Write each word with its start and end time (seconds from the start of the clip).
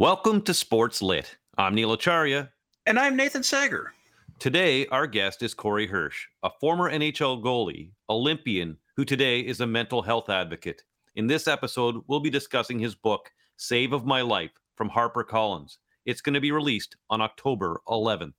Welcome 0.00 0.42
to 0.42 0.54
Sports 0.54 1.02
Lit. 1.02 1.36
I'm 1.56 1.76
Neil 1.76 1.92
Acharya. 1.92 2.50
And 2.84 2.98
I'm 2.98 3.14
Nathan 3.14 3.44
Sager. 3.44 3.92
Today, 4.40 4.88
our 4.88 5.06
guest 5.06 5.40
is 5.40 5.54
Corey 5.54 5.86
Hirsch, 5.86 6.26
a 6.42 6.50
former 6.60 6.90
NHL 6.90 7.40
goalie, 7.40 7.92
Olympian, 8.10 8.76
who 8.96 9.04
today 9.04 9.38
is 9.38 9.60
a 9.60 9.68
mental 9.68 10.02
health 10.02 10.30
advocate. 10.30 10.82
In 11.14 11.28
this 11.28 11.46
episode, 11.46 12.02
we'll 12.08 12.18
be 12.18 12.28
discussing 12.28 12.80
his 12.80 12.96
book, 12.96 13.30
Save 13.56 13.92
of 13.92 14.04
My 14.04 14.20
Life, 14.20 14.50
from 14.74 14.90
HarperCollins. 14.90 15.76
It's 16.06 16.20
going 16.20 16.34
to 16.34 16.40
be 16.40 16.50
released 16.50 16.96
on 17.08 17.20
October 17.20 17.80
11th. 17.86 18.34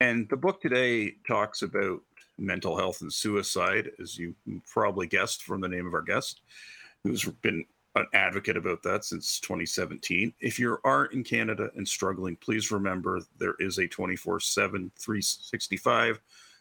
And 0.00 0.28
the 0.28 0.36
book 0.36 0.60
today 0.60 1.12
talks 1.28 1.62
about 1.62 2.00
mental 2.38 2.76
health 2.76 3.02
and 3.02 3.12
suicide, 3.12 3.92
as 4.02 4.18
you 4.18 4.34
probably 4.66 5.06
guessed 5.06 5.44
from 5.44 5.60
the 5.60 5.68
name 5.68 5.86
of 5.86 5.94
our 5.94 6.02
guest, 6.02 6.40
who's 7.04 7.24
been 7.24 7.64
an 7.94 8.06
advocate 8.12 8.56
about 8.56 8.82
that 8.82 9.04
since 9.04 9.40
2017. 9.40 10.32
If 10.40 10.58
you 10.58 10.78
are 10.84 11.06
in 11.06 11.24
Canada 11.24 11.70
and 11.76 11.86
struggling, 11.86 12.36
please 12.36 12.70
remember 12.70 13.20
there 13.38 13.54
is 13.58 13.78
a 13.78 13.88
24 13.88 14.40
7, 14.40 14.90
365 14.98 16.20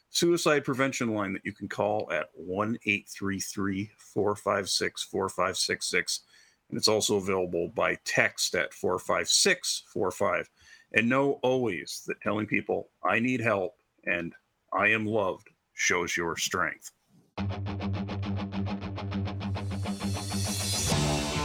suicide 0.10 0.64
prevention 0.64 1.14
line 1.14 1.34
that 1.34 1.46
you 1.46 1.54
can 1.54 1.68
call 1.68 2.10
at 2.12 2.30
1 2.34 2.78
833 2.86 3.92
456 3.98 5.04
4566. 5.04 6.22
And 6.70 6.78
it's 6.78 6.88
also 6.88 7.16
available 7.16 7.70
by 7.70 7.98
text 8.04 8.56
at 8.56 8.74
45645. 8.74 10.50
And 10.94 11.10
know 11.10 11.40
always 11.44 12.04
that 12.08 12.22
telling 12.22 12.46
people, 12.46 12.90
I 13.04 13.20
need 13.20 13.42
help 13.42 13.76
and 14.06 14.34
I 14.74 14.88
am 14.88 15.06
loved, 15.06 15.50
shows 15.74 16.16
your 16.16 16.38
strength. 16.38 16.92
Thank 17.38 17.68
you. 21.32 21.37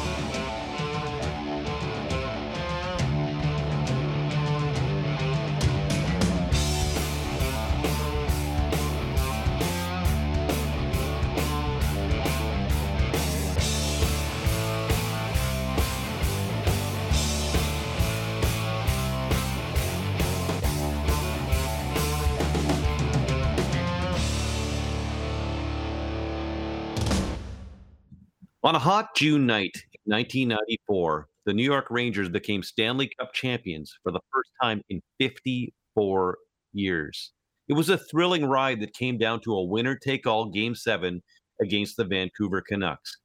On 28.65 28.77
a 28.77 28.79
hot 28.79 29.17
June 29.17 29.45
night 29.45 29.75
in 30.07 30.13
1994, 30.13 31.27
the 31.47 31.53
New 31.53 31.65
York 31.65 31.89
Rangers 31.91 32.29
became 32.29 32.63
Stanley 32.63 33.11
Cup 33.19 33.33
champions 33.33 33.93
for 34.05 34.13
the 34.13 34.21
first 34.33 34.51
time 34.63 34.81
in 34.89 35.03
54 35.19 36.39
years. 36.73 37.33
It 37.67 37.73
was 37.73 37.89
a 37.89 37.99
thrilling 37.99 38.45
ride 38.45 38.81
that 38.81 38.95
came 38.95 39.19
down 39.19 39.41
to 39.41 39.55
a 39.55 39.65
winner 39.65 39.97
take 39.97 40.29
all 40.29 40.45
game 40.45 40.77
seven 40.77 41.21
against 41.61 41.97
the 41.97 42.05
Vancouver 42.05 42.61
Canucks. 42.61 43.19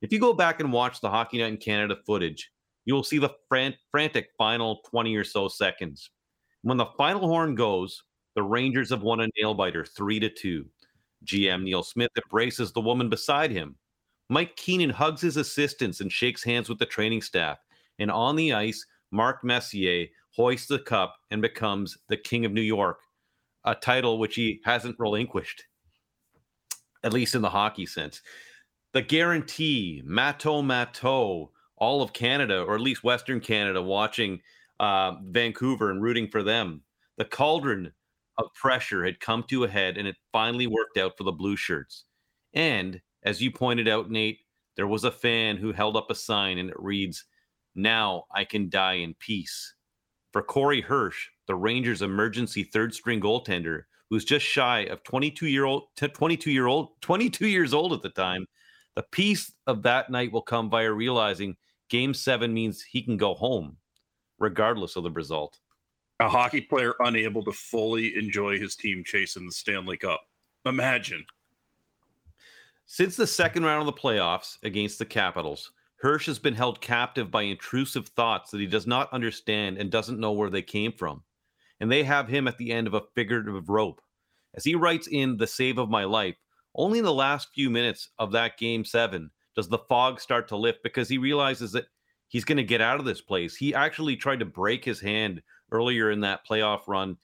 If 0.00 0.10
you 0.10 0.18
go 0.18 0.32
back 0.32 0.60
and 0.60 0.72
watch 0.72 1.02
the 1.02 1.10
Hockey 1.10 1.36
Night 1.36 1.52
in 1.52 1.58
Canada 1.58 1.96
footage, 2.06 2.50
you 2.86 2.94
will 2.94 3.04
see 3.04 3.18
the 3.18 3.34
fran- 3.50 3.76
frantic 3.90 4.28
final 4.38 4.80
20 4.88 5.14
or 5.16 5.24
so 5.24 5.48
seconds. 5.48 6.08
When 6.62 6.78
the 6.78 6.88
final 6.96 7.28
horn 7.28 7.56
goes, 7.56 8.02
the 8.36 8.42
Rangers 8.42 8.88
have 8.88 9.02
won 9.02 9.20
a 9.20 9.28
nail 9.38 9.52
biter 9.52 9.84
3 9.84 10.18
to 10.20 10.30
2. 10.30 10.64
GM 11.26 11.62
Neil 11.64 11.82
Smith 11.82 12.10
embraces 12.16 12.72
the 12.72 12.80
woman 12.80 13.10
beside 13.10 13.50
him 13.50 13.76
Mike 14.32 14.56
Keenan 14.56 14.88
hugs 14.88 15.20
his 15.20 15.36
assistants 15.36 16.00
and 16.00 16.10
shakes 16.10 16.42
hands 16.42 16.66
with 16.66 16.78
the 16.78 16.86
training 16.86 17.20
staff. 17.20 17.58
And 17.98 18.10
on 18.10 18.34
the 18.34 18.54
ice, 18.54 18.86
Mark 19.10 19.44
Messier 19.44 20.06
hoists 20.34 20.68
the 20.68 20.78
cup 20.78 21.16
and 21.30 21.42
becomes 21.42 21.98
the 22.08 22.16
King 22.16 22.46
of 22.46 22.52
New 22.52 22.62
York, 22.62 23.00
a 23.66 23.74
title 23.74 24.18
which 24.18 24.34
he 24.34 24.62
hasn't 24.64 24.98
relinquished, 24.98 25.64
at 27.04 27.12
least 27.12 27.34
in 27.34 27.42
the 27.42 27.50
hockey 27.50 27.84
sense. 27.84 28.22
The 28.94 29.02
guarantee, 29.02 30.02
Matteau 30.06 30.64
Matteau, 30.64 31.50
all 31.76 32.00
of 32.00 32.14
Canada, 32.14 32.62
or 32.62 32.74
at 32.74 32.80
least 32.80 33.04
Western 33.04 33.38
Canada, 33.38 33.82
watching 33.82 34.40
uh, 34.80 35.12
Vancouver 35.24 35.90
and 35.90 36.02
rooting 36.02 36.26
for 36.26 36.42
them. 36.42 36.80
The 37.18 37.26
cauldron 37.26 37.92
of 38.38 38.46
pressure 38.54 39.04
had 39.04 39.20
come 39.20 39.44
to 39.50 39.64
a 39.64 39.68
head 39.68 39.98
and 39.98 40.08
it 40.08 40.16
finally 40.32 40.66
worked 40.66 40.96
out 40.96 41.18
for 41.18 41.24
the 41.24 41.32
Blue 41.32 41.54
Shirts. 41.54 42.04
And 42.54 42.98
as 43.22 43.40
you 43.40 43.50
pointed 43.50 43.88
out, 43.88 44.10
Nate, 44.10 44.40
there 44.76 44.86
was 44.86 45.04
a 45.04 45.10
fan 45.10 45.56
who 45.56 45.72
held 45.72 45.96
up 45.96 46.10
a 46.10 46.14
sign 46.14 46.58
and 46.58 46.70
it 46.70 46.80
reads, 46.80 47.24
Now 47.74 48.24
I 48.34 48.44
can 48.44 48.68
die 48.68 48.94
in 48.94 49.14
peace. 49.14 49.74
For 50.32 50.42
Corey 50.42 50.80
Hirsch, 50.80 51.28
the 51.46 51.54
Rangers' 51.54 52.02
emergency 52.02 52.64
third 52.64 52.94
string 52.94 53.20
goaltender, 53.20 53.82
who's 54.08 54.24
just 54.24 54.46
shy 54.46 54.80
of 54.80 55.02
22 55.04 55.46
year 55.46 55.64
old 55.64 55.84
22 55.96 56.50
year 56.50 56.66
old 56.66 57.00
22 57.02 57.46
years 57.46 57.74
old 57.74 57.92
at 57.92 58.02
the 58.02 58.10
time, 58.10 58.46
the 58.94 59.04
peace 59.10 59.52
of 59.66 59.82
that 59.82 60.10
night 60.10 60.32
will 60.32 60.42
come 60.42 60.70
via 60.70 60.90
realizing 60.92 61.56
game 61.88 62.14
7 62.14 62.52
means 62.52 62.82
he 62.82 63.02
can 63.02 63.16
go 63.16 63.34
home 63.34 63.76
regardless 64.38 64.96
of 64.96 65.04
the 65.04 65.10
result. 65.10 65.58
A 66.20 66.28
hockey 66.28 66.60
player 66.60 66.94
unable 67.00 67.44
to 67.44 67.52
fully 67.52 68.16
enjoy 68.16 68.58
his 68.58 68.76
team 68.76 69.02
chasing 69.04 69.46
the 69.46 69.52
Stanley 69.52 69.96
Cup. 69.96 70.20
Imagine. 70.66 71.24
Since 72.92 73.16
the 73.16 73.26
second 73.26 73.64
round 73.64 73.80
of 73.80 73.86
the 73.86 73.98
playoffs 73.98 74.58
against 74.62 74.98
the 74.98 75.06
Capitals, 75.06 75.72
Hirsch 76.00 76.26
has 76.26 76.38
been 76.38 76.52
held 76.52 76.82
captive 76.82 77.30
by 77.30 77.40
intrusive 77.40 78.08
thoughts 78.08 78.50
that 78.50 78.60
he 78.60 78.66
does 78.66 78.86
not 78.86 79.10
understand 79.14 79.78
and 79.78 79.90
doesn't 79.90 80.20
know 80.20 80.32
where 80.32 80.50
they 80.50 80.60
came 80.60 80.92
from. 80.92 81.22
And 81.80 81.90
they 81.90 82.02
have 82.02 82.28
him 82.28 82.46
at 82.46 82.58
the 82.58 82.70
end 82.70 82.86
of 82.86 82.92
a 82.92 83.04
figurative 83.14 83.70
rope. 83.70 84.02
As 84.54 84.64
he 84.64 84.74
writes 84.74 85.08
in 85.10 85.38
The 85.38 85.46
Save 85.46 85.78
of 85.78 85.88
My 85.88 86.04
Life, 86.04 86.36
only 86.74 86.98
in 86.98 87.06
the 87.06 87.14
last 87.14 87.48
few 87.54 87.70
minutes 87.70 88.10
of 88.18 88.30
that 88.32 88.58
game 88.58 88.84
seven 88.84 89.30
does 89.56 89.70
the 89.70 89.78
fog 89.88 90.20
start 90.20 90.46
to 90.48 90.56
lift 90.58 90.82
because 90.82 91.08
he 91.08 91.16
realizes 91.16 91.72
that 91.72 91.86
he's 92.28 92.44
going 92.44 92.58
to 92.58 92.62
get 92.62 92.82
out 92.82 92.98
of 92.98 93.06
this 93.06 93.22
place. 93.22 93.56
He 93.56 93.74
actually 93.74 94.16
tried 94.16 94.40
to 94.40 94.44
break 94.44 94.84
his 94.84 95.00
hand 95.00 95.40
earlier 95.70 96.10
in 96.10 96.20
that 96.20 96.46
playoff 96.46 96.86
run 96.86 97.16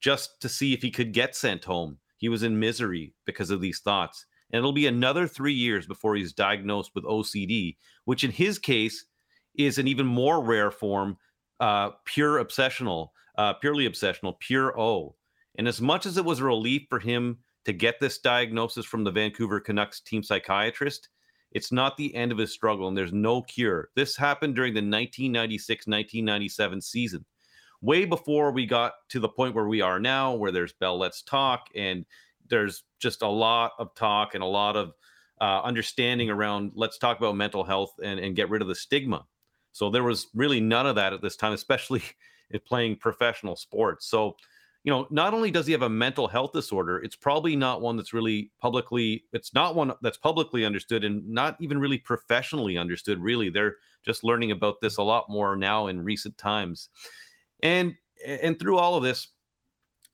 just 0.00 0.40
to 0.40 0.48
see 0.48 0.72
if 0.74 0.82
he 0.82 0.90
could 0.90 1.12
get 1.12 1.36
sent 1.36 1.64
home. 1.64 1.98
He 2.16 2.28
was 2.28 2.42
in 2.42 2.58
misery 2.58 3.14
because 3.24 3.50
of 3.50 3.60
these 3.60 3.78
thoughts 3.78 4.26
and 4.52 4.58
it'll 4.58 4.72
be 4.72 4.86
another 4.86 5.26
three 5.26 5.54
years 5.54 5.86
before 5.86 6.14
he's 6.14 6.32
diagnosed 6.32 6.92
with 6.94 7.04
OCD, 7.04 7.76
which 8.04 8.24
in 8.24 8.30
his 8.30 8.58
case 8.58 9.06
is 9.56 9.78
an 9.78 9.88
even 9.88 10.06
more 10.06 10.42
rare 10.42 10.70
form, 10.70 11.16
uh, 11.60 11.90
pure 12.04 12.42
obsessional, 12.42 13.08
uh, 13.38 13.54
purely 13.54 13.88
obsessional, 13.88 14.38
pure 14.40 14.78
O. 14.78 15.14
And 15.56 15.66
as 15.66 15.80
much 15.80 16.06
as 16.06 16.16
it 16.16 16.24
was 16.24 16.40
a 16.40 16.44
relief 16.44 16.82
for 16.88 16.98
him 16.98 17.38
to 17.64 17.72
get 17.72 18.00
this 18.00 18.18
diagnosis 18.18 18.84
from 18.84 19.04
the 19.04 19.10
Vancouver 19.10 19.60
Canucks 19.60 20.00
team 20.00 20.22
psychiatrist, 20.22 21.08
it's 21.52 21.72
not 21.72 21.96
the 21.96 22.14
end 22.14 22.32
of 22.32 22.38
his 22.38 22.52
struggle, 22.52 22.88
and 22.88 22.96
there's 22.96 23.12
no 23.12 23.42
cure. 23.42 23.90
This 23.94 24.16
happened 24.16 24.54
during 24.54 24.72
the 24.72 24.78
1996 24.78 25.86
1997 25.86 26.80
season, 26.80 27.24
way 27.82 28.04
before 28.06 28.52
we 28.52 28.64
got 28.64 28.92
to 29.10 29.20
the 29.20 29.28
point 29.28 29.54
where 29.54 29.68
we 29.68 29.82
are 29.82 30.00
now, 30.00 30.34
where 30.34 30.52
there's 30.52 30.72
Bell 30.72 30.98
Let's 30.98 31.22
Talk 31.22 31.68
and 31.74 32.06
there's 32.48 32.84
just 33.02 33.22
a 33.22 33.28
lot 33.28 33.72
of 33.78 33.94
talk 33.94 34.34
and 34.34 34.42
a 34.42 34.46
lot 34.46 34.76
of 34.76 34.92
uh, 35.40 35.60
understanding 35.62 36.30
around 36.30 36.70
let's 36.74 36.98
talk 36.98 37.18
about 37.18 37.36
mental 37.36 37.64
health 37.64 37.92
and, 38.02 38.20
and 38.20 38.36
get 38.36 38.48
rid 38.48 38.62
of 38.62 38.68
the 38.68 38.74
stigma. 38.74 39.26
So 39.72 39.90
there 39.90 40.04
was 40.04 40.28
really 40.34 40.60
none 40.60 40.86
of 40.86 40.94
that 40.94 41.12
at 41.12 41.20
this 41.20 41.36
time, 41.36 41.52
especially 41.60 42.02
playing 42.66 42.96
professional 42.96 43.56
sports. 43.56 44.06
So, 44.06 44.36
you 44.84 44.92
know, 44.92 45.06
not 45.10 45.32
only 45.32 45.50
does 45.50 45.66
he 45.66 45.72
have 45.72 45.82
a 45.82 45.88
mental 45.88 46.28
health 46.28 46.52
disorder, 46.52 46.98
it's 46.98 47.16
probably 47.16 47.56
not 47.56 47.80
one 47.80 47.96
that's 47.96 48.12
really 48.12 48.50
publicly, 48.60 49.24
it's 49.32 49.54
not 49.54 49.74
one 49.74 49.92
that's 50.02 50.18
publicly 50.18 50.64
understood 50.64 51.04
and 51.04 51.26
not 51.28 51.56
even 51.60 51.78
really 51.78 51.98
professionally 51.98 52.76
understood, 52.76 53.20
really. 53.20 53.48
They're 53.48 53.76
just 54.04 54.24
learning 54.24 54.50
about 54.50 54.80
this 54.80 54.96
a 54.96 55.02
lot 55.02 55.28
more 55.28 55.56
now 55.56 55.86
in 55.86 56.04
recent 56.04 56.36
times. 56.36 56.88
And 57.62 57.94
and 58.24 58.58
through 58.58 58.78
all 58.78 58.96
of 58.96 59.02
this, 59.02 59.28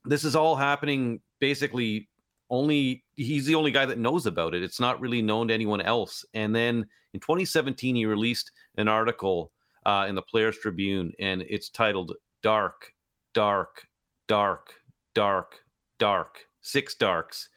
this 0.04 0.24
is 0.24 0.36
all 0.36 0.56
happening 0.56 1.20
basically 1.40 2.08
only 2.50 3.04
he's 3.14 3.46
the 3.46 3.54
only 3.54 3.70
guy 3.70 3.86
that 3.86 3.98
knows 3.98 4.26
about 4.26 4.54
it. 4.54 4.62
It's 4.62 4.80
not 4.80 5.00
really 5.00 5.22
known 5.22 5.48
to 5.48 5.54
anyone 5.54 5.80
else. 5.80 6.24
And 6.34 6.54
then 6.54 6.86
in 7.14 7.20
2017, 7.20 7.96
he 7.96 8.06
released 8.06 8.52
an 8.76 8.88
article 8.88 9.52
uh, 9.86 10.06
in 10.08 10.14
the 10.14 10.22
Players 10.22 10.58
Tribune, 10.58 11.12
and 11.18 11.42
it's 11.48 11.70
titled 11.70 12.14
"Dark, 12.42 12.92
Dark, 13.34 13.86
Dark, 14.26 14.74
Dark, 15.14 15.60
Dark: 15.98 16.38
Six 16.60 16.94
Darks," 16.94 17.48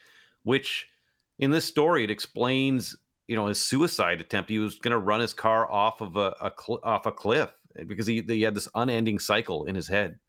which 0.43 0.87
in 1.39 1.51
this 1.51 1.65
story 1.65 2.03
it 2.03 2.11
explains, 2.11 2.95
you 3.27 3.35
know, 3.35 3.47
his 3.47 3.63
suicide 3.63 4.21
attempt. 4.21 4.49
He 4.49 4.59
was 4.59 4.79
going 4.79 4.91
to 4.91 4.97
run 4.97 5.19
his 5.19 5.33
car 5.33 5.69
off 5.71 6.01
of 6.01 6.15
a, 6.15 6.35
a 6.41 6.51
cl- 6.57 6.81
off 6.83 7.05
a 7.05 7.11
cliff 7.11 7.49
because 7.87 8.07
he, 8.07 8.21
he 8.21 8.41
had 8.41 8.55
this 8.55 8.67
unending 8.75 9.19
cycle 9.19 9.65
in 9.65 9.75
his 9.75 9.87
head. 9.87 10.19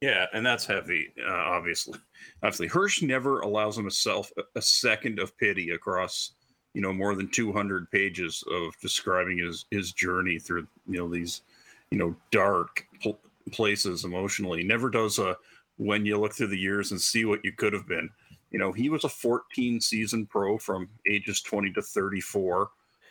Yeah, 0.00 0.26
and 0.32 0.44
that's 0.44 0.64
heavy, 0.64 1.12
uh, 1.22 1.30
obviously. 1.30 1.98
Obviously, 2.42 2.68
Hirsch 2.68 3.02
never 3.02 3.40
allows 3.40 3.76
himself 3.76 4.32
a, 4.56 4.62
second 4.62 5.18
of 5.18 5.36
pity 5.36 5.70
across, 5.70 6.32
you 6.72 6.80
know, 6.80 6.92
more 6.92 7.14
than 7.14 7.28
200 7.28 7.90
pages 7.90 8.42
of 8.50 8.72
describing 8.80 9.38
his 9.38 9.66
his 9.70 9.92
journey 9.92 10.38
through, 10.38 10.66
you 10.86 10.98
know, 10.98 11.08
these 11.08 11.42
you 11.90 11.98
know, 11.98 12.14
dark 12.30 12.86
pl- 13.02 13.18
places 13.52 14.04
emotionally. 14.04 14.58
He 14.58 14.64
never 14.64 14.90
does 14.90 15.18
a 15.18 15.36
when 15.76 16.04
you 16.04 16.18
look 16.18 16.34
through 16.34 16.48
the 16.48 16.58
years 16.58 16.90
and 16.90 17.00
see 17.00 17.24
what 17.24 17.44
you 17.44 17.52
could 17.52 17.72
have 17.72 17.88
been. 17.88 18.08
You 18.50 18.58
know, 18.58 18.72
he 18.72 18.88
was 18.88 19.04
a 19.04 19.08
14 19.08 19.80
season 19.80 20.26
pro 20.26 20.58
from 20.58 20.88
ages 21.08 21.40
20 21.40 21.72
to 21.72 21.82
34, 21.82 22.70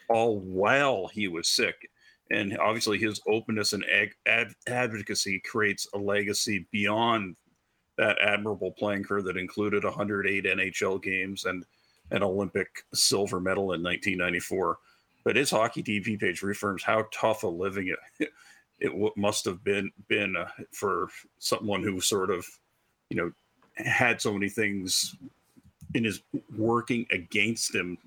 all 0.09 0.39
while 0.39 1.07
he 1.07 1.27
was 1.27 1.47
sick. 1.47 1.89
And 2.31 2.57
obviously, 2.59 2.97
his 2.97 3.21
openness 3.27 3.73
and 3.73 3.83
ag- 3.89 4.15
ad- 4.27 4.53
advocacy 4.67 5.39
creates 5.39 5.87
a 5.93 5.97
legacy 5.97 6.67
beyond 6.71 7.35
that 7.97 8.17
admirable 8.21 8.71
playing 8.71 9.03
career 9.03 9.21
that 9.23 9.37
included 9.37 9.83
108 9.83 10.45
NHL 10.45 11.01
games 11.01 11.45
and 11.45 11.65
an 12.11 12.23
Olympic 12.23 12.83
silver 12.93 13.39
medal 13.39 13.73
in 13.73 13.83
1994. 13.83 14.77
But 15.23 15.35
his 15.35 15.51
HockeyDB 15.51 16.19
page 16.19 16.41
reaffirms 16.41 16.83
how 16.83 17.05
tough 17.11 17.43
a 17.43 17.47
living 17.47 17.93
it 18.19 18.29
it 18.79 19.17
must 19.17 19.43
have 19.45 19.63
been 19.63 19.91
been 20.07 20.35
uh, 20.35 20.47
for 20.71 21.09
someone 21.39 21.83
who 21.83 21.99
sort 21.99 22.29
of, 22.29 22.45
you 23.09 23.17
know, 23.17 23.31
had 23.75 24.21
so 24.21 24.31
many 24.31 24.49
things 24.49 25.15
in 25.93 26.03
his 26.03 26.21
working 26.57 27.05
against 27.11 27.73
him 27.73 27.97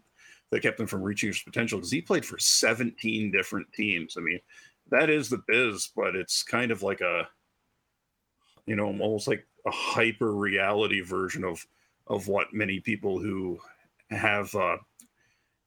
that 0.53 0.63
kept 0.63 0.79
him 0.79 0.87
from 0.87 1.03
reaching 1.03 1.29
his 1.29 1.41
potential 1.41 1.79
because 1.79 1.91
he 1.91 2.03
played 2.03 2.27
for 2.27 2.39
17 2.39 3.33
different 3.33 3.67
teams. 3.73 4.17
I 4.19 4.21
mean, 4.21 4.39
that 4.91 5.09
is 5.09 5.31
the 5.31 5.43
biz, 5.49 5.91
but 5.97 6.15
it's 6.15 6.43
kind 6.43 6.71
of 6.71 6.83
like 6.83 7.01
a, 7.01 7.27
you 8.67 8.77
know, 8.77 8.85
almost 8.85 9.27
like 9.27 9.47
a 9.67 9.71
hyper 9.71 10.33
reality 10.33 11.01
version 11.01 11.43
of 11.43 11.67
of 12.09 12.29
what 12.29 12.53
many 12.53 12.81
people 12.81 13.19
who 13.19 13.59
have 14.11 14.55
uh, 14.55 14.77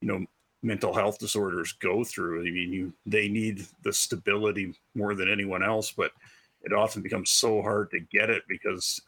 you 0.02 0.08
know 0.08 0.24
mental 0.62 0.94
health 0.94 1.18
disorders 1.18 1.74
go 1.74 2.04
through. 2.04 2.42
I 2.42 2.52
mean, 2.52 2.72
you 2.72 2.94
they 3.08 3.28
need 3.28 3.66
the 3.82 3.92
stability 3.92 4.76
more 4.94 5.16
than 5.16 5.32
anyone 5.32 5.64
else, 5.64 5.92
but 5.92 6.12
it 6.62 6.74
often 6.74 7.02
becomes 7.02 7.32
so 7.32 7.60
hard 7.62 7.90
to 7.92 8.00
get 8.12 8.30
it 8.30 8.44
because 8.48 9.02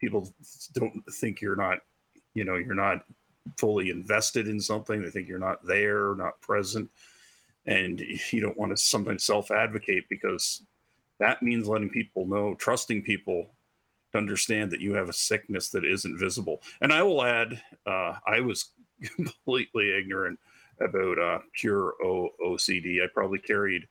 people 0.00 0.28
don't 0.72 1.00
think 1.12 1.40
you're 1.40 1.56
not, 1.56 1.78
you 2.34 2.44
know, 2.44 2.56
you're 2.56 2.74
not 2.74 3.04
fully 3.56 3.90
invested 3.90 4.48
in 4.48 4.60
something. 4.60 5.02
They 5.02 5.10
think 5.10 5.28
you're 5.28 5.38
not 5.38 5.64
there, 5.66 6.14
not 6.14 6.40
present, 6.40 6.90
and 7.66 8.00
you 8.30 8.40
don't 8.40 8.58
want 8.58 8.70
to 8.72 8.76
sometimes 8.76 9.24
self 9.24 9.50
advocate 9.50 10.08
because 10.08 10.62
that 11.18 11.42
means 11.42 11.68
letting 11.68 11.90
people 11.90 12.26
know, 12.26 12.54
trusting 12.54 13.02
people 13.02 13.50
to 14.12 14.18
understand 14.18 14.70
that 14.70 14.80
you 14.80 14.94
have 14.94 15.08
a 15.08 15.14
sickness 15.14 15.70
that 15.70 15.84
isn't 15.84 16.18
visible. 16.18 16.62
And 16.80 16.92
I 16.92 17.02
will 17.02 17.24
add, 17.24 17.60
uh, 17.86 18.14
I 18.26 18.40
was 18.40 18.70
completely 19.16 19.96
ignorant 19.96 20.38
about 20.80 21.18
uh, 21.18 21.38
pure 21.52 21.94
o- 22.04 22.30
OCD. 22.44 23.02
I 23.02 23.06
probably 23.12 23.38
carried 23.38 23.86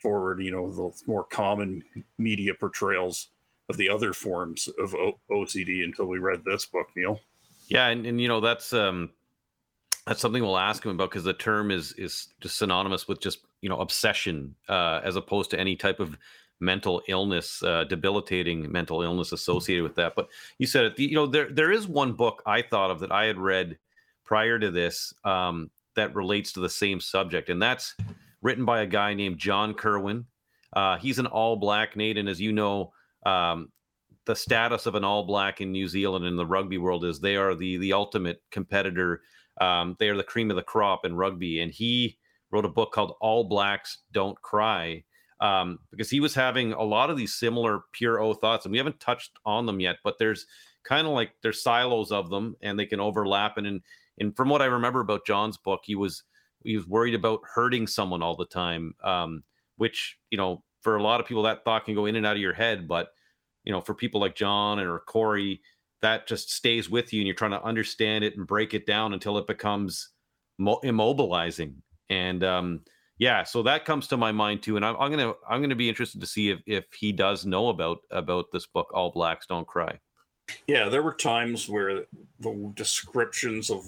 forward, 0.00 0.42
you 0.42 0.50
know, 0.50 0.70
the 0.70 1.02
more 1.06 1.24
common 1.24 1.82
media 2.18 2.54
portrayals 2.54 3.28
of 3.68 3.76
the 3.76 3.88
other 3.88 4.12
forms 4.12 4.68
of 4.78 4.94
o- 4.94 5.18
OCD 5.30 5.84
until 5.84 6.06
we 6.06 6.18
read 6.18 6.44
this 6.44 6.66
book, 6.66 6.88
Neil. 6.96 7.20
Yeah, 7.68 7.88
and, 7.88 8.06
and 8.06 8.20
you 8.20 8.28
know 8.28 8.40
that's 8.40 8.72
um 8.72 9.10
that's 10.06 10.20
something 10.20 10.42
we'll 10.42 10.58
ask 10.58 10.84
him 10.84 10.92
about 10.92 11.10
because 11.10 11.24
the 11.24 11.32
term 11.32 11.70
is 11.70 11.92
is 11.92 12.28
just 12.40 12.58
synonymous 12.58 13.08
with 13.08 13.20
just 13.20 13.40
you 13.60 13.68
know 13.68 13.80
obsession 13.80 14.54
uh, 14.68 15.00
as 15.02 15.16
opposed 15.16 15.50
to 15.50 15.58
any 15.58 15.76
type 15.76 16.00
of 16.00 16.16
mental 16.60 17.02
illness, 17.08 17.62
uh, 17.62 17.84
debilitating 17.84 18.70
mental 18.70 19.02
illness 19.02 19.32
associated 19.32 19.82
with 19.82 19.94
that. 19.96 20.14
But 20.14 20.28
you 20.58 20.66
said 20.66 20.84
it. 20.86 20.98
You 20.98 21.14
know, 21.14 21.26
there 21.26 21.50
there 21.50 21.72
is 21.72 21.88
one 21.88 22.12
book 22.12 22.42
I 22.46 22.62
thought 22.62 22.90
of 22.90 23.00
that 23.00 23.12
I 23.12 23.24
had 23.24 23.38
read 23.38 23.78
prior 24.24 24.58
to 24.58 24.70
this 24.70 25.12
um, 25.24 25.70
that 25.94 26.14
relates 26.14 26.52
to 26.52 26.60
the 26.60 26.68
same 26.68 27.00
subject, 27.00 27.48
and 27.48 27.60
that's 27.60 27.94
written 28.42 28.64
by 28.64 28.82
a 28.82 28.86
guy 28.86 29.14
named 29.14 29.38
John 29.38 29.74
Kirwan. 29.74 30.26
Uh, 30.72 30.96
he's 30.96 31.18
an 31.18 31.26
All 31.26 31.56
Black, 31.56 31.96
Nate, 31.96 32.18
and 32.18 32.28
as 32.28 32.40
you 32.40 32.52
know, 32.52 32.92
um, 33.24 33.70
the 34.26 34.36
status 34.36 34.86
of 34.86 34.94
an 34.94 35.04
All 35.04 35.24
Black 35.24 35.60
in 35.60 35.72
New 35.72 35.88
Zealand 35.88 36.24
in 36.24 36.36
the 36.36 36.46
rugby 36.46 36.78
world 36.78 37.04
is 37.04 37.20
they 37.20 37.36
are 37.36 37.54
the 37.54 37.76
the 37.76 37.92
ultimate 37.92 38.42
competitor. 38.50 39.22
Um, 39.60 39.96
they 39.98 40.08
are 40.08 40.16
the 40.16 40.24
cream 40.24 40.50
of 40.50 40.56
the 40.56 40.62
crop 40.62 41.04
in 41.04 41.16
rugby, 41.16 41.60
and 41.60 41.72
he 41.72 42.18
wrote 42.50 42.64
a 42.64 42.68
book 42.68 42.92
called 42.92 43.16
All 43.20 43.44
Blacks 43.44 43.98
Don't 44.12 44.40
Cry 44.42 45.04
um, 45.40 45.78
because 45.90 46.10
he 46.10 46.20
was 46.20 46.34
having 46.34 46.72
a 46.72 46.82
lot 46.82 47.10
of 47.10 47.16
these 47.16 47.34
similar 47.34 47.82
pure 47.92 48.20
O 48.20 48.34
thoughts, 48.34 48.64
and 48.64 48.72
we 48.72 48.78
haven't 48.78 49.00
touched 49.00 49.32
on 49.44 49.66
them 49.66 49.80
yet. 49.80 49.96
But 50.02 50.18
there's 50.18 50.46
kind 50.84 51.06
of 51.06 51.12
like 51.12 51.32
there's 51.42 51.62
silos 51.62 52.12
of 52.12 52.30
them, 52.30 52.56
and 52.62 52.78
they 52.78 52.86
can 52.86 53.00
overlap. 53.00 53.58
And, 53.58 53.66
and 53.66 53.80
and 54.18 54.36
from 54.36 54.48
what 54.48 54.62
I 54.62 54.66
remember 54.66 55.00
about 55.00 55.26
John's 55.26 55.56
book, 55.56 55.80
he 55.84 55.94
was 55.94 56.22
he 56.62 56.76
was 56.76 56.86
worried 56.86 57.14
about 57.14 57.40
hurting 57.54 57.86
someone 57.86 58.22
all 58.22 58.36
the 58.36 58.46
time, 58.46 58.94
um, 59.02 59.42
which 59.76 60.18
you 60.30 60.38
know 60.38 60.62
for 60.80 60.96
a 60.96 61.02
lot 61.02 61.20
of 61.20 61.26
people 61.26 61.42
that 61.42 61.64
thought 61.64 61.84
can 61.84 61.94
go 61.94 62.06
in 62.06 62.16
and 62.16 62.26
out 62.26 62.36
of 62.36 62.42
your 62.42 62.52
head, 62.52 62.86
but 62.86 63.08
you 63.64 63.72
know 63.72 63.80
for 63.80 63.94
people 63.94 64.20
like 64.20 64.34
John 64.34 64.78
or 64.78 65.00
Corey, 65.00 65.60
that 66.02 66.26
just 66.26 66.52
stays 66.52 66.90
with 66.90 67.12
you, 67.12 67.20
and 67.20 67.26
you're 67.26 67.34
trying 67.34 67.52
to 67.52 67.62
understand 67.62 68.24
it 68.24 68.36
and 68.36 68.46
break 68.46 68.74
it 68.74 68.86
down 68.86 69.14
until 69.14 69.38
it 69.38 69.46
becomes 69.46 70.10
mo- 70.58 70.80
immobilizing. 70.84 71.74
And 72.10 72.44
um, 72.44 72.80
yeah, 73.18 73.42
so 73.44 73.62
that 73.62 73.84
comes 73.84 74.06
to 74.08 74.16
my 74.16 74.32
mind 74.32 74.62
too, 74.62 74.76
and 74.76 74.84
I'm, 74.84 74.96
I'm 74.98 75.10
gonna 75.10 75.32
I'm 75.48 75.60
gonna 75.60 75.74
be 75.74 75.88
interested 75.88 76.20
to 76.20 76.26
see 76.26 76.50
if 76.50 76.60
if 76.66 76.84
he 76.92 77.12
does 77.12 77.46
know 77.46 77.68
about 77.68 77.98
about 78.10 78.46
this 78.52 78.66
book, 78.66 78.90
All 78.92 79.10
Blacks 79.10 79.46
Don't 79.46 79.66
Cry. 79.66 79.98
Yeah, 80.66 80.88
there 80.88 81.02
were 81.02 81.14
times 81.14 81.68
where 81.68 82.04
the 82.40 82.72
descriptions 82.74 83.70
of 83.70 83.84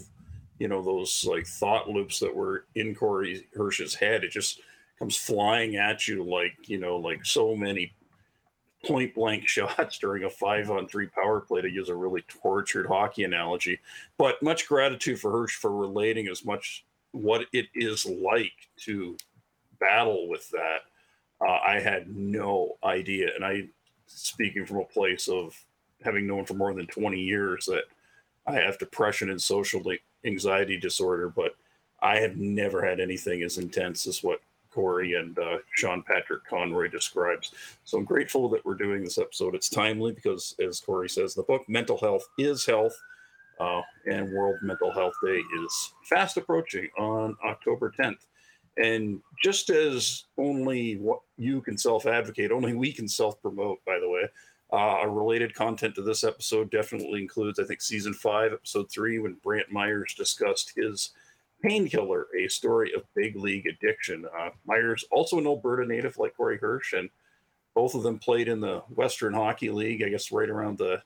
you 0.58 0.68
know 0.68 0.82
those 0.82 1.26
like 1.28 1.46
thought 1.46 1.88
loops 1.88 2.18
that 2.20 2.34
were 2.34 2.66
in 2.74 2.94
Corey 2.94 3.46
Hirsch's 3.54 3.94
head, 3.94 4.24
it 4.24 4.30
just 4.30 4.60
comes 4.98 5.16
flying 5.16 5.76
at 5.76 6.08
you 6.08 6.24
like 6.24 6.54
you 6.68 6.78
know 6.78 6.96
like 6.96 7.24
so 7.24 7.54
many 7.54 7.92
point 8.84 9.14
blank 9.14 9.46
shots 9.48 9.98
during 9.98 10.24
a 10.24 10.30
five 10.30 10.70
on 10.70 10.86
three 10.86 11.06
power 11.06 11.40
play 11.40 11.60
to 11.62 11.70
use 11.70 11.88
a 11.88 11.94
really 11.94 12.22
tortured 12.28 12.86
hockey 12.86 13.24
analogy. 13.24 13.78
But 14.18 14.42
much 14.42 14.66
gratitude 14.66 15.20
for 15.20 15.30
Hirsch 15.30 15.56
for 15.56 15.74
relating 15.74 16.28
as 16.28 16.44
much 16.44 16.84
what 17.12 17.46
it 17.52 17.66
is 17.74 18.06
like 18.06 18.68
to 18.78 19.16
battle 19.78 20.28
with 20.28 20.48
that. 20.50 20.80
Uh, 21.40 21.58
I 21.66 21.80
had 21.80 22.08
no 22.08 22.76
idea, 22.82 23.28
and 23.34 23.44
I 23.44 23.68
speaking 24.06 24.64
from 24.64 24.78
a 24.78 24.84
place 24.84 25.28
of 25.28 25.54
having 26.02 26.26
known 26.26 26.44
for 26.44 26.54
more 26.54 26.72
than 26.74 26.86
20 26.86 27.18
years 27.18 27.66
that 27.66 27.84
I 28.46 28.54
have 28.54 28.78
depression 28.78 29.30
and 29.30 29.40
social 29.40 29.82
anxiety 30.24 30.76
disorder, 30.78 31.28
but 31.28 31.56
I 32.00 32.18
have 32.18 32.36
never 32.36 32.84
had 32.84 33.00
anything 33.00 33.42
as 33.42 33.58
intense 33.58 34.06
as 34.06 34.22
what 34.22 34.40
Corey 34.76 35.14
and 35.14 35.38
uh, 35.38 35.56
Sean 35.74 36.02
Patrick 36.02 36.44
Conroy 36.44 36.88
describes. 36.88 37.52
So 37.84 37.96
I'm 37.96 38.04
grateful 38.04 38.50
that 38.50 38.62
we're 38.66 38.74
doing 38.74 39.02
this 39.02 39.16
episode. 39.16 39.54
It's 39.54 39.70
timely 39.70 40.12
because, 40.12 40.54
as 40.62 40.80
Corey 40.80 41.08
says 41.08 41.34
the 41.34 41.44
book, 41.44 41.66
mental 41.66 41.96
health 41.96 42.28
is 42.36 42.66
health, 42.66 42.94
uh, 43.58 43.80
and 44.04 44.30
World 44.34 44.56
Mental 44.60 44.92
Health 44.92 45.14
Day 45.24 45.40
is 45.64 45.94
fast 46.04 46.36
approaching 46.36 46.90
on 46.98 47.38
October 47.42 47.90
10th. 47.98 48.26
And 48.76 49.22
just 49.42 49.70
as 49.70 50.24
only 50.36 50.98
what 50.98 51.20
you 51.38 51.62
can 51.62 51.78
self 51.78 52.04
advocate, 52.04 52.52
only 52.52 52.74
we 52.74 52.92
can 52.92 53.08
self 53.08 53.40
promote, 53.40 53.82
by 53.86 53.98
the 53.98 54.10
way. 54.10 54.28
Uh, 54.70 54.98
a 55.04 55.08
related 55.08 55.54
content 55.54 55.94
to 55.94 56.02
this 56.02 56.22
episode 56.22 56.70
definitely 56.70 57.22
includes, 57.22 57.58
I 57.58 57.64
think, 57.64 57.80
season 57.80 58.12
five, 58.12 58.52
episode 58.52 58.90
three, 58.90 59.18
when 59.20 59.38
Brant 59.42 59.72
Myers 59.72 60.12
discussed 60.12 60.74
his 60.76 61.12
Painkiller, 61.62 62.26
a 62.38 62.48
story 62.48 62.92
of 62.94 63.02
big 63.14 63.36
league 63.36 63.66
addiction. 63.66 64.26
Uh, 64.38 64.50
Myers, 64.66 65.04
also 65.10 65.38
an 65.38 65.46
Alberta 65.46 65.86
native 65.86 66.18
like 66.18 66.36
Corey 66.36 66.58
Hirsch, 66.58 66.92
and 66.92 67.08
both 67.74 67.94
of 67.94 68.02
them 68.02 68.18
played 68.18 68.48
in 68.48 68.60
the 68.60 68.78
Western 68.94 69.34
Hockey 69.34 69.70
League, 69.70 70.02
I 70.02 70.08
guess, 70.08 70.32
right 70.32 70.48
around 70.48 70.78
the 70.78 71.02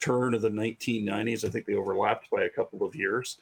turn 0.00 0.34
of 0.34 0.42
the 0.42 0.50
1990s. 0.50 1.44
I 1.44 1.48
think 1.48 1.66
they 1.66 1.74
overlapped 1.74 2.30
by 2.30 2.42
a 2.42 2.50
couple 2.50 2.82
of 2.82 2.94
years. 2.94 3.38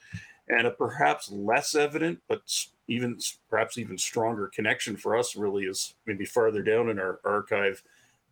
And 0.51 0.67
a 0.67 0.71
perhaps 0.71 1.31
less 1.31 1.75
evident, 1.75 2.21
but 2.29 2.41
even 2.89 3.19
perhaps 3.51 3.77
even 3.77 3.99
stronger 3.99 4.51
connection 4.55 4.97
for 4.97 5.17
us 5.17 5.37
really 5.37 5.65
is 5.65 5.95
maybe 6.07 6.25
farther 6.25 6.63
down 6.63 6.89
in 6.89 6.99
our 6.99 7.21
archive. 7.25 7.83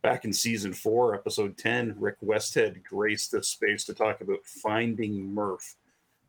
Back 0.03 0.25
in 0.25 0.33
season 0.33 0.73
four, 0.73 1.15
episode 1.15 1.59
10, 1.59 1.97
Rick 1.99 2.21
Westhead 2.23 2.83
graced 2.85 3.33
this 3.33 3.49
space 3.49 3.85
to 3.85 3.95
talk 3.95 4.21
about 4.21 4.45
finding 4.45 5.35
Murph 5.35 5.77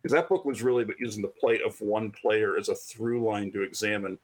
because 0.01 0.13
that 0.13 0.29
book 0.29 0.45
was 0.45 0.61
really 0.61 0.85
using 0.99 1.21
the 1.21 1.27
plight 1.27 1.61
of 1.65 1.79
one 1.81 2.11
player 2.11 2.57
as 2.57 2.69
a 2.69 2.75
through 2.75 3.23
line 3.23 3.51
to 3.51 3.63
examine 3.63 4.17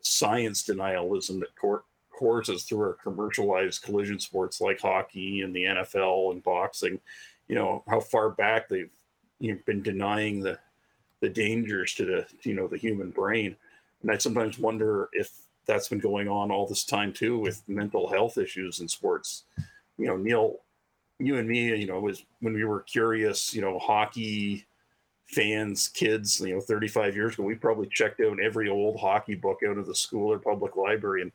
science 0.00 0.64
denialism 0.64 1.40
that 1.40 1.54
court 1.56 1.84
courses 2.10 2.64
through 2.64 2.80
our 2.80 2.94
commercialized 2.94 3.82
collision 3.82 4.18
sports 4.18 4.60
like 4.60 4.80
hockey 4.80 5.42
and 5.42 5.54
the 5.54 5.64
NFL 5.64 6.32
and 6.32 6.42
boxing. 6.42 7.00
You 7.46 7.54
know 7.54 7.84
how 7.88 8.00
far 8.00 8.30
back 8.30 8.68
they've 8.68 8.90
you 9.40 9.52
know, 9.52 9.58
been 9.66 9.82
denying 9.82 10.40
the 10.40 10.58
the 11.20 11.28
dangers 11.28 11.94
to 11.94 12.04
the 12.04 12.26
you 12.42 12.54
know 12.54 12.66
the 12.66 12.76
human 12.76 13.10
brain, 13.10 13.56
and 14.02 14.10
I 14.10 14.18
sometimes 14.18 14.58
wonder 14.58 15.08
if 15.12 15.30
that's 15.66 15.88
been 15.88 15.98
going 15.98 16.28
on 16.28 16.50
all 16.50 16.66
this 16.66 16.84
time 16.84 17.12
too 17.12 17.38
with 17.38 17.62
mental 17.68 18.08
health 18.08 18.38
issues 18.38 18.80
in 18.80 18.88
sports. 18.88 19.44
You 19.96 20.06
know, 20.06 20.16
Neil, 20.16 20.56
you 21.18 21.36
and 21.36 21.48
me, 21.48 21.74
you 21.76 21.86
know, 21.86 22.00
was 22.00 22.24
when 22.40 22.54
we 22.54 22.64
were 22.64 22.80
curious, 22.80 23.54
you 23.54 23.60
know, 23.60 23.78
hockey 23.78 24.66
fans, 25.28 25.88
kids, 25.88 26.40
you 26.40 26.54
know, 26.54 26.60
35 26.60 27.14
years 27.14 27.34
ago, 27.34 27.42
we 27.42 27.54
probably 27.54 27.86
checked 27.88 28.20
out 28.20 28.40
every 28.42 28.68
old 28.68 28.98
hockey 28.98 29.34
book 29.34 29.60
out 29.68 29.78
of 29.78 29.86
the 29.86 29.94
school 29.94 30.32
or 30.32 30.38
public 30.38 30.76
library. 30.76 31.22
And 31.22 31.32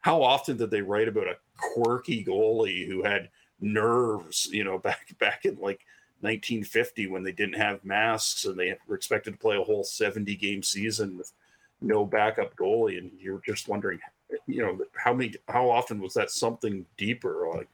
how 0.00 0.22
often 0.22 0.56
did 0.56 0.70
they 0.70 0.82
write 0.82 1.08
about 1.08 1.26
a 1.26 1.36
quirky 1.58 2.24
goalie 2.24 2.86
who 2.86 3.02
had 3.02 3.30
nerves, 3.60 4.48
you 4.52 4.64
know, 4.64 4.78
back 4.88 5.16
back 5.18 5.44
in 5.44 5.54
like 5.56 5.80
1950 6.20 7.08
when 7.08 7.22
they 7.22 7.32
didn't 7.32 7.60
have 7.60 7.84
masks 7.84 8.44
and 8.44 8.58
they 8.58 8.76
were 8.86 8.96
expected 8.96 9.32
to 9.32 9.38
play 9.38 9.56
a 9.56 9.62
whole 9.62 9.84
70 9.84 10.34
game 10.36 10.62
season 10.62 11.18
with 11.18 11.32
no 11.80 12.04
backup 12.04 12.54
goalie? 12.56 12.98
And 12.98 13.10
you're 13.18 13.42
just 13.44 13.68
wondering 13.68 13.98
you 14.46 14.62
know 14.62 14.78
how 14.96 15.12
many 15.12 15.34
how 15.48 15.70
often 15.70 16.00
was 16.00 16.14
that 16.14 16.30
something 16.30 16.86
deeper? 16.96 17.48
Like 17.52 17.68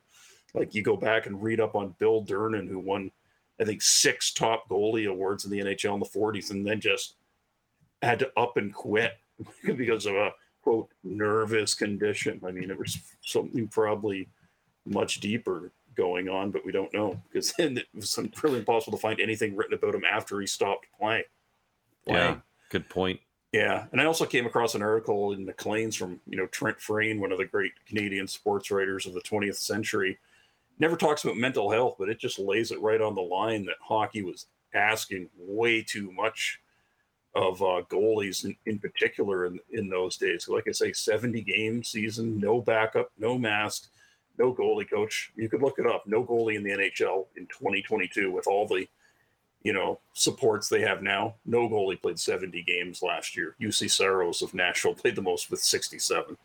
like 0.55 0.75
you 0.75 0.83
go 0.83 0.97
back 0.97 1.27
and 1.27 1.43
read 1.43 1.61
up 1.61 1.75
on 1.75 1.95
Bill 1.99 2.25
Durnan 2.25 2.69
who 2.69 2.79
won 2.79 3.11
I 3.61 3.65
think 3.65 3.83
six 3.83 4.33
top 4.33 4.69
goalie 4.69 5.09
awards 5.09 5.45
in 5.45 5.51
the 5.51 5.61
NHL 5.61 5.95
in 5.95 6.01
the 6.01 6.07
40s 6.07 6.51
and 6.51 6.67
then 6.67 6.81
just 6.81 7.15
had 8.03 8.19
to 8.21 8.31
up 8.37 8.57
and 8.57 8.73
quit 8.73 9.19
because 9.77 10.07
of 10.07 10.15
a 10.15 10.33
quote 10.63 10.89
nervous 11.05 11.75
condition. 11.75 12.41
I 12.47 12.51
mean, 12.51 12.71
it 12.71 12.79
was 12.79 12.99
something 13.23 13.69
probably 13.69 14.29
much 14.87 15.21
deeper 15.21 15.73
going 15.95 16.29
on, 16.29 16.51
but 16.51 16.65
we 16.65 16.73
don't 16.73 16.93
know 16.95 17.21
because 17.31 17.53
then 17.59 17.79
it 17.79 17.87
was 17.95 18.19
really 18.43 18.59
impossible 18.59 18.97
to 18.97 19.03
find 19.03 19.21
anything 19.21 19.57
written 19.57 19.75
about 19.75 19.95
him 19.95 20.05
after 20.05 20.41
he 20.41 20.47
stopped 20.47 20.87
playing. 20.99 21.25
playing. 22.07 22.21
Yeah, 22.21 22.37
good 22.71 22.89
point. 22.89 23.21
Yeah, 23.53 23.87
and 23.91 24.01
I 24.01 24.05
also 24.05 24.27
came 24.27 24.47
across 24.47 24.77
an 24.77 24.83
article 24.83 25.33
in 25.33 25.45
Maclean's 25.45 25.97
from 25.97 26.21
you 26.27 26.37
know 26.37 26.47
Trent 26.47 26.81
Frayne, 26.81 27.21
one 27.21 27.33
of 27.33 27.39
the 27.39 27.45
great 27.45 27.73
Canadian 27.87 28.29
sports 28.29 28.71
writers 28.71 29.07
of 29.07 29.15
the 29.15 29.21
20th 29.21 29.57
century. 29.57 30.19
Never 30.81 30.97
talks 30.97 31.23
about 31.23 31.37
mental 31.37 31.71
health, 31.71 31.97
but 31.99 32.09
it 32.09 32.19
just 32.19 32.39
lays 32.39 32.73
it 32.73 32.81
right 32.81 33.01
on 33.01 33.15
the 33.15 33.21
line 33.21 33.67
that 33.67 33.77
hockey 33.83 34.23
was 34.23 34.47
asking 34.75 35.29
way 35.39 35.83
too 35.83 36.11
much 36.11 36.59
of 37.35 37.61
uh, 37.63 37.83
goalies 37.91 38.45
in, 38.45 38.57
in 38.65 38.79
particular 38.79 39.45
in, 39.45 39.61
in 39.71 39.91
those 39.91 40.17
days. 40.17 40.49
Like 40.49 40.67
I 40.67 40.73
say, 40.73 40.93
70 40.93 41.43
game 41.43 41.85
season, 41.85 42.41
no 42.41 42.63
backup, 42.63 43.13
no 43.19 43.39
mask, 43.39 43.89
no 44.39 44.55
goalie 44.55 44.89
coach. 44.89 45.31
You 45.37 45.51
could 45.51 45.63
look 45.63 45.79
it 45.79 45.87
up. 45.87 46.07
No 46.07 46.25
goalie 46.25 46.57
in 46.57 46.65
the 46.65 46.71
NHL 46.71 47.27
in 47.37 47.47
2022 47.47 48.33
with 48.33 48.47
all 48.47 48.67
the, 48.67 48.89
you 49.63 49.75
know, 49.75 50.01
supports 50.15 50.71
they 50.71 50.81
have 50.81 51.03
now. 51.03 51.35
No 51.45 51.69
goalie 51.69 52.01
played 52.01 52.19
70 52.19 52.63
games 52.63 53.03
last 53.03 53.37
year. 53.37 53.55
Juuse 53.61 53.91
Saros 53.91 54.41
of 54.41 54.55
Nashville 54.55 54.95
played 54.95 55.15
the 55.15 55.23
most 55.23 55.51
with 55.51 55.61
67. 55.61 56.39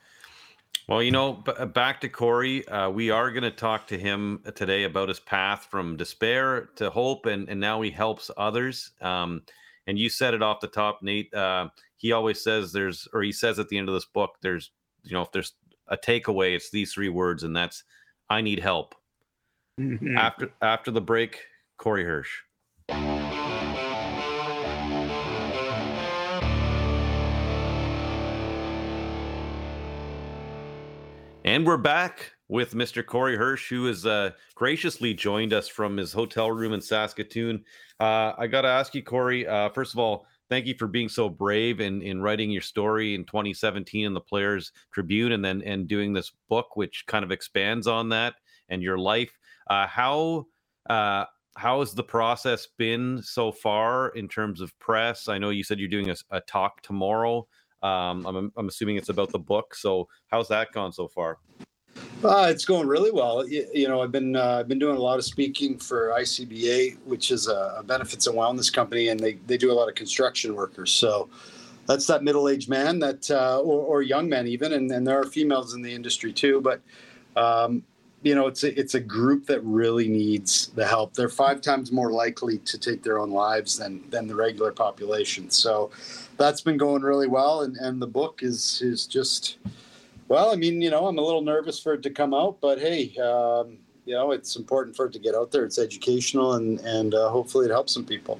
Well, 0.87 1.01
you 1.01 1.11
know, 1.11 1.33
b- 1.33 1.65
back 1.73 1.99
to 2.01 2.09
Corey. 2.09 2.67
Uh, 2.67 2.89
we 2.89 3.09
are 3.09 3.31
going 3.31 3.43
to 3.43 3.51
talk 3.51 3.87
to 3.87 3.97
him 3.97 4.43
today 4.53 4.83
about 4.83 5.09
his 5.09 5.19
path 5.19 5.67
from 5.71 5.97
despair 5.97 6.69
to 6.75 6.91
hope, 6.91 7.25
and, 7.25 7.49
and 7.49 7.59
now 7.59 7.81
he 7.81 7.89
helps 7.89 8.29
others. 8.37 8.91
Um, 9.01 9.41
and 9.87 9.97
you 9.97 10.09
said 10.09 10.35
it 10.35 10.43
off 10.43 10.59
the 10.59 10.67
top, 10.67 11.01
Nate. 11.01 11.33
Uh, 11.33 11.69
he 11.97 12.11
always 12.11 12.43
says 12.43 12.71
there's, 12.71 13.07
or 13.13 13.23
he 13.23 13.31
says 13.31 13.57
at 13.57 13.67
the 13.69 13.77
end 13.77 13.89
of 13.89 13.95
this 13.95 14.05
book, 14.05 14.35
there's, 14.41 14.71
you 15.03 15.13
know, 15.13 15.21
if 15.21 15.31
there's 15.31 15.53
a 15.87 15.97
takeaway, 15.97 16.55
it's 16.55 16.69
these 16.69 16.93
three 16.93 17.09
words, 17.09 17.43
and 17.43 17.55
that's 17.55 17.83
"I 18.29 18.41
need 18.41 18.59
help." 18.59 18.95
Mm-hmm. 19.79 20.17
After 20.17 20.51
after 20.61 20.91
the 20.91 21.01
break, 21.01 21.41
Corey 21.77 22.03
Hirsch. 22.03 22.41
And 31.45 31.63
we're 31.63 31.77
back 31.77 32.31
with 32.47 32.73
Mr. 32.73 33.05
Corey 33.05 33.37
Hirsch, 33.37 33.69
who 33.69 33.85
has 33.85 34.03
uh, 34.03 34.31
graciously 34.55 35.13
joined 35.13 35.53
us 35.53 35.67
from 35.67 35.95
his 35.95 36.11
hotel 36.11 36.49
room 36.49 36.73
in 36.73 36.81
Saskatoon. 36.81 37.63
Uh, 37.99 38.33
I 38.35 38.47
got 38.47 38.61
to 38.61 38.67
ask 38.67 38.95
you, 38.95 39.03
Corey. 39.03 39.45
Uh, 39.45 39.69
first 39.69 39.93
of 39.93 39.99
all, 39.99 40.25
thank 40.49 40.65
you 40.65 40.73
for 40.73 40.87
being 40.87 41.07
so 41.07 41.29
brave 41.29 41.81
in 41.81 42.01
in 42.01 42.19
writing 42.19 42.49
your 42.49 42.63
story 42.63 43.13
in 43.13 43.25
2017 43.25 44.07
in 44.07 44.13
the 44.15 44.19
Players 44.19 44.71
Tribune, 44.91 45.33
and 45.33 45.45
then 45.45 45.61
and 45.61 45.87
doing 45.87 46.13
this 46.13 46.31
book, 46.49 46.75
which 46.75 47.05
kind 47.05 47.23
of 47.23 47.31
expands 47.31 47.85
on 47.85 48.09
that 48.09 48.33
and 48.69 48.81
your 48.81 48.97
life. 48.97 49.37
Uh, 49.69 49.85
how 49.85 50.47
uh, 50.89 51.25
how 51.57 51.79
has 51.81 51.93
the 51.93 52.03
process 52.03 52.69
been 52.79 53.21
so 53.21 53.51
far 53.51 54.09
in 54.09 54.27
terms 54.27 54.61
of 54.61 54.77
press? 54.79 55.27
I 55.27 55.37
know 55.37 55.51
you 55.51 55.63
said 55.63 55.79
you're 55.79 55.89
doing 55.89 56.09
a, 56.09 56.15
a 56.31 56.41
talk 56.41 56.81
tomorrow. 56.81 57.47
Um, 57.85 58.25
I'm, 58.25 58.51
I'm 58.57 58.67
assuming 58.67 58.95
it's 58.95 59.09
about 59.09 59.31
the 59.31 59.39
book. 59.39 59.75
So 59.75 60.07
how's 60.29 60.47
that 60.47 60.71
gone 60.71 60.91
so 60.91 61.07
far? 61.07 61.37
Uh, 62.23 62.47
it's 62.49 62.65
going 62.65 62.87
really 62.87 63.11
well. 63.11 63.47
You, 63.47 63.67
you 63.73 63.87
know, 63.87 64.01
I've 64.01 64.11
been 64.11 64.35
uh, 64.35 64.57
I've 64.59 64.67
been 64.67 64.79
doing 64.79 64.97
a 64.97 64.99
lot 64.99 65.19
of 65.19 65.25
speaking 65.25 65.77
for 65.77 66.09
ICBA, 66.09 66.97
which 67.05 67.29
is 67.29 67.47
a, 67.47 67.75
a, 67.77 67.83
benefits 67.83 68.25
and 68.25 68.35
wellness 68.35 68.73
company, 68.73 69.09
and 69.09 69.19
they, 69.19 69.33
they 69.45 69.57
do 69.57 69.71
a 69.71 69.75
lot 69.75 69.87
of 69.87 69.95
construction 69.95 70.55
workers. 70.55 70.91
So 70.91 71.29
that's 71.85 72.07
that 72.07 72.23
middle 72.23 72.49
aged 72.49 72.67
man 72.67 72.97
that 72.99 73.29
uh, 73.29 73.59
or, 73.59 73.81
or, 73.81 74.01
young 74.01 74.27
men 74.27 74.47
even, 74.47 74.73
and, 74.73 74.91
and 74.91 75.05
there 75.05 75.19
are 75.19 75.25
females 75.25 75.75
in 75.75 75.83
the 75.83 75.93
industry 75.93 76.33
too. 76.33 76.61
But 76.61 76.81
um, 77.35 77.83
you 78.25 78.33
know, 78.33 78.47
it's 78.47 78.63
a, 78.63 78.77
it's 78.77 78.95
a 78.95 78.99
group 78.99 79.45
that 79.45 79.63
really 79.63 80.07
needs 80.07 80.69
the 80.69 80.85
help. 80.85 81.13
They're 81.13 81.29
five 81.29 81.61
times 81.61 81.91
more 81.91 82.11
likely 82.11 82.57
to 82.57 82.79
take 82.79 83.03
their 83.03 83.19
own 83.19 83.29
lives 83.29 83.77
than 83.77 84.03
than 84.09 84.25
the 84.25 84.33
regular 84.33 84.71
population. 84.71 85.51
So 85.51 85.91
that's 86.35 86.59
been 86.59 86.75
going 86.75 87.03
really 87.03 87.27
well, 87.27 87.61
and 87.61 87.77
and 87.77 88.01
the 88.01 88.07
book 88.07 88.41
is 88.41 88.81
is 88.81 89.05
just 89.05 89.57
well, 90.27 90.51
I 90.51 90.55
mean, 90.55 90.81
you 90.81 90.89
know, 90.89 91.05
I'm 91.05 91.19
a 91.19 91.21
little 91.21 91.43
nervous 91.43 91.79
for 91.79 91.93
it 91.93 92.01
to 92.01 92.09
come 92.09 92.33
out, 92.33 92.59
but 92.61 92.79
hey, 92.79 93.15
um, 93.17 93.77
you 94.05 94.15
know, 94.15 94.31
it's 94.31 94.55
important 94.55 94.95
for 94.95 95.05
it 95.05 95.13
to 95.13 95.19
get 95.19 95.35
out 95.35 95.51
there. 95.51 95.63
It's 95.63 95.77
educational, 95.77 96.55
and 96.55 96.79
and 96.79 97.13
uh, 97.13 97.29
hopefully 97.29 97.67
it 97.67 97.71
helps 97.71 97.93
some 97.93 98.05
people. 98.05 98.39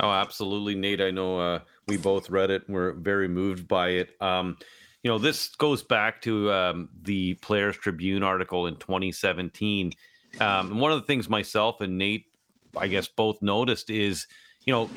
Oh, 0.00 0.10
absolutely, 0.10 0.74
Nate. 0.74 1.00
I 1.00 1.12
know 1.12 1.38
uh, 1.38 1.60
we 1.86 1.96
both 1.96 2.28
read 2.28 2.50
it. 2.50 2.66
and 2.66 2.74
We're 2.74 2.90
very 2.90 3.28
moved 3.28 3.68
by 3.68 3.90
it. 3.90 4.20
Um, 4.20 4.56
you 5.02 5.10
know, 5.10 5.18
this 5.18 5.48
goes 5.56 5.82
back 5.82 6.20
to 6.22 6.52
um, 6.52 6.88
the 7.02 7.34
Players 7.34 7.76
Tribune 7.76 8.22
article 8.22 8.66
in 8.66 8.76
2017. 8.76 9.92
Um, 10.40 10.78
one 10.78 10.92
of 10.92 11.00
the 11.00 11.06
things 11.06 11.28
myself 11.28 11.80
and 11.80 11.96
Nate, 11.96 12.26
I 12.76 12.86
guess, 12.86 13.08
both 13.08 13.40
noticed 13.40 13.90
is, 13.90 14.26
you 14.64 14.72
know, 14.72 14.90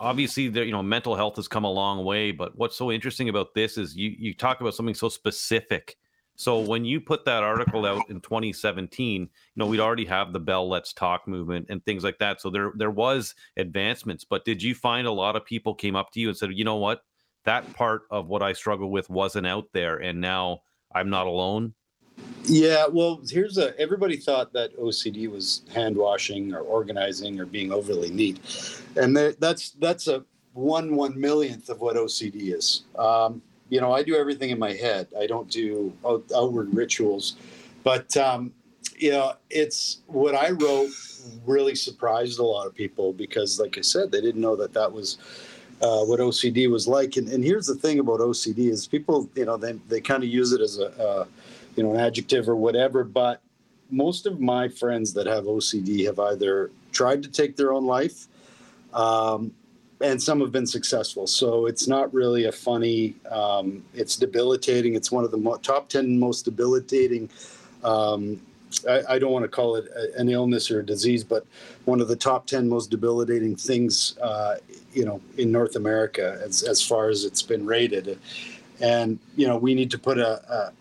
obviously 0.00 0.48
the 0.48 0.64
you 0.64 0.72
know 0.72 0.82
mental 0.82 1.16
health 1.16 1.36
has 1.36 1.48
come 1.48 1.64
a 1.64 1.70
long 1.70 2.04
way 2.04 2.30
but 2.30 2.56
what's 2.56 2.76
so 2.76 2.92
interesting 2.92 3.28
about 3.28 3.54
this 3.54 3.76
is 3.76 3.96
you 3.96 4.14
you 4.16 4.34
talk 4.34 4.60
about 4.60 4.74
something 4.74 4.94
so 4.94 5.08
specific. 5.08 5.96
So 6.36 6.60
when 6.60 6.84
you 6.84 7.00
put 7.00 7.24
that 7.24 7.42
article 7.42 7.84
out 7.84 8.08
in 8.08 8.20
2017 8.20 9.22
you 9.22 9.28
know 9.56 9.66
we'd 9.66 9.80
already 9.80 10.04
have 10.04 10.32
the 10.32 10.40
bell 10.40 10.68
let's 10.68 10.92
talk 10.92 11.26
movement 11.26 11.66
and 11.68 11.84
things 11.84 12.04
like 12.04 12.18
that. 12.18 12.40
So 12.40 12.48
there 12.50 12.72
there 12.76 12.90
was 12.90 13.34
advancements 13.56 14.24
but 14.24 14.44
did 14.44 14.62
you 14.62 14.74
find 14.74 15.06
a 15.06 15.12
lot 15.12 15.34
of 15.34 15.44
people 15.44 15.74
came 15.74 15.96
up 15.96 16.12
to 16.12 16.20
you 16.20 16.28
and 16.28 16.36
said 16.36 16.50
you 16.52 16.64
know 16.64 16.76
what 16.76 17.02
that 17.44 17.72
part 17.74 18.02
of 18.10 18.28
what 18.28 18.42
i 18.42 18.52
struggle 18.52 18.90
with 18.90 19.08
wasn't 19.10 19.46
out 19.46 19.66
there 19.72 19.96
and 19.96 20.20
now 20.20 20.60
i'm 20.94 21.10
not 21.10 21.26
alone 21.26 21.74
yeah, 22.44 22.86
well, 22.86 23.20
here's 23.28 23.58
a 23.58 23.78
everybody 23.78 24.16
thought 24.16 24.52
that 24.54 24.76
OCD 24.78 25.30
was 25.30 25.62
hand 25.72 25.96
washing 25.96 26.54
or 26.54 26.60
organizing 26.60 27.38
or 27.38 27.44
being 27.44 27.72
overly 27.72 28.10
neat, 28.10 28.40
and 28.96 29.14
that's 29.16 29.72
that's 29.72 30.08
a 30.08 30.24
one 30.54 30.96
one 30.96 31.18
millionth 31.20 31.68
of 31.68 31.80
what 31.80 31.96
OCD 31.96 32.56
is. 32.56 32.84
Um, 32.98 33.42
you 33.68 33.80
know, 33.82 33.92
I 33.92 34.02
do 34.02 34.16
everything 34.16 34.48
in 34.48 34.58
my 34.58 34.72
head. 34.72 35.08
I 35.18 35.26
don't 35.26 35.48
do 35.50 35.92
out, 36.06 36.24
outward 36.34 36.74
rituals, 36.74 37.36
but 37.84 38.16
um, 38.16 38.52
you 38.96 39.10
know, 39.10 39.34
it's 39.50 39.98
what 40.06 40.34
I 40.34 40.50
wrote 40.50 40.90
really 41.44 41.74
surprised 41.74 42.38
a 42.38 42.42
lot 42.42 42.66
of 42.66 42.74
people 42.74 43.12
because, 43.12 43.60
like 43.60 43.76
I 43.76 43.82
said, 43.82 44.10
they 44.10 44.22
didn't 44.22 44.40
know 44.40 44.56
that 44.56 44.72
that 44.72 44.90
was. 44.90 45.18
Uh, 45.80 46.04
what 46.04 46.18
OCD 46.18 46.68
was 46.68 46.88
like, 46.88 47.16
and, 47.16 47.28
and 47.28 47.44
here's 47.44 47.66
the 47.66 47.74
thing 47.74 48.00
about 48.00 48.18
OCD 48.18 48.68
is 48.68 48.88
people, 48.88 49.30
you 49.36 49.44
know, 49.44 49.56
they, 49.56 49.74
they 49.88 50.00
kind 50.00 50.24
of 50.24 50.28
use 50.28 50.52
it 50.52 50.60
as 50.60 50.78
a, 50.78 50.86
uh, 51.00 51.24
you 51.76 51.84
know, 51.84 51.92
an 51.92 52.00
adjective 52.00 52.48
or 52.48 52.56
whatever. 52.56 53.04
But 53.04 53.40
most 53.90 54.26
of 54.26 54.40
my 54.40 54.68
friends 54.68 55.12
that 55.14 55.26
have 55.26 55.44
OCD 55.44 56.04
have 56.06 56.18
either 56.18 56.70
tried 56.90 57.22
to 57.22 57.30
take 57.30 57.56
their 57.56 57.72
own 57.72 57.86
life, 57.86 58.26
um, 58.92 59.52
and 60.00 60.22
some 60.22 60.40
have 60.40 60.52
been 60.52 60.66
successful. 60.66 61.26
So 61.26 61.66
it's 61.66 61.88
not 61.88 62.12
really 62.12 62.44
a 62.44 62.52
funny. 62.52 63.14
Um, 63.30 63.84
it's 63.94 64.16
debilitating. 64.16 64.94
It's 64.94 65.10
one 65.10 65.24
of 65.24 65.30
the 65.30 65.36
mo- 65.36 65.56
top 65.56 65.88
ten 65.88 66.18
most 66.18 66.44
debilitating. 66.44 67.30
Um, 67.82 68.40
I, 68.88 69.14
I, 69.14 69.18
don't 69.18 69.32
want 69.32 69.44
to 69.44 69.48
call 69.48 69.76
it 69.76 69.86
a, 69.94 70.20
an 70.20 70.28
illness 70.28 70.70
or 70.70 70.80
a 70.80 70.86
disease, 70.86 71.24
but 71.24 71.46
one 71.84 72.00
of 72.00 72.08
the 72.08 72.16
top 72.16 72.46
ten 72.46 72.68
most 72.68 72.90
debilitating 72.90 73.56
things, 73.56 74.18
uh, 74.18 74.56
you 74.92 75.04
know, 75.04 75.20
in 75.36 75.50
North 75.50 75.76
America 75.76 76.40
as 76.44 76.62
as 76.62 76.82
far 76.82 77.08
as 77.08 77.24
it's 77.24 77.42
been 77.42 77.64
rated. 77.66 78.18
And 78.80 79.18
you 79.36 79.46
know, 79.46 79.56
we 79.56 79.74
need 79.74 79.90
to 79.90 79.98
put 79.98 80.18
a, 80.18 80.42
a 80.52 80.72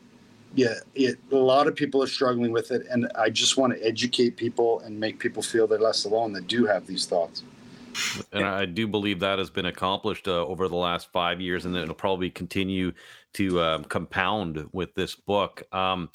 yeah, 0.56 0.74
it, 0.96 1.18
a 1.32 1.36
lot 1.36 1.68
of 1.68 1.76
people 1.76 2.02
are 2.02 2.08
struggling 2.08 2.52
with 2.52 2.72
it, 2.72 2.86
and 2.90 3.12
I 3.16 3.30
just 3.30 3.58
want 3.58 3.74
to 3.74 3.86
educate 3.86 4.38
people 4.38 4.80
and 4.82 5.00
make 5.00 5.20
people 5.20 5.44
feel 5.44 5.68
they're 5.68 5.80
less 5.80 6.06
alone 6.06 6.34
that 6.34 6.48
do 6.48 6.66
have 6.66 6.88
these 6.88 7.06
thoughts. 7.06 7.44
And 8.32 8.46
I 8.46 8.66
do 8.66 8.88
believe 8.88 9.20
that 9.22 9.40
has 9.40 9.50
been 9.50 9.66
accomplished 9.66 10.28
uh, 10.28 10.46
over 10.46 10.68
the 10.68 10.76
last 10.76 11.12
five 11.12 11.42
years, 11.42 11.66
and 11.66 11.76
it'll 11.76 11.96
probably 11.96 12.30
continue 12.30 12.92
to 13.34 13.62
um, 13.62 13.84
compound 13.86 14.70
with 14.72 14.94
this 14.94 15.16
book. 15.16 15.64
Um, 15.72 16.10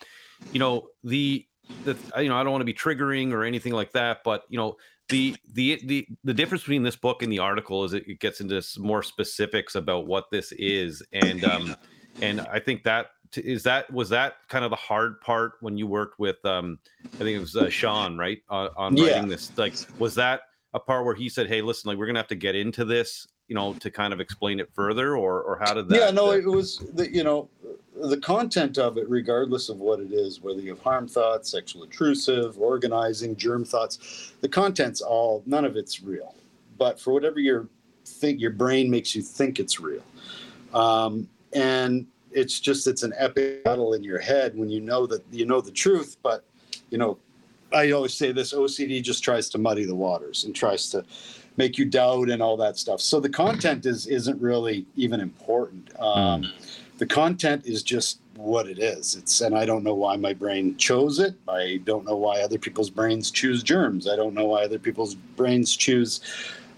you 0.53 0.59
know, 0.59 0.89
the 1.05 1.47
the 1.85 1.99
you 2.19 2.29
know 2.29 2.37
I 2.37 2.43
don't 2.43 2.53
want 2.53 2.63
to 2.63 2.67
be 2.67 2.75
triggering 2.75 3.33
or 3.33 3.45
anything 3.45 3.73
like 3.73 3.93
that, 3.93 4.19
but 4.25 4.45
you 4.49 4.59
know 4.59 4.77
the 5.09 5.37
the 5.53 5.81
the 5.85 6.07
the 6.25 6.35
difference 6.35 6.63
between 6.63 6.83
this 6.83 6.97
book 6.97 7.23
and 7.23 7.33
the 7.33 7.39
article 7.41 7.85
is 7.85 7.93
it, 7.93 8.21
gets 8.21 8.41
into 8.41 8.63
more 8.79 9.03
specifics 9.03 9.75
about 9.75 10.07
what 10.07 10.31
this 10.31 10.53
is, 10.53 11.03
and 11.13 11.45
um, 11.45 11.77
and 12.21 12.41
I 12.41 12.61
think 12.61 12.85
that 12.85 13.07
is 13.37 13.63
that 13.65 13.93
was 13.93 14.09
that 14.11 14.35
kind 14.49 14.65
of 14.65 14.71
the 14.71 14.77
hard 14.77 15.21
part 15.21 15.55
when 15.61 15.77
you 15.77 15.87
worked 15.87 16.19
with 16.19 16.45
um 16.45 16.79
i 17.21 17.25
think 17.25 17.37
it 17.37 17.41
was 17.41 17.57
uh, 17.57 17.71
sean 17.71 18.19
right 18.19 18.39
uh, 18.51 18.69
on 18.77 18.97
Yeah. 18.97 18.99
writing 18.99 19.29
this 19.29 19.53
like 19.57 19.79
was 19.99 20.15
that 20.17 20.43
a 20.75 20.81
part 20.81 21.05
where 21.05 21.15
he 21.15 21.29
said 21.29 21.47
hey 21.49 21.63
listen 21.63 21.89
like 21.89 21.99
we're 21.99 22.07
gonna 22.07 22.19
have 22.19 22.27
to 22.27 22.35
get 22.35 22.55
into 22.55 22.85
this 22.85 23.27
you 23.49 23.55
know 23.55 23.75
to 23.75 23.91
kind 23.91 24.13
of 24.13 24.21
explain 24.21 24.61
it 24.61 24.71
further 24.73 25.17
or 25.17 25.43
or 25.43 25.59
how 25.59 25.75
did 25.75 25.89
that 25.89 25.99
yeah, 25.99 26.11
no, 26.11 26.31
uh, 26.31 26.37
it 26.37 26.47
was 26.47 26.79
the 26.95 27.13
you 27.13 27.25
know 27.25 27.49
the 27.95 28.17
content 28.17 28.79
of 28.79 28.97
it, 28.97 29.09
regardless 29.09 29.69
of 29.69 29.79
what 29.79 30.01
it 30.01 30.13
is, 30.13 30.41
whether 30.41 30.61
you 30.61 30.71
have 30.71 30.81
harm 30.81 31.07
thoughts, 31.07 31.51
sexual 31.51 31.85
intrusive, 31.85 32.59
organizing, 32.59 33.37
germ 33.37 33.65
thoughts, 33.65 34.33
the 34.41 34.49
content's 34.49 35.01
all 35.01 35.43
none 35.47 35.65
of 35.65 35.77
it's 35.77 36.03
real. 36.03 36.35
But 36.79 36.99
for 36.99 37.13
whatever 37.13 37.39
your 37.39 37.69
think 38.05 38.41
your 38.41 38.51
brain 38.51 38.91
makes 38.91 39.15
you 39.15 39.23
think 39.23 39.61
it's 39.61 39.79
real, 39.79 40.03
um, 40.75 41.29
and 41.53 42.07
it's 42.31 42.61
just 42.61 42.87
it's 42.87 43.03
an 43.03 43.13
epic 43.17 43.65
battle 43.65 43.93
in 43.93 44.03
your 44.03 44.19
head 44.19 44.57
when 44.57 44.71
you 44.71 44.81
know 44.81 45.07
that 45.07 45.23
you 45.31 45.45
know 45.45 45.61
the 45.61 45.73
truth, 45.73 46.17
but 46.23 46.45
you 46.91 46.99
know. 46.99 47.19
I 47.75 47.93
always 47.93 48.13
say 48.13 48.33
this 48.33 48.53
OCD 48.53 49.03
just 49.03 49.25
tries 49.25 49.49
to 49.49 49.57
muddy 49.57 49.87
the 49.87 49.95
waters 49.95 50.45
and 50.45 50.55
tries 50.55 50.91
to 50.91 51.07
make 51.57 51.79
you 51.79 51.85
doubt 51.85 52.31
and 52.31 52.43
all 52.43 52.57
that 52.57 52.79
stuff. 52.79 53.01
So 53.01 53.21
the 53.21 53.29
content 53.29 53.87
is 53.87 54.07
isn't 54.07 54.41
really 54.41 54.87
even 54.97 55.21
important. 55.21 55.91
Um, 56.01 56.53
The 56.99 57.07
content 57.07 57.67
is 57.67 57.83
just 57.83 58.21
what 58.37 58.69
it 58.69 58.79
is. 58.79 59.17
It's 59.17 59.41
and 59.41 59.57
I 59.57 59.67
don't 59.67 59.83
know 59.83 59.95
why 59.95 60.17
my 60.17 60.33
brain 60.33 60.77
chose 60.77 61.19
it. 61.19 61.35
I 61.49 61.81
don't 61.85 62.05
know 62.05 62.17
why 62.17 62.41
other 62.43 62.59
people's 62.59 62.91
brains 62.91 63.31
choose 63.31 63.63
germs. 63.63 64.09
I 64.09 64.15
don't 64.17 64.35
know 64.35 64.47
why 64.47 64.65
other 64.65 64.79
people's 64.79 65.15
brains 65.15 65.77
choose 65.77 66.21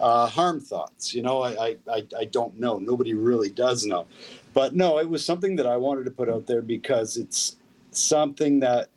uh, 0.00 0.26
harm 0.26 0.60
thoughts. 0.60 1.14
You 1.14 1.22
know, 1.22 1.42
I, 1.42 1.50
I 1.66 1.76
I 1.88 2.06
I 2.20 2.24
don't 2.26 2.58
know. 2.58 2.78
Nobody 2.78 3.14
really 3.14 3.50
does 3.50 3.84
know. 3.84 4.06
But 4.54 4.74
no, 4.74 4.98
it 4.98 5.08
was 5.08 5.24
something 5.24 5.56
that 5.56 5.66
I 5.66 5.76
wanted 5.76 6.04
to 6.04 6.10
put 6.10 6.28
out 6.28 6.46
there 6.46 6.62
because 6.62 7.16
it's 7.16 7.56
something 7.90 8.60
that 8.60 8.88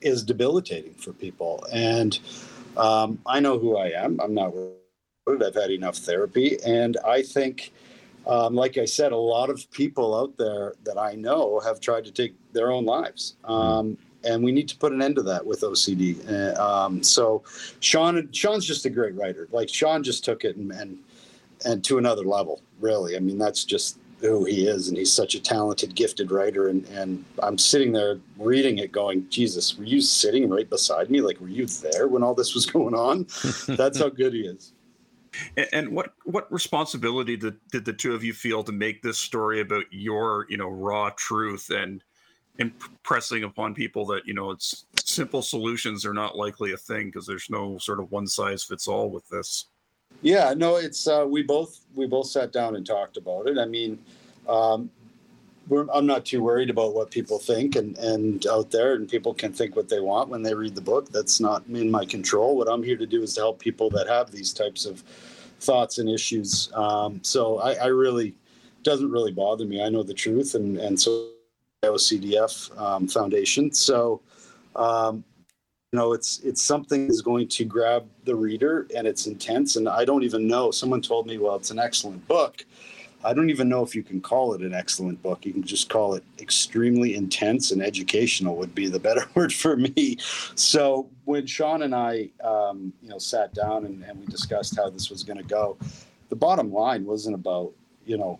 is 0.00 0.22
debilitating 0.24 0.94
for 0.94 1.12
people 1.12 1.64
and 1.72 2.18
um, 2.76 3.18
I 3.26 3.40
know 3.40 3.58
who 3.58 3.76
I 3.76 3.88
am. 3.88 4.18
I'm 4.20 4.34
not 4.34 4.54
worried. 4.54 4.81
I've 5.28 5.54
had 5.54 5.70
enough 5.70 5.98
therapy, 5.98 6.58
and 6.66 6.96
I 7.06 7.22
think, 7.22 7.72
um, 8.26 8.56
like 8.56 8.76
I 8.76 8.84
said, 8.84 9.12
a 9.12 9.16
lot 9.16 9.50
of 9.50 9.70
people 9.70 10.16
out 10.18 10.36
there 10.36 10.74
that 10.82 10.98
I 10.98 11.14
know 11.14 11.60
have 11.60 11.78
tried 11.78 12.04
to 12.06 12.10
take 12.10 12.34
their 12.52 12.72
own 12.72 12.84
lives, 12.84 13.36
um, 13.44 13.96
and 14.24 14.42
we 14.42 14.50
need 14.50 14.68
to 14.68 14.76
put 14.76 14.92
an 14.92 15.00
end 15.00 15.14
to 15.16 15.22
that 15.22 15.46
with 15.46 15.60
OCD. 15.60 16.28
Uh, 16.28 16.60
um, 16.60 17.04
so, 17.04 17.44
Sean, 17.78 18.28
Sean's 18.32 18.66
just 18.66 18.84
a 18.84 18.90
great 18.90 19.14
writer. 19.14 19.46
Like 19.52 19.68
Sean 19.68 20.02
just 20.02 20.24
took 20.24 20.44
it 20.44 20.56
and 20.56 20.72
and 20.72 20.98
and 21.64 21.84
to 21.84 21.98
another 21.98 22.24
level. 22.24 22.60
Really, 22.80 23.16
I 23.16 23.20
mean, 23.20 23.38
that's 23.38 23.64
just 23.64 23.98
who 24.20 24.44
he 24.44 24.66
is, 24.66 24.88
and 24.88 24.96
he's 24.96 25.12
such 25.12 25.36
a 25.36 25.40
talented, 25.40 25.94
gifted 25.94 26.32
writer. 26.32 26.66
And 26.66 26.84
and 26.88 27.24
I'm 27.40 27.58
sitting 27.58 27.92
there 27.92 28.18
reading 28.38 28.78
it, 28.78 28.90
going, 28.90 29.28
Jesus, 29.28 29.78
were 29.78 29.84
you 29.84 30.00
sitting 30.00 30.48
right 30.48 30.68
beside 30.68 31.10
me? 31.10 31.20
Like, 31.20 31.40
were 31.40 31.48
you 31.48 31.66
there 31.66 32.08
when 32.08 32.24
all 32.24 32.34
this 32.34 32.56
was 32.56 32.66
going 32.76 32.96
on? 32.96 33.28
That's 33.76 34.00
how 34.00 34.08
good 34.08 34.32
he 34.32 34.40
is. 34.40 34.72
And, 35.56 35.68
and 35.72 35.88
what 35.90 36.14
what 36.24 36.52
responsibility 36.52 37.36
did, 37.36 37.56
did 37.70 37.84
the 37.84 37.92
two 37.92 38.14
of 38.14 38.24
you 38.24 38.32
feel 38.32 38.62
to 38.64 38.72
make 38.72 39.02
this 39.02 39.18
story 39.18 39.60
about 39.60 39.84
your 39.90 40.46
you 40.48 40.56
know 40.56 40.68
raw 40.68 41.10
truth 41.16 41.70
and 41.70 42.02
and 42.58 42.72
pressing 43.02 43.44
upon 43.44 43.74
people 43.74 44.04
that 44.06 44.26
you 44.26 44.34
know 44.34 44.50
it's 44.50 44.84
simple 45.04 45.42
solutions 45.42 46.04
are 46.04 46.14
not 46.14 46.36
likely 46.36 46.72
a 46.72 46.76
thing 46.76 47.06
because 47.06 47.26
there's 47.26 47.48
no 47.50 47.78
sort 47.78 48.00
of 48.00 48.10
one 48.10 48.26
size 48.26 48.62
fits 48.62 48.88
all 48.88 49.10
with 49.10 49.28
this. 49.28 49.66
Yeah, 50.20 50.54
no, 50.56 50.76
it's 50.76 51.06
uh, 51.06 51.24
we 51.28 51.42
both 51.42 51.80
we 51.94 52.06
both 52.06 52.26
sat 52.26 52.52
down 52.52 52.76
and 52.76 52.86
talked 52.86 53.16
about 53.16 53.48
it. 53.48 53.58
I 53.58 53.64
mean, 53.64 53.98
um, 54.48 54.90
I'm 55.70 56.06
not 56.06 56.26
too 56.26 56.42
worried 56.42 56.70
about 56.70 56.94
what 56.94 57.10
people 57.10 57.38
think 57.38 57.76
and 57.76 57.96
and 57.98 58.46
out 58.46 58.70
there, 58.70 58.94
and 58.94 59.08
people 59.08 59.32
can 59.32 59.52
think 59.52 59.76
what 59.76 59.88
they 59.88 60.00
want 60.00 60.28
when 60.28 60.42
they 60.42 60.54
read 60.54 60.74
the 60.74 60.80
book. 60.80 61.10
That's 61.10 61.40
not 61.40 61.64
in 61.66 61.90
my 61.90 62.04
control. 62.04 62.56
What 62.56 62.68
I'm 62.68 62.82
here 62.82 62.96
to 62.96 63.06
do 63.06 63.22
is 63.22 63.34
to 63.34 63.40
help 63.40 63.58
people 63.58 63.88
that 63.90 64.08
have 64.08 64.30
these 64.30 64.52
types 64.52 64.84
of 64.86 65.02
thoughts 65.60 65.98
and 65.98 66.08
issues. 66.08 66.70
Um, 66.74 67.20
so 67.22 67.58
I, 67.58 67.74
I 67.74 67.86
really 67.86 68.34
doesn't 68.82 69.10
really 69.10 69.32
bother 69.32 69.64
me. 69.64 69.82
I 69.82 69.88
know 69.88 70.02
the 70.02 70.14
truth, 70.14 70.54
and 70.54 70.78
and 70.78 71.00
so 71.00 71.28
OCDF 71.84 72.78
um, 72.80 73.08
Foundation. 73.08 73.72
So. 73.72 74.20
Um, 74.74 75.24
you 75.92 75.98
know 75.98 76.14
it's 76.14 76.38
it's 76.40 76.62
something 76.62 77.06
that's 77.06 77.20
going 77.20 77.46
to 77.48 77.66
grab 77.66 78.08
the 78.24 78.34
reader 78.34 78.86
and 78.96 79.06
it's 79.06 79.26
intense 79.26 79.76
and 79.76 79.86
i 79.86 80.06
don't 80.06 80.22
even 80.22 80.48
know 80.48 80.70
someone 80.70 81.02
told 81.02 81.26
me 81.26 81.36
well 81.36 81.54
it's 81.54 81.70
an 81.70 81.78
excellent 81.78 82.26
book 82.26 82.64
i 83.24 83.32
don't 83.32 83.50
even 83.50 83.68
know 83.68 83.82
if 83.82 83.94
you 83.94 84.02
can 84.02 84.20
call 84.20 84.54
it 84.54 84.60
an 84.62 84.74
excellent 84.74 85.22
book. 85.22 85.44
You 85.44 85.52
can 85.52 85.62
just 85.62 85.88
call 85.88 86.14
it 86.14 86.24
extremely 86.38 87.14
intense 87.14 87.70
and 87.70 87.82
educational 87.82 88.56
would 88.56 88.74
be 88.74 88.88
the 88.88 88.98
better 88.98 89.24
word 89.34 89.52
for 89.52 89.76
me. 89.76 90.18
So 90.54 91.08
when 91.24 91.46
sean 91.46 91.82
and 91.82 91.94
i 91.94 92.28
um, 92.42 92.92
you 93.02 93.08
know 93.08 93.18
sat 93.18 93.54
down 93.54 93.86
and, 93.86 94.02
and 94.04 94.18
we 94.18 94.26
discussed 94.26 94.76
how 94.76 94.90
this 94.90 95.10
was 95.10 95.22
going 95.22 95.38
to 95.38 95.44
go 95.44 95.76
the 96.32 96.36
bottom 96.36 96.72
line 96.72 97.04
wasn't 97.04 97.34
about 97.34 97.72
you 98.06 98.16
know 98.16 98.38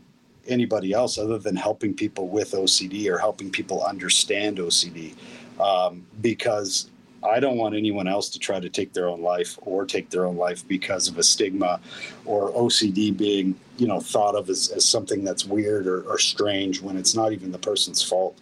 anybody 0.48 0.92
else 0.92 1.18
other 1.18 1.38
than 1.38 1.54
helping 1.54 1.92
people 1.92 2.26
with 2.28 2.52
ocd 2.52 3.06
or 3.06 3.18
helping 3.18 3.50
people 3.50 3.82
understand 3.84 4.56
ocd 4.56 5.14
um, 5.60 6.04
because 6.22 6.88
I 7.24 7.40
don't 7.40 7.56
want 7.56 7.74
anyone 7.74 8.08
else 8.08 8.28
to 8.30 8.38
try 8.38 8.60
to 8.60 8.68
take 8.68 8.92
their 8.92 9.08
own 9.08 9.22
life 9.22 9.58
or 9.62 9.86
take 9.86 10.10
their 10.10 10.26
own 10.26 10.36
life 10.36 10.66
because 10.66 11.08
of 11.08 11.18
a 11.18 11.22
stigma 11.22 11.80
or 12.24 12.52
OCD 12.52 13.16
being, 13.16 13.58
you 13.76 13.86
know, 13.86 14.00
thought 14.00 14.34
of 14.34 14.48
as, 14.48 14.70
as 14.70 14.84
something 14.84 15.24
that's 15.24 15.44
weird 15.44 15.86
or, 15.86 16.02
or 16.02 16.18
strange 16.18 16.80
when 16.80 16.96
it's 16.96 17.14
not 17.14 17.32
even 17.32 17.52
the 17.52 17.58
person's 17.58 18.02
fault. 18.02 18.38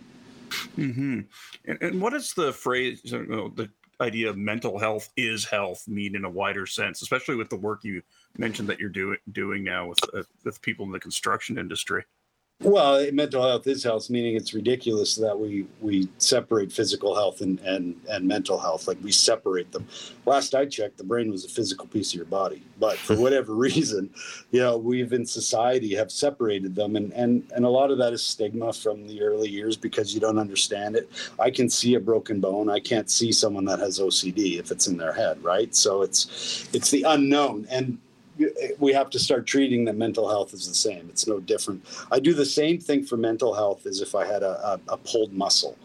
Mm-hmm. 0.76 1.20
And, 1.66 1.82
and 1.82 2.00
what 2.00 2.12
does 2.12 2.32
the 2.32 2.52
phrase, 2.52 3.00
you 3.04 3.26
know, 3.26 3.48
the 3.48 3.68
idea 4.00 4.30
of 4.30 4.36
mental 4.36 4.78
health 4.78 5.10
is 5.16 5.44
health 5.44 5.86
mean 5.86 6.16
in 6.16 6.24
a 6.24 6.30
wider 6.30 6.66
sense, 6.66 7.02
especially 7.02 7.36
with 7.36 7.50
the 7.50 7.56
work 7.56 7.84
you 7.84 8.02
mentioned 8.38 8.68
that 8.68 8.78
you're 8.78 8.88
doing 8.88 9.18
doing 9.32 9.62
now 9.62 9.86
with 9.86 9.98
uh, 10.14 10.22
with 10.44 10.60
people 10.62 10.86
in 10.86 10.92
the 10.92 11.00
construction 11.00 11.58
industry? 11.58 12.04
Well, 12.62 13.10
mental 13.12 13.42
health 13.42 13.66
is 13.66 13.82
health, 13.82 14.10
meaning 14.10 14.36
it's 14.36 14.52
ridiculous 14.52 15.16
that 15.16 15.38
we 15.38 15.66
we 15.80 16.10
separate 16.18 16.70
physical 16.70 17.14
health 17.14 17.40
and, 17.40 17.58
and, 17.60 17.98
and 18.06 18.28
mental 18.28 18.58
health. 18.58 18.86
Like 18.86 18.98
we 19.02 19.12
separate 19.12 19.72
them. 19.72 19.88
Last 20.26 20.54
I 20.54 20.66
checked, 20.66 20.98
the 20.98 21.04
brain 21.04 21.30
was 21.30 21.46
a 21.46 21.48
physical 21.48 21.86
piece 21.86 22.10
of 22.10 22.16
your 22.16 22.26
body. 22.26 22.62
But 22.78 22.98
for 22.98 23.16
whatever 23.20 23.54
reason, 23.54 24.10
you 24.50 24.60
know, 24.60 24.76
we've 24.76 25.14
in 25.14 25.24
society 25.24 25.94
have 25.94 26.12
separated 26.12 26.74
them 26.74 26.96
and, 26.96 27.14
and, 27.14 27.50
and 27.56 27.64
a 27.64 27.68
lot 27.68 27.90
of 27.90 27.96
that 27.96 28.12
is 28.12 28.22
stigma 28.22 28.74
from 28.74 29.06
the 29.06 29.22
early 29.22 29.48
years 29.48 29.78
because 29.78 30.12
you 30.12 30.20
don't 30.20 30.38
understand 30.38 30.96
it. 30.96 31.10
I 31.38 31.50
can 31.50 31.70
see 31.70 31.94
a 31.94 32.00
broken 32.00 32.40
bone. 32.40 32.68
I 32.68 32.80
can't 32.80 33.08
see 33.08 33.32
someone 33.32 33.64
that 33.64 33.78
has 33.78 33.98
OCD 33.98 34.58
if 34.58 34.70
it's 34.70 34.86
in 34.86 34.98
their 34.98 35.14
head, 35.14 35.42
right? 35.42 35.74
So 35.74 36.02
it's 36.02 36.68
it's 36.74 36.90
the 36.90 37.04
unknown. 37.04 37.66
And 37.70 37.96
we 38.78 38.92
have 38.92 39.10
to 39.10 39.18
start 39.18 39.46
treating 39.46 39.84
that 39.84 39.96
mental 39.96 40.28
health 40.28 40.54
as 40.54 40.66
the 40.66 40.74
same. 40.74 41.08
It's 41.10 41.26
no 41.26 41.40
different. 41.40 41.84
I 42.10 42.20
do 42.20 42.32
the 42.34 42.46
same 42.46 42.78
thing 42.78 43.04
for 43.04 43.16
mental 43.16 43.54
health 43.54 43.86
as 43.86 44.00
if 44.00 44.14
I 44.14 44.24
had 44.24 44.42
a, 44.42 44.80
a, 44.88 44.94
a, 44.94 44.96
pulled 44.96 45.32
muscle. 45.32 45.76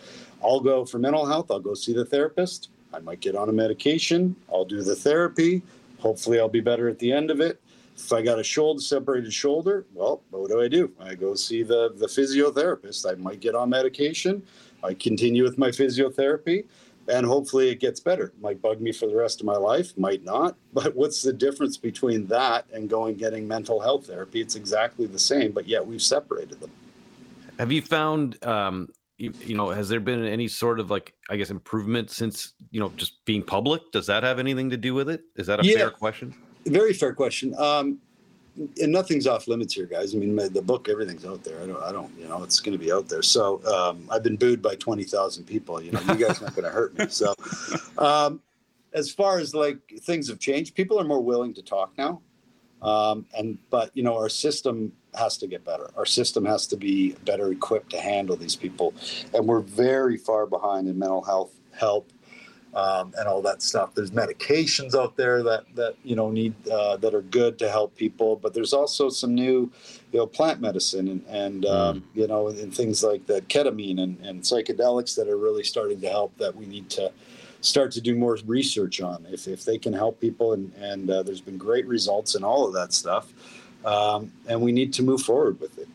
I'll 0.44 0.60
go 0.60 0.86
for 0.86 1.00
mental 1.00 1.26
health, 1.26 1.52
I'll 1.52 1.60
go 1.60 1.74
see 1.74 1.94
the 1.94 2.06
therapist. 2.06 2.70
I 2.94 3.00
might 3.00 3.20
get 3.20 3.36
on 3.36 3.50
a 3.50 3.52
medication, 3.52 4.36
I'll 4.52 4.66
do 4.66 4.82
the 4.84 4.96
therapy. 4.96 5.62
Hopefully, 6.00 6.40
I'll 6.40 6.50
be 6.50 6.62
better 6.62 6.88
at 6.88 7.00
the 7.00 7.12
end 7.12 7.32
of 7.32 7.42
it. 7.42 7.60
If 7.98 8.12
I 8.12 8.22
got 8.22 8.40
a 8.40 8.44
shoulder 8.44 8.82
separated 8.82 9.34
shoulder, 9.34 9.86
well, 9.94 10.22
what 10.30 10.50
do 10.50 10.62
I 10.62 10.68
do? 10.68 10.92
I 11.00 11.16
go 11.16 11.34
see 11.34 11.64
the, 11.64 11.94
the 11.96 12.08
physiotherapist. 12.08 13.10
I 13.10 13.16
might 13.16 13.40
get 13.40 13.56
on 13.56 13.70
medication. 13.70 14.44
I 14.84 14.94
continue 14.94 15.44
with 15.44 15.58
my 15.58 15.70
physiotherapy 15.70 16.66
and 17.08 17.26
hopefully 17.26 17.70
it 17.70 17.80
gets 17.80 18.00
better. 18.00 18.34
Might 18.42 18.62
bug 18.62 18.82
me 18.82 18.92
for 18.92 19.08
the 19.08 19.16
rest 19.16 19.40
of 19.40 19.46
my 19.46 19.56
life, 19.56 19.98
might 19.98 20.24
not. 20.24 20.56
But 20.76 20.94
what's 20.94 21.22
the 21.22 21.32
difference 21.32 21.78
between 21.78 22.28
that 22.28 22.66
and 22.74 22.90
going 22.90 23.16
getting 23.16 23.48
mental 23.48 23.80
health 23.80 24.08
therapy? 24.08 24.42
It's 24.42 24.56
exactly 24.56 25.06
the 25.06 25.18
same, 25.18 25.54
but 25.54 25.70
yet 25.70 25.88
we've 25.88 26.02
separated 26.02 26.60
them. 26.60 26.70
Have 27.58 27.72
you 27.72 27.82
found, 27.82 28.44
um, 28.46 28.90
you, 29.18 29.32
you, 29.40 29.56
know, 29.56 29.70
has 29.70 29.88
there 29.88 30.02
been 30.02 30.26
any 30.26 30.50
sort 30.50 30.82
of 30.82 30.92
like, 30.92 31.14
I 31.30 31.38
guess, 31.38 31.50
improvement 31.50 32.12
since 32.12 32.54
you 32.72 32.82
know 32.82 32.92
just 32.98 33.24
being 33.24 33.42
public? 33.42 33.90
Does 33.94 34.08
that 34.08 34.24
have 34.24 34.38
anything 34.38 34.70
to 34.72 34.78
do 34.78 34.94
with 34.94 35.10
it? 35.10 35.22
Is 35.38 35.48
that 35.48 35.62
a 35.62 35.66
yeah, 35.66 35.78
fair 35.78 35.92
question? 35.92 36.36
Very 36.66 36.92
fair 36.92 37.14
question. 37.14 37.56
Um, 37.58 38.00
and 38.58 38.92
nothing's 38.92 39.28
off 39.28 39.48
limits 39.48 39.74
here, 39.74 39.86
guys. 39.86 40.16
I 40.16 40.18
mean, 40.18 40.36
the 40.36 40.62
book, 40.62 40.88
everything's 40.90 41.26
out 41.26 41.44
there. 41.44 41.62
I 41.62 41.68
don't, 41.68 41.84
I 41.84 41.92
don't, 41.92 42.12
you 42.18 42.28
know, 42.28 42.44
it's 42.44 42.60
going 42.60 42.78
to 42.78 42.84
be 42.84 42.92
out 42.92 43.10
there. 43.10 43.22
So 43.22 43.64
um, 43.66 44.08
I've 44.10 44.24
been 44.24 44.38
booed 44.38 44.62
by 44.62 44.76
twenty 44.76 45.04
thousand 45.04 45.46
people. 45.46 45.82
You 45.82 45.92
know, 45.92 46.02
you 46.02 46.16
guys 46.16 46.42
not 46.42 46.56
going 46.56 46.64
to 46.64 46.72
hurt 46.72 46.98
me. 46.98 47.06
So, 47.16 47.34
um, 47.98 48.42
as 48.94 49.12
far 49.12 49.40
as 49.40 49.54
like 49.54 49.78
things 50.02 50.28
have 50.28 50.40
changed, 50.40 50.76
people 50.76 51.00
are 51.00 51.04
more 51.04 51.22
willing 51.22 51.54
to 51.54 51.62
talk 51.62 51.92
now. 51.98 52.22
Um, 52.82 53.26
and 53.38 53.58
but 53.70 53.92
you 53.96 54.04
know, 54.04 54.16
our 54.16 54.30
system 54.30 54.92
has 55.18 55.38
to 55.38 55.48
get 55.48 55.64
better. 55.64 55.90
Our 55.98 56.06
system 56.06 56.46
has 56.46 56.68
to 56.68 56.78
be 56.78 57.14
better 57.26 57.52
equipped 57.52 57.92
to 57.92 58.00
handle 58.00 58.36
these 58.36 58.56
people, 58.56 58.94
and 59.34 59.48
we're 59.48 59.62
very 59.62 60.18
far 60.18 60.46
behind 60.46 60.88
in 60.88 60.98
mental 60.98 61.24
health 61.24 61.52
help. 61.74 62.10
Um, 62.76 63.14
and 63.18 63.28
all 63.28 63.42
that 63.42 63.62
stuff. 63.62 63.96
There's 63.96 64.12
medications 64.12 64.94
out 64.96 65.16
there 65.16 65.42
that 65.44 65.64
that 65.76 65.96
you 66.04 66.16
know 66.16 66.30
need 66.30 66.54
uh, 66.68 66.98
that 66.98 67.16
are 67.16 67.22
good 67.22 67.58
to 67.60 67.70
help 67.70 67.96
people, 67.96 68.36
but 68.36 68.54
there's 68.54 68.74
also 68.74 69.10
some 69.10 69.34
new, 69.34 69.72
you 70.12 70.20
know, 70.20 70.28
plant 70.28 70.60
medicine 70.62 71.08
and 71.08 71.26
and 71.28 71.66
um, 71.66 72.02
mm. 72.02 72.04
you 72.14 72.28
know 72.28 72.50
and 72.50 72.76
things 72.76 73.04
like 73.04 73.26
that 73.28 73.48
ketamine 73.48 74.02
and, 74.02 74.20
and 74.20 74.42
psychedelics 74.42 75.16
that 75.16 75.28
are 75.30 75.38
really 75.38 75.64
starting 75.64 76.02
to 76.02 76.10
help 76.10 76.38
that 76.38 76.56
we 76.56 76.66
need 76.66 76.90
to 76.90 77.12
start 77.62 77.92
to 77.94 78.02
do 78.02 78.16
more 78.16 78.38
research 78.46 79.02
on 79.02 79.26
if, 79.32 79.48
if 79.48 79.66
they 79.66 79.78
can 79.78 79.94
help 79.94 80.20
people 80.20 80.54
and 80.54 80.72
and 80.76 81.10
uh, 81.10 81.24
there's 81.24 81.42
been 81.42 81.58
great 81.58 81.88
results 81.88 82.36
in 82.36 82.44
all 82.44 82.68
of 82.68 82.74
that 82.74 82.94
stuff 82.94 83.34
um, 83.86 84.32
and 84.48 84.62
we 84.62 84.72
need 84.72 84.94
to 84.94 85.02
move 85.02 85.22
forward 85.22 85.60
with 85.60 85.80
it 85.80 85.88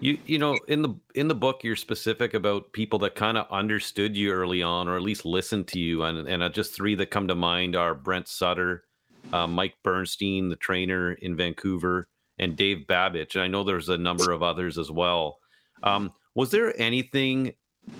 you 0.00 0.18
you 0.26 0.38
know 0.38 0.58
in 0.66 0.82
the 0.82 0.94
in 1.14 1.28
the 1.28 1.34
book 1.34 1.62
you're 1.62 1.76
specific 1.76 2.34
about 2.34 2.72
people 2.72 2.98
that 2.98 3.14
kind 3.14 3.36
of 3.36 3.46
understood 3.50 4.16
you 4.16 4.30
early 4.30 4.62
on 4.62 4.88
or 4.88 4.96
at 4.96 5.02
least 5.02 5.24
listened 5.24 5.68
to 5.68 5.78
you 5.78 6.02
and 6.02 6.26
and 6.26 6.42
uh, 6.42 6.48
just 6.48 6.74
three 6.74 6.94
that 6.94 7.10
come 7.10 7.28
to 7.28 7.34
mind 7.34 7.76
are 7.76 7.94
Brent 7.94 8.26
Sutter, 8.26 8.84
uh, 9.32 9.46
Mike 9.46 9.74
Burnstein, 9.84 10.48
the 10.48 10.56
trainer 10.56 11.12
in 11.12 11.36
Vancouver, 11.36 12.08
and 12.38 12.56
Dave 12.56 12.86
Babych. 12.88 13.34
And 13.34 13.44
I 13.44 13.48
know 13.48 13.62
there's 13.62 13.88
a 13.88 13.98
number 13.98 14.32
of 14.32 14.42
others 14.42 14.78
as 14.78 14.90
well. 14.90 15.38
Um, 15.82 16.12
was 16.34 16.50
there 16.50 16.78
anything 16.80 17.52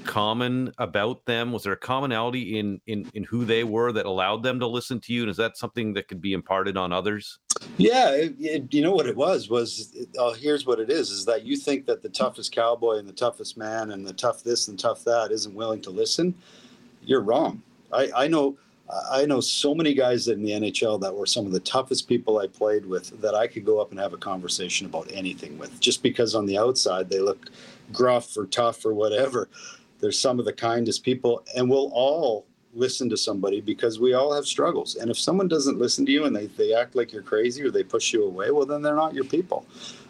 common 0.05 0.73
about 0.79 1.25
them? 1.27 1.53
Was 1.53 1.65
there 1.65 1.73
a 1.73 1.77
commonality 1.77 2.59
in 2.59 2.81
in 2.87 3.11
in 3.15 3.25
who 3.25 3.45
they 3.45 3.65
were 3.65 3.93
that 3.93 4.07
allowed 4.07 4.43
them 4.43 4.59
to 4.61 4.67
listen 4.67 5.01
to 5.01 5.13
you? 5.13 5.23
And 5.23 5.31
is 5.31 5.37
that 5.37 5.57
something 5.57 5.93
that 5.95 6.09
could 6.09 6.21
be 6.21 6.33
imparted 6.33 6.77
on 6.77 6.93
others? 6.93 7.39
Yeah, 7.79 8.11
it, 8.11 8.35
it, 8.39 8.75
you 8.75 8.83
know 8.83 8.93
what 8.93 9.07
it 9.07 9.17
was 9.17 9.49
was 9.49 9.97
oh, 10.19 10.33
here's 10.35 10.67
what 10.67 10.81
it 10.81 10.91
is: 10.91 11.11
is 11.11 11.25
that 11.27 11.45
you 11.45 11.57
think 11.57 11.87
that 11.87 12.03
the 12.03 12.09
toughest 12.09 12.53
cowboy 12.53 12.97
and 12.97 13.09
the 13.09 13.13
toughest 13.13 13.57
man 13.57 13.93
and 13.93 14.07
the 14.07 14.13
tough 14.13 14.43
this 14.43 14.69
and 14.69 14.79
tough 14.79 15.05
that 15.05 15.31
isn't 15.31 15.55
willing 15.55 15.81
to 15.83 15.91
listen. 15.91 16.35
You're 17.03 17.23
wrong. 17.23 17.63
I, 17.93 18.11
I 18.17 18.29
know. 18.29 18.57
I 19.09 19.25
know 19.25 19.41
so 19.41 19.73
many 19.73 19.95
guys 19.95 20.27
in 20.27 20.43
the 20.43 20.51
NHL 20.51 21.01
that 21.03 21.15
were 21.15 21.25
some 21.25 21.47
of 21.47 21.53
the 21.53 21.61
toughest 21.61 22.09
people 22.09 22.39
I 22.39 22.49
played 22.49 22.85
with 22.85 23.21
that 23.21 23.37
I 23.37 23.47
could 23.47 23.65
go 23.65 23.81
up 23.81 23.93
and 23.93 24.01
have 24.01 24.15
a 24.15 24.17
conversation 24.17 24.85
about 24.85 25.09
anything 25.13 25.57
with, 25.59 25.79
just 25.79 26.03
because 26.03 26.35
on 26.35 26.45
the 26.45 26.59
outside 26.59 27.09
they 27.09 27.21
look 27.21 27.51
gruff 27.93 28.37
or 28.37 28.47
tough 28.47 28.85
or 28.85 28.95
whatever. 28.95 29.49
They're 30.01 30.13
some 30.13 30.39
of 30.39 30.45
the 30.45 30.53
kindest 30.53 31.05
people, 31.05 31.45
and 31.57 31.69
we'll 31.69 31.91
all 31.93 32.47
listen 32.73 33.09
to 33.11 33.17
somebody 33.17 33.61
because 33.61 33.99
we 33.99 34.15
all 34.15 34.33
have 34.33 34.47
struggles. 34.47 34.97
And 34.97 35.11
if 35.11 35.19
someone 35.19 35.49
doesn't 35.49 35.79
listen 35.79 36.07
to 36.07 36.13
you 36.13 36.25
and 36.25 36.35
they, 36.35 36.47
they 36.47 36.73
act 36.73 36.95
like 36.95 37.13
you're 37.13 37.23
crazy 37.23 37.63
or 37.63 37.71
they 37.71 37.83
push 37.83 38.13
you 38.13 38.25
away, 38.25 38.51
well, 38.51 38.67
then 38.67 38.83
they're 38.83 38.95
not 38.95 39.15
your 39.15 39.25
people. 39.25 39.67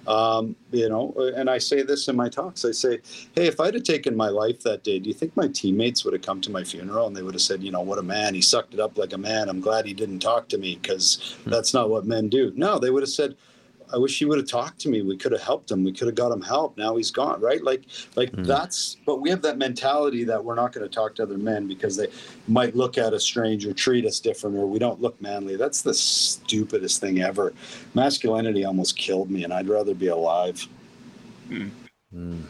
Um, 0.06 0.56
you 0.70 0.88
know, 0.88 1.14
and 1.36 1.48
I 1.48 1.58
say 1.58 1.82
this 1.82 2.08
in 2.08 2.16
my 2.16 2.28
talks. 2.28 2.64
I 2.64 2.72
say, 2.72 3.00
hey, 3.34 3.46
if 3.46 3.60
I'd 3.60 3.74
have 3.74 3.82
taken 3.82 4.16
my 4.16 4.28
life 4.28 4.60
that 4.62 4.82
day, 4.82 4.98
do 4.98 5.08
you 5.08 5.14
think 5.14 5.36
my 5.36 5.48
teammates 5.48 6.04
would 6.04 6.14
have 6.14 6.22
come 6.22 6.40
to 6.42 6.50
my 6.50 6.64
funeral 6.64 7.06
and 7.06 7.16
they 7.16 7.22
would 7.22 7.34
have 7.34 7.42
said, 7.42 7.62
you 7.62 7.70
know, 7.70 7.82
what 7.82 7.98
a 7.98 8.02
man. 8.02 8.34
He 8.34 8.42
sucked 8.42 8.74
it 8.74 8.80
up 8.80 8.98
like 8.98 9.12
a 9.12 9.18
man. 9.18 9.48
I'm 9.48 9.60
glad 9.60 9.86
he 9.86 9.94
didn't 9.94 10.20
talk 10.20 10.48
to 10.48 10.58
me 10.58 10.78
because 10.80 11.36
hmm. 11.44 11.50
that's 11.50 11.74
not 11.74 11.90
what 11.90 12.06
men 12.06 12.28
do. 12.28 12.52
No, 12.56 12.78
they 12.78 12.90
would 12.90 13.02
have 13.02 13.10
said, 13.10 13.36
I 13.92 13.98
wish 13.98 14.18
he 14.18 14.24
would 14.24 14.38
have 14.38 14.48
talked 14.48 14.78
to 14.80 14.88
me. 14.88 15.02
We 15.02 15.16
could 15.16 15.32
have 15.32 15.42
helped 15.42 15.70
him. 15.70 15.84
We 15.84 15.92
could 15.92 16.06
have 16.06 16.14
got 16.14 16.32
him 16.32 16.40
help. 16.40 16.76
Now 16.76 16.96
he's 16.96 17.10
gone, 17.10 17.40
right? 17.40 17.62
Like, 17.62 17.84
like 18.16 18.32
mm. 18.32 18.46
that's. 18.46 18.96
But 19.06 19.20
we 19.20 19.30
have 19.30 19.42
that 19.42 19.58
mentality 19.58 20.24
that 20.24 20.44
we're 20.44 20.54
not 20.54 20.72
going 20.72 20.88
to 20.88 20.94
talk 20.94 21.14
to 21.16 21.22
other 21.22 21.38
men 21.38 21.66
because 21.66 21.96
they 21.96 22.08
might 22.48 22.74
look 22.74 22.98
at 22.98 23.12
us 23.12 23.24
strange 23.24 23.66
or 23.66 23.72
treat 23.72 24.06
us 24.06 24.20
different, 24.20 24.56
or 24.56 24.66
we 24.66 24.78
don't 24.78 25.00
look 25.00 25.20
manly. 25.20 25.56
That's 25.56 25.82
the 25.82 25.94
stupidest 25.94 27.00
thing 27.00 27.22
ever. 27.22 27.52
Masculinity 27.94 28.64
almost 28.64 28.96
killed 28.96 29.30
me, 29.30 29.44
and 29.44 29.52
I'd 29.52 29.68
rather 29.68 29.94
be 29.94 30.08
alive. 30.08 30.66
Mm. 31.48 31.70
Mm. 32.14 32.42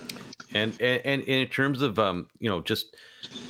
And, 0.54 0.74
and 0.80 1.02
and 1.04 1.22
in 1.22 1.48
terms 1.48 1.82
of 1.82 1.98
um, 1.98 2.28
you 2.38 2.50
know, 2.50 2.60
just 2.60 2.96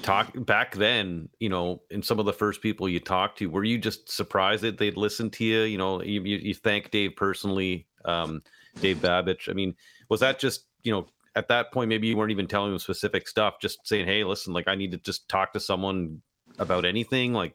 talk 0.03 0.33
back 0.45 0.75
then 0.75 1.29
you 1.39 1.49
know 1.49 1.81
in 1.91 2.03
some 2.03 2.19
of 2.19 2.27
the 2.27 2.33
first 2.33 2.61
people 2.61 2.89
you 2.89 2.99
talked 2.99 3.39
to 3.39 3.47
were 3.49 3.65
you 3.65 3.79
just 3.79 4.11
surprised 4.11 4.63
that 4.63 4.79
they'd 4.79 4.97
listen 4.97 5.31
to 5.31 5.45
you? 5.45 5.63
You 5.63 5.79
know 5.79 6.03
you, 6.03 6.23
you, 6.23 6.37
you 6.39 6.55
thank 6.55 6.91
dave 6.91 7.17
personally 7.17 7.87
um, 8.05 8.43
dave 8.81 8.99
babych. 8.99 9.49
I 9.49 9.53
mean 9.53 9.75
was 10.09 10.21
that 10.21 10.39
just 10.39 10.67
you 10.83 10.93
know 10.93 11.07
at 11.37 11.49
that 11.49 11.73
point 11.73 11.89
maybe 11.89 12.09
you 12.09 12.17
weren't 12.17 12.33
even 12.33 12.47
telling 12.47 12.71
them 12.71 12.79
specific 12.79 13.29
stuff 13.29 13.61
just 13.61 13.87
saying 13.87 14.05
hey 14.05 14.25
listen 14.25 14.53
like 14.53 14.67
i 14.67 14.75
need 14.75 14.91
to 14.91 14.99
just 14.99 15.29
talk 15.29 15.53
to 15.53 15.61
someone 15.61 16.21
about 16.59 16.85
anything? 16.85 17.33
Like 17.33 17.55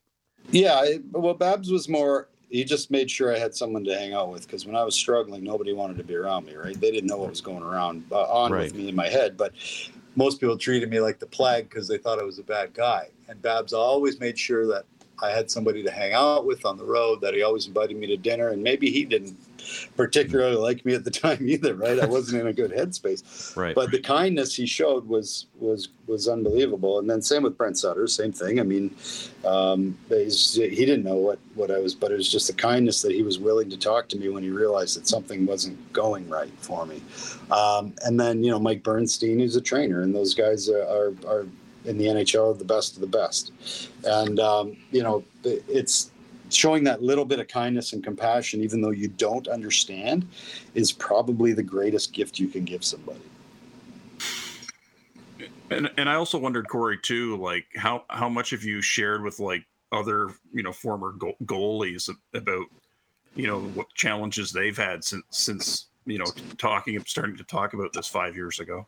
yeah 0.51 0.85
well 1.11 1.33
babs 1.33 1.71
was 1.71 1.89
more 1.89 2.29
he 2.49 2.63
just 2.63 2.91
made 2.91 3.09
sure 3.09 3.35
I 3.35 3.39
had 3.39 3.55
someone 3.55 3.83
to 3.85 3.97
hang 3.97 4.13
out 4.13 4.31
with 4.31 4.45
because 4.45 4.65
when 4.65 4.75
I 4.75 4.83
was 4.83 4.95
struggling, 4.95 5.43
nobody 5.43 5.73
wanted 5.73 5.97
to 5.97 6.03
be 6.03 6.15
around 6.15 6.45
me. 6.45 6.55
Right? 6.55 6.79
They 6.79 6.91
didn't 6.91 7.07
know 7.07 7.17
what 7.17 7.29
was 7.29 7.41
going 7.41 7.63
around 7.63 8.05
uh, 8.11 8.23
on 8.23 8.51
right. 8.51 8.63
with 8.63 8.75
me 8.75 8.89
in 8.89 8.95
my 8.95 9.07
head. 9.07 9.37
But 9.37 9.53
most 10.15 10.39
people 10.39 10.57
treated 10.57 10.89
me 10.89 10.99
like 10.99 11.19
the 11.19 11.25
plague 11.25 11.69
because 11.69 11.87
they 11.87 11.97
thought 11.97 12.19
I 12.19 12.23
was 12.23 12.39
a 12.39 12.43
bad 12.43 12.73
guy. 12.73 13.09
And 13.27 13.41
Babs 13.41 13.73
always 13.73 14.19
made 14.19 14.37
sure 14.37 14.67
that 14.67 14.85
I 15.21 15.31
had 15.31 15.49
somebody 15.49 15.83
to 15.83 15.91
hang 15.91 16.13
out 16.13 16.45
with 16.45 16.65
on 16.65 16.77
the 16.77 16.85
road, 16.85 17.21
that 17.21 17.33
he 17.33 17.43
always 17.43 17.67
invited 17.67 17.97
me 17.97 18.07
to 18.07 18.17
dinner. 18.17 18.49
And 18.49 18.63
maybe 18.63 18.91
he 18.91 19.05
didn't 19.05 19.37
particularly 19.95 20.55
like 20.55 20.85
me 20.85 20.93
at 20.93 21.03
the 21.03 21.11
time 21.25 21.47
either, 21.47 21.75
right? 21.75 21.99
I 21.99 22.05
wasn't 22.05 22.41
in 22.41 22.47
a 22.47 22.53
good 22.53 22.71
headspace. 22.71 23.55
Right. 23.55 23.75
But 23.75 23.91
the 23.91 23.99
kindness 23.99 24.55
he 24.55 24.65
showed 24.65 25.07
was 25.07 25.47
was 25.59 25.89
was 26.07 26.27
unbelievable. 26.27 26.99
And 26.99 27.09
then 27.09 27.21
same 27.21 27.43
with 27.43 27.57
Brent 27.57 27.77
Sutter, 27.77 28.07
same 28.07 28.31
thing. 28.31 28.59
I 28.59 28.63
mean, 28.63 28.95
um, 29.43 29.97
he 30.09 30.85
didn't 30.85 31.03
know 31.03 31.15
what 31.15 31.39
what 31.55 31.71
I 31.71 31.79
was, 31.79 31.95
but 31.95 32.11
it 32.11 32.15
was 32.15 32.31
just 32.31 32.47
the 32.47 32.53
kindness 32.53 33.01
that 33.01 33.11
he 33.11 33.23
was 33.23 33.39
willing 33.39 33.69
to 33.69 33.77
talk 33.77 34.09
to 34.09 34.17
me 34.17 34.29
when 34.29 34.43
he 34.43 34.49
realized 34.49 34.97
that 34.97 35.07
something 35.07 35.45
wasn't 35.45 35.93
going 35.93 36.29
right 36.29 36.51
for 36.59 36.85
me. 36.85 37.01
Um, 37.51 37.93
and 38.03 38.19
then 38.19 38.43
you 38.43 38.51
know 38.51 38.59
Mike 38.59 38.83
Burnstein, 38.83 39.39
who's 39.39 39.55
a 39.55 39.61
trainer, 39.61 40.01
and 40.01 40.13
those 40.13 40.33
guys 40.33 40.69
are, 40.69 40.83
are, 40.83 41.13
are 41.27 41.47
in 41.85 41.97
the 41.97 42.05
NHL, 42.05 42.57
the 42.57 42.65
best 42.65 42.95
of 42.95 43.01
the 43.01 43.07
best. 43.07 43.51
And 44.03 44.39
um, 44.39 44.77
you 44.91 45.03
know, 45.03 45.23
it's 45.43 46.11
showing 46.49 46.83
that 46.85 47.01
little 47.01 47.25
bit 47.25 47.39
of 47.39 47.47
kindness 47.47 47.93
and 47.93 48.03
compassion, 48.03 48.61
even 48.61 48.81
though 48.81 48.91
you 48.91 49.07
don't 49.07 49.47
understand, 49.47 50.27
is 50.73 50.91
probably 50.91 51.53
the 51.53 51.63
greatest 51.63 52.13
gift 52.13 52.39
you 52.39 52.47
can 52.47 52.65
give 52.65 52.83
somebody. 52.83 53.21
And 55.69 55.89
and 55.97 56.09
I 56.09 56.15
also 56.15 56.37
wondered, 56.37 56.67
Corey, 56.67 56.99
too, 57.01 57.37
like 57.37 57.65
how 57.75 58.03
how 58.09 58.29
much 58.29 58.51
have 58.51 58.63
you 58.63 58.81
shared 58.81 59.23
with 59.23 59.39
like 59.39 59.65
other 59.91 60.29
you 60.53 60.63
know 60.63 60.71
former 60.71 61.13
goalies 61.13 62.09
about 62.33 62.65
you 63.35 63.47
know 63.47 63.59
what 63.59 63.87
challenges 63.93 64.51
they've 64.51 64.77
had 64.77 65.03
since 65.03 65.23
since 65.29 65.85
you 66.05 66.17
know 66.17 66.25
talking 66.57 66.99
starting 67.05 67.37
to 67.37 67.43
talk 67.43 67.73
about 67.73 67.93
this 67.93 68.07
five 68.07 68.35
years 68.35 68.59
ago? 68.59 68.87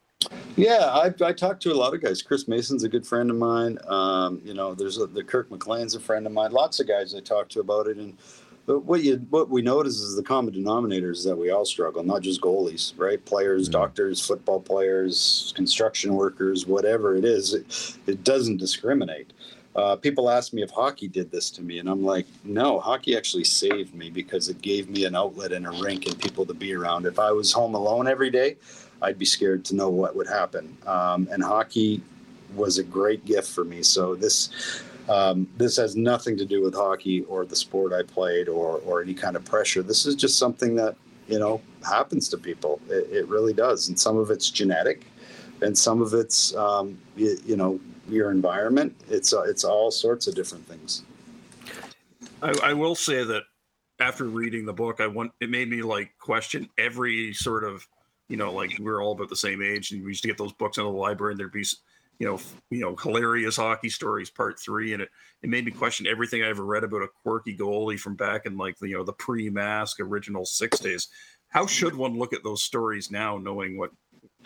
Yeah 0.56 0.86
i, 0.92 1.14
I 1.24 1.34
talked 1.34 1.62
to 1.64 1.72
a 1.72 1.76
lot 1.76 1.94
of 1.94 2.02
guys. 2.02 2.22
Chris 2.22 2.48
mason's 2.48 2.84
a 2.84 2.90
good 2.90 3.06
friend 3.06 3.30
of 3.30 3.38
mine. 3.38 3.78
Um, 3.88 4.42
you 4.44 4.54
know 4.54 4.74
there's 4.74 4.98
a, 4.98 5.08
the 5.08 5.24
kirk 5.24 5.50
mclean's 5.50 5.96
a 5.96 6.00
friend 6.00 6.26
of 6.26 6.32
mine. 6.32 6.52
Lots 6.52 6.80
of 6.80 6.88
guys 6.88 7.14
i 7.16 7.20
talked 7.20 7.52
to 7.54 7.60
about 7.60 7.88
it 7.88 7.98
and 7.98 8.18
but 8.66 8.84
what 8.84 9.02
you 9.02 9.18
what 9.30 9.50
we 9.50 9.62
notice 9.62 9.96
is 9.96 10.16
the 10.16 10.24
common 10.24 10.54
denominators 10.54 11.18
is 11.18 11.24
that 11.24 11.36
we 11.36 11.50
all 11.50 11.66
struggle 11.66 12.04
not 12.04 12.22
just 12.22 12.42
goalies 12.42 12.94
right? 12.98 13.24
Players 13.26 13.64
mm-hmm. 13.64 13.80
doctors 13.80 14.26
football 14.26 14.60
players 14.60 15.54
construction 15.56 16.14
workers 16.14 16.68
whatever 16.68 17.16
it 17.16 17.26
is 17.26 17.54
it, 17.54 17.98
it 18.06 18.24
doesn't 18.24 18.58
discriminate 18.58 19.34
uh, 19.78 19.96
people 19.96 20.28
ask 20.30 20.54
me 20.54 20.64
if 20.64 20.72
hockey 20.72 21.08
did 21.08 21.30
this 21.30 21.52
to 21.52 21.62
me, 21.62 21.78
and 21.78 21.88
I'm 21.88 22.04
like, 22.04 22.26
no, 22.44 22.80
hockey 22.80 23.16
actually 23.16 23.44
saved 23.44 23.94
me 23.94 24.10
because 24.10 24.50
it 24.50 24.60
gave 24.62 24.90
me 24.90 25.06
an 25.06 25.16
outlet 25.16 25.52
and 25.52 25.68
a 25.68 25.72
rink 25.72 26.08
and 26.08 26.20
people 26.20 26.48
to 26.48 26.54
be 26.56 26.74
around. 26.74 27.06
If 27.06 27.20
I 27.20 27.32
was 27.32 27.54
home 27.54 27.76
alone 27.76 28.08
every 28.08 28.32
day, 28.32 28.58
I'd 29.04 29.20
be 29.20 29.26
scared 29.26 29.64
to 29.66 29.76
know 29.76 29.90
what 29.90 30.16
would 30.16 30.28
happen. 30.28 30.76
Um, 30.88 31.28
and 31.32 31.44
hockey 31.44 32.02
was 32.56 32.80
a 32.80 32.84
great 32.84 33.24
gift 33.24 33.52
for 33.52 33.64
me. 33.64 33.84
So 33.84 34.16
this 34.16 34.50
um, 35.10 35.48
this 35.58 35.78
has 35.78 35.96
nothing 35.96 36.38
to 36.38 36.46
do 36.46 36.64
with 36.64 36.74
hockey 36.74 37.22
or 37.26 37.46
the 37.46 37.56
sport 37.56 37.94
I 37.94 38.02
played 38.02 38.50
or 38.50 38.80
or 38.80 39.04
any 39.04 39.14
kind 39.14 39.36
of 39.36 39.46
pressure. 39.46 39.84
This 39.84 40.08
is 40.08 40.16
just 40.16 40.40
something 40.40 40.76
that 40.78 40.96
you 41.28 41.38
know 41.38 41.62
happens 41.88 42.30
to 42.30 42.38
people. 42.38 42.82
It, 42.90 43.10
it 43.12 43.28
really 43.28 43.54
does, 43.54 43.90
and 43.90 44.00
some 44.00 44.18
of 44.18 44.32
it's 44.32 44.50
genetic, 44.50 45.06
and 45.62 45.78
some 45.78 46.02
of 46.02 46.16
it's 46.16 46.56
um, 46.56 46.98
you, 47.16 47.38
you 47.46 47.56
know 47.56 47.80
your 48.10 48.32
environment. 48.32 48.96
It's 49.10 49.34
uh, 49.34 49.42
it's 49.42 49.64
all 49.64 49.92
sorts 49.92 50.28
of 50.28 50.36
different 50.36 50.66
things. 50.68 51.04
I, 52.42 52.54
I, 52.64 52.74
will 52.74 52.96
say 52.96 53.24
that 53.24 53.44
after 54.00 54.26
reading 54.26 54.66
the 54.66 54.74
book, 54.74 55.02
I 55.02 55.08
want 55.08 55.32
it 55.42 55.50
made 55.50 55.70
me 55.70 55.82
like 55.82 56.12
question 56.20 56.70
every 56.78 57.34
sort 57.34 57.64
of 57.64 57.86
you 58.30 58.38
know 58.38 58.54
like 58.54 58.78
we 58.80 58.90
are 58.90 59.02
all 59.02 59.14
about 59.14 59.30
the 59.30 59.36
same 59.36 59.62
age, 59.62 59.92
and 59.92 60.04
we 60.04 60.12
used 60.12 60.22
to 60.24 60.28
get 60.28 60.38
those 60.38 60.54
books 60.54 60.78
in 60.78 60.84
the 60.84 60.90
library, 60.90 61.34
and 61.34 61.40
there'd 61.40 61.52
be 61.52 61.66
you 62.20 62.28
know 62.28 62.40
you 62.70 62.80
know 62.80 62.96
hilarious 62.96 63.58
hockey 63.58 63.90
stories 63.90 64.30
part 64.30 64.60
three, 64.60 64.94
and 64.94 65.02
it 65.02 65.10
it 65.42 65.50
made 65.50 65.66
me 65.66 65.72
question 65.72 66.08
everything 66.08 66.44
I 66.44 66.50
ever 66.50 66.66
read 66.66 66.84
about 66.84 67.04
a 67.04 67.08
quirky 67.24 67.56
goalie 67.56 68.00
from 68.00 68.16
back 68.16 68.46
in 68.46 68.58
like 68.58 68.78
the, 68.80 68.90
you 68.90 68.98
know 68.98 69.04
the 69.04 69.14
pre-mask 69.14 70.00
original 70.00 70.46
six 70.46 70.80
days. 70.80 71.08
How 71.50 71.66
should 71.66 71.96
one 71.96 72.18
look 72.18 72.34
at 72.34 72.44
those 72.44 72.64
stories 72.64 73.10
now, 73.10 73.38
knowing 73.38 73.78
what 73.78 73.92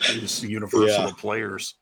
is 0.08 0.42
universal 0.44 1.06
yeah. 1.06 1.12
players? 1.16 1.74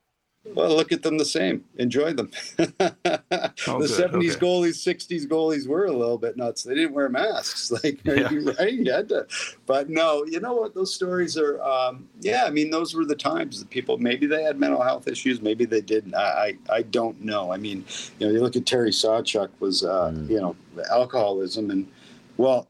Well, 0.54 0.74
look 0.74 0.90
at 0.90 1.02
them 1.02 1.18
the 1.18 1.24
same. 1.24 1.64
Enjoy 1.76 2.14
them. 2.14 2.30
the. 2.56 3.52
70s 3.58 4.14
okay. 4.14 4.40
goalies, 4.40 4.78
60s 4.80 5.26
goalies 5.26 5.68
were 5.68 5.84
a 5.84 5.92
little 5.92 6.16
bit 6.16 6.38
nuts. 6.38 6.62
They 6.62 6.74
didn't 6.74 6.94
wear 6.94 7.10
masks, 7.10 7.70
like 7.84 8.00
yeah. 8.04 8.30
right. 8.58 8.72
You 8.72 8.90
had 8.90 9.10
to, 9.10 9.26
but 9.66 9.90
no, 9.90 10.24
you 10.24 10.40
know 10.40 10.54
what? 10.54 10.74
Those 10.74 10.94
stories 10.94 11.36
are. 11.36 11.60
Um, 11.62 12.08
yeah, 12.20 12.44
I 12.46 12.50
mean, 12.50 12.70
those 12.70 12.94
were 12.94 13.04
the 13.04 13.14
times 13.14 13.58
that 13.58 13.68
people 13.68 13.98
maybe 13.98 14.26
they 14.26 14.42
had 14.42 14.58
mental 14.58 14.82
health 14.82 15.08
issues, 15.08 15.42
maybe 15.42 15.66
they 15.66 15.82
didn't. 15.82 16.14
I 16.14 16.56
I, 16.70 16.76
I 16.76 16.82
don't 16.82 17.20
know. 17.20 17.52
I 17.52 17.58
mean, 17.58 17.84
you 18.18 18.26
know, 18.26 18.32
you 18.32 18.40
look 18.40 18.56
at 18.56 18.64
Terry 18.64 18.90
Sawchuk 18.90 19.50
was 19.60 19.84
uh, 19.84 20.10
mm. 20.10 20.30
you 20.30 20.40
know 20.40 20.56
alcoholism 20.90 21.70
and 21.70 21.86
well 22.38 22.66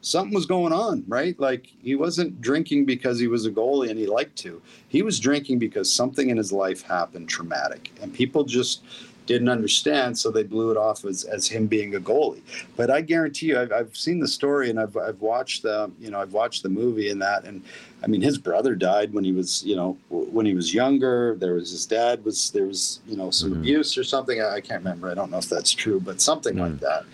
something 0.00 0.34
was 0.34 0.46
going 0.46 0.72
on, 0.72 1.04
right? 1.08 1.38
Like 1.38 1.66
he 1.82 1.94
wasn't 1.94 2.40
drinking 2.40 2.84
because 2.84 3.18
he 3.18 3.28
was 3.28 3.46
a 3.46 3.50
goalie 3.50 3.90
and 3.90 3.98
he 3.98 4.06
liked 4.06 4.36
to. 4.38 4.62
He 4.88 5.02
was 5.02 5.18
drinking 5.18 5.58
because 5.58 5.92
something 5.92 6.30
in 6.30 6.36
his 6.36 6.52
life 6.52 6.82
happened 6.82 7.28
traumatic, 7.28 7.90
and 8.00 8.12
people 8.12 8.44
just 8.44 8.82
didn't 9.28 9.50
understand, 9.50 10.18
so 10.18 10.30
they 10.30 10.42
blew 10.42 10.70
it 10.70 10.78
off 10.78 11.04
as, 11.04 11.24
as 11.24 11.46
him 11.46 11.66
being 11.66 11.94
a 11.94 12.00
goalie. 12.00 12.40
But 12.76 12.90
I 12.90 13.02
guarantee 13.02 13.48
you, 13.48 13.60
I've, 13.60 13.70
I've 13.70 13.94
seen 13.94 14.20
the 14.20 14.26
story 14.26 14.70
and 14.70 14.80
I've, 14.80 14.96
I've 14.96 15.20
watched 15.20 15.62
the 15.62 15.90
you 16.00 16.10
know 16.10 16.18
I've 16.18 16.32
watched 16.32 16.62
the 16.62 16.70
movie 16.70 17.10
and 17.10 17.20
that, 17.20 17.44
and 17.44 17.62
I 18.02 18.06
mean 18.06 18.22
his 18.22 18.38
brother 18.38 18.74
died 18.74 19.12
when 19.12 19.24
he 19.24 19.32
was 19.32 19.62
you 19.64 19.76
know 19.76 19.98
when 20.08 20.46
he 20.46 20.54
was 20.54 20.72
younger. 20.72 21.36
There 21.38 21.54
was 21.54 21.70
his 21.70 21.84
dad 21.84 22.24
was 22.24 22.50
there 22.52 22.64
was 22.64 23.00
you 23.06 23.16
know 23.18 23.30
some 23.30 23.50
mm-hmm. 23.50 23.60
abuse 23.60 23.98
or 23.98 24.04
something. 24.04 24.40
I, 24.40 24.54
I, 24.54 24.60
can't 24.62 24.82
remember. 24.82 25.10
I 25.10 25.14
don't 25.14 25.30
know 25.30 25.38
if 25.38 25.48
that's 25.48 25.72
true, 25.72 26.00
but 26.00 26.22
something 26.22 26.54
mm-hmm. 26.54 26.72
like 26.72 26.80
that. 26.80 27.04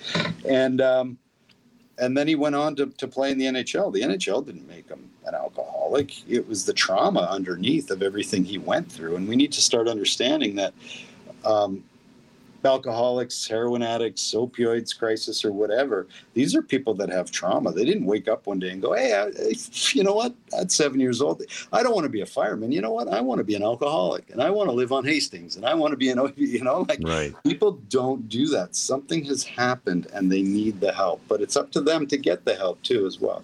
And 0.49 0.81
um, 0.81 1.19
and 1.99 2.17
then 2.17 2.27
he 2.27 2.35
went 2.35 2.55
on 2.55 2.75
to, 2.77 2.87
to 2.87 3.07
play 3.07 3.31
in 3.31 3.39
the 3.39 3.47
NHL. 3.47 3.93
The 3.93 4.03
NHL 4.03 4.45
didn't 4.45 4.67
make 4.67 4.89
him 4.89 5.11
an 5.27 5.35
alcoholic. 5.35 6.29
It 6.29 6.47
was 6.49 6.65
the 6.65 6.73
trauma 6.73 7.29
underneath 7.31 7.91
of 7.91 8.03
everything 8.03 8.45
he 8.45 8.59
went 8.59 8.91
through. 8.91 9.17
And 9.17 9.29
we 9.29 9.37
need 9.37 9.53
to 9.53 9.63
start 9.63 9.89
understanding 9.89 10.57
that 10.57 10.75
um, 11.45 11.85
alcoholics, 12.65 13.47
heroin 13.47 13.83
addicts, 13.83 14.35
opioids 14.35 14.97
crisis, 14.97 15.45
or 15.45 15.53
whatever. 15.53 16.07
These 16.35 16.55
are 16.55 16.63
people 16.63 16.95
that 16.95 17.11
have 17.11 17.31
trauma. 17.31 17.73
They 17.73 17.85
didn't 17.85 18.07
wake 18.07 18.29
up 18.29 18.47
one 18.47 18.59
day 18.59 18.71
and 18.71 18.83
go, 18.83 18.93
"Hey, 18.93 19.15
I, 19.15 19.55
you 19.93 20.03
know 20.03 20.15
what? 20.15 20.35
At 20.59 20.73
seven 20.73 21.01
years 21.01 21.21
old, 21.21 21.43
I 21.73 21.83
don't 21.83 21.95
want 21.95 22.05
to 22.05 22.11
be 22.11 22.21
a 22.21 22.27
fireman. 22.27 22.73
You 22.73 22.81
know 22.81 22.93
what? 22.93 23.09
I 23.09 23.21
want 23.21 23.39
to 23.39 23.45
be 23.45 23.55
an 23.55 23.63
alcoholic, 23.63 24.31
and 24.31 24.43
I 24.43 24.51
want 24.51 24.69
to 24.69 24.75
live 24.75 24.93
on 24.93 25.05
Hastings, 25.05 25.57
and 25.57 25.65
I 25.65 25.75
want 25.75 25.93
to 25.93 25.97
be 25.97 26.11
an, 26.11 26.33
you 26.37 26.63
know, 26.63 26.87
like 26.89 27.01
right. 27.05 27.35
people 27.45 27.73
don't 27.89 28.29
do 28.29 28.47
that. 28.49 28.75
Something 28.77 29.25
has 29.25 29.45
happened, 29.45 30.09
and 30.13 30.31
they 30.31 30.43
need 30.43 30.81
the 30.81 30.93
help. 30.93 31.21
But 31.29 31.41
it's 31.41 31.57
up 31.57 31.71
to 31.73 31.81
them 31.81 32.07
to 32.09 32.17
get 32.17 32.45
the 32.45 32.55
help 32.55 32.83
too, 32.83 33.07
as 33.07 33.21
well 33.21 33.43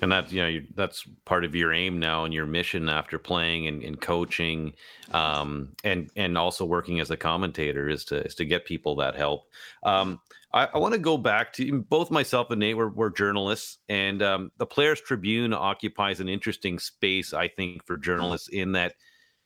and 0.00 0.12
that's 0.12 0.32
you 0.32 0.42
know 0.42 0.60
that's 0.74 1.04
part 1.24 1.44
of 1.44 1.54
your 1.54 1.72
aim 1.72 1.98
now 1.98 2.24
and 2.24 2.32
your 2.32 2.46
mission 2.46 2.88
after 2.88 3.18
playing 3.18 3.66
and, 3.66 3.82
and 3.82 4.00
coaching 4.00 4.72
um, 5.12 5.70
and 5.84 6.10
and 6.16 6.38
also 6.38 6.64
working 6.64 7.00
as 7.00 7.10
a 7.10 7.16
commentator 7.16 7.88
is 7.88 8.04
to 8.06 8.24
is 8.24 8.34
to 8.36 8.44
get 8.44 8.64
people 8.64 8.96
that 8.96 9.14
help. 9.14 9.46
Um, 9.82 10.20
I, 10.52 10.68
I 10.74 10.78
want 10.78 10.94
to 10.94 11.00
go 11.00 11.18
back 11.18 11.52
to 11.54 11.82
both 11.82 12.10
myself 12.10 12.50
and 12.50 12.60
Nate 12.60 12.76
were, 12.76 12.88
were 12.88 13.10
journalists 13.10 13.78
and 13.88 14.22
um, 14.22 14.52
the 14.56 14.66
Players 14.66 15.00
Tribune 15.00 15.52
occupies 15.52 16.20
an 16.20 16.28
interesting 16.28 16.78
space 16.78 17.34
I 17.34 17.48
think 17.48 17.84
for 17.86 17.96
journalists 17.96 18.48
in 18.48 18.72
that 18.72 18.94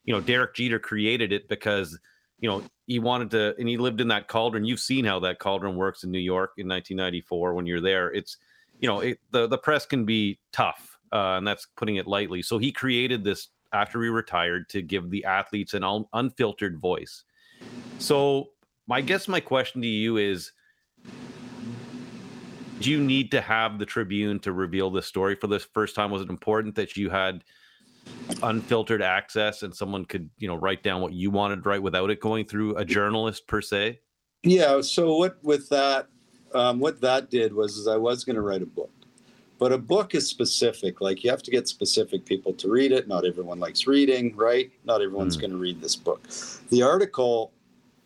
you 0.04 0.14
know 0.14 0.20
Derek 0.20 0.54
Jeter 0.54 0.78
created 0.78 1.32
it 1.32 1.48
because 1.48 1.98
you 2.38 2.48
know 2.48 2.62
he 2.86 2.98
wanted 2.98 3.30
to 3.30 3.54
and 3.58 3.68
he 3.68 3.78
lived 3.78 4.00
in 4.00 4.08
that 4.08 4.28
cauldron. 4.28 4.66
You've 4.66 4.80
seen 4.80 5.04
how 5.04 5.20
that 5.20 5.38
cauldron 5.38 5.76
works 5.76 6.04
in 6.04 6.10
New 6.10 6.18
York 6.18 6.52
in 6.58 6.68
1994 6.68 7.54
when 7.54 7.64
you're 7.64 7.80
there. 7.80 8.12
It's 8.12 8.36
you 8.83 8.88
know 8.88 9.01
it, 9.01 9.18
the 9.31 9.47
the 9.47 9.57
press 9.57 9.87
can 9.87 10.05
be 10.05 10.38
tough, 10.53 10.99
uh, 11.12 11.37
and 11.38 11.47
that's 11.47 11.66
putting 11.77 11.97
it 11.97 12.07
lightly. 12.07 12.42
So 12.42 12.59
he 12.59 12.71
created 12.71 13.25
this 13.25 13.49
after 13.73 14.03
he 14.03 14.11
retired 14.11 14.68
to 14.68 14.83
give 14.83 15.09
the 15.09 15.25
athletes 15.25 15.73
an 15.73 15.83
un- 15.85 16.05
unfiltered 16.12 16.79
voice. 16.79 17.25
So 17.99 18.51
I 18.90 19.01
guess 19.01 19.29
my 19.29 19.40
question 19.40 19.81
to 19.81 19.88
you 19.88 20.18
is 20.18 20.53
do 22.81 22.90
you 22.90 23.01
need 23.01 23.31
to 23.31 23.40
have 23.40 23.79
the 23.79 23.87
Tribune 23.87 24.40
to 24.40 24.53
reveal 24.53 24.90
this 24.90 25.07
story 25.07 25.37
for 25.37 25.47
this 25.47 25.64
first 25.73 25.95
time? 25.95 26.11
Was 26.11 26.23
it 26.23 26.29
important 26.29 26.75
that 26.75 26.97
you 26.97 27.09
had 27.09 27.45
unfiltered 28.42 29.01
access 29.01 29.62
and 29.62 29.75
someone 29.75 30.05
could, 30.05 30.29
you 30.38 30.49
know, 30.49 30.57
write 30.57 30.83
down 30.83 31.01
what 31.01 31.12
you 31.12 31.31
wanted 31.31 31.62
to 31.62 31.68
write 31.68 31.83
without 31.83 32.11
it 32.11 32.18
going 32.18 32.45
through 32.45 32.77
a 32.77 32.85
journalist 32.85 33.47
per 33.47 33.61
se? 33.61 34.01
Yeah. 34.42 34.81
So 34.81 35.16
what 35.16 35.38
with 35.42 35.68
that, 35.68 36.09
um, 36.54 36.78
what 36.78 37.00
that 37.00 37.30
did 37.30 37.52
was 37.52 37.76
is 37.76 37.88
I 37.88 37.96
was 37.96 38.24
going 38.24 38.36
to 38.36 38.42
write 38.42 38.62
a 38.62 38.66
book, 38.66 38.90
but 39.58 39.72
a 39.72 39.78
book 39.78 40.14
is 40.14 40.28
specific. 40.28 41.00
Like 41.00 41.24
you 41.24 41.30
have 41.30 41.42
to 41.42 41.50
get 41.50 41.68
specific 41.68 42.24
people 42.24 42.52
to 42.54 42.70
read 42.70 42.92
it. 42.92 43.08
Not 43.08 43.24
everyone 43.24 43.60
likes 43.60 43.86
reading, 43.86 44.34
right? 44.36 44.70
Not 44.84 45.02
everyone's 45.02 45.36
mm. 45.36 45.40
going 45.40 45.50
to 45.52 45.56
read 45.56 45.80
this 45.80 45.96
book. 45.96 46.28
The 46.70 46.82
article 46.82 47.52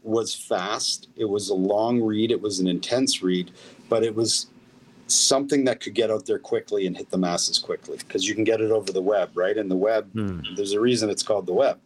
was 0.02 0.34
fast. 0.34 1.08
It 1.16 1.24
was 1.24 1.48
a 1.48 1.54
long 1.54 2.00
read. 2.00 2.30
It 2.30 2.40
was 2.40 2.60
an 2.60 2.68
intense 2.68 3.22
read, 3.22 3.50
but 3.88 4.04
it 4.04 4.14
was 4.14 4.46
something 5.08 5.64
that 5.64 5.80
could 5.80 5.94
get 5.94 6.10
out 6.10 6.26
there 6.26 6.38
quickly 6.38 6.86
and 6.86 6.96
hit 6.96 7.10
the 7.10 7.18
masses 7.18 7.58
quickly 7.58 7.96
because 7.98 8.26
you 8.28 8.34
can 8.34 8.44
get 8.44 8.60
it 8.60 8.70
over 8.70 8.92
the 8.92 9.02
web, 9.02 9.30
right? 9.34 9.56
And 9.56 9.70
the 9.70 9.76
web, 9.76 10.12
mm. 10.14 10.56
there's 10.56 10.72
a 10.72 10.80
reason 10.80 11.10
it's 11.10 11.22
called 11.22 11.46
the 11.46 11.54
web. 11.54 11.78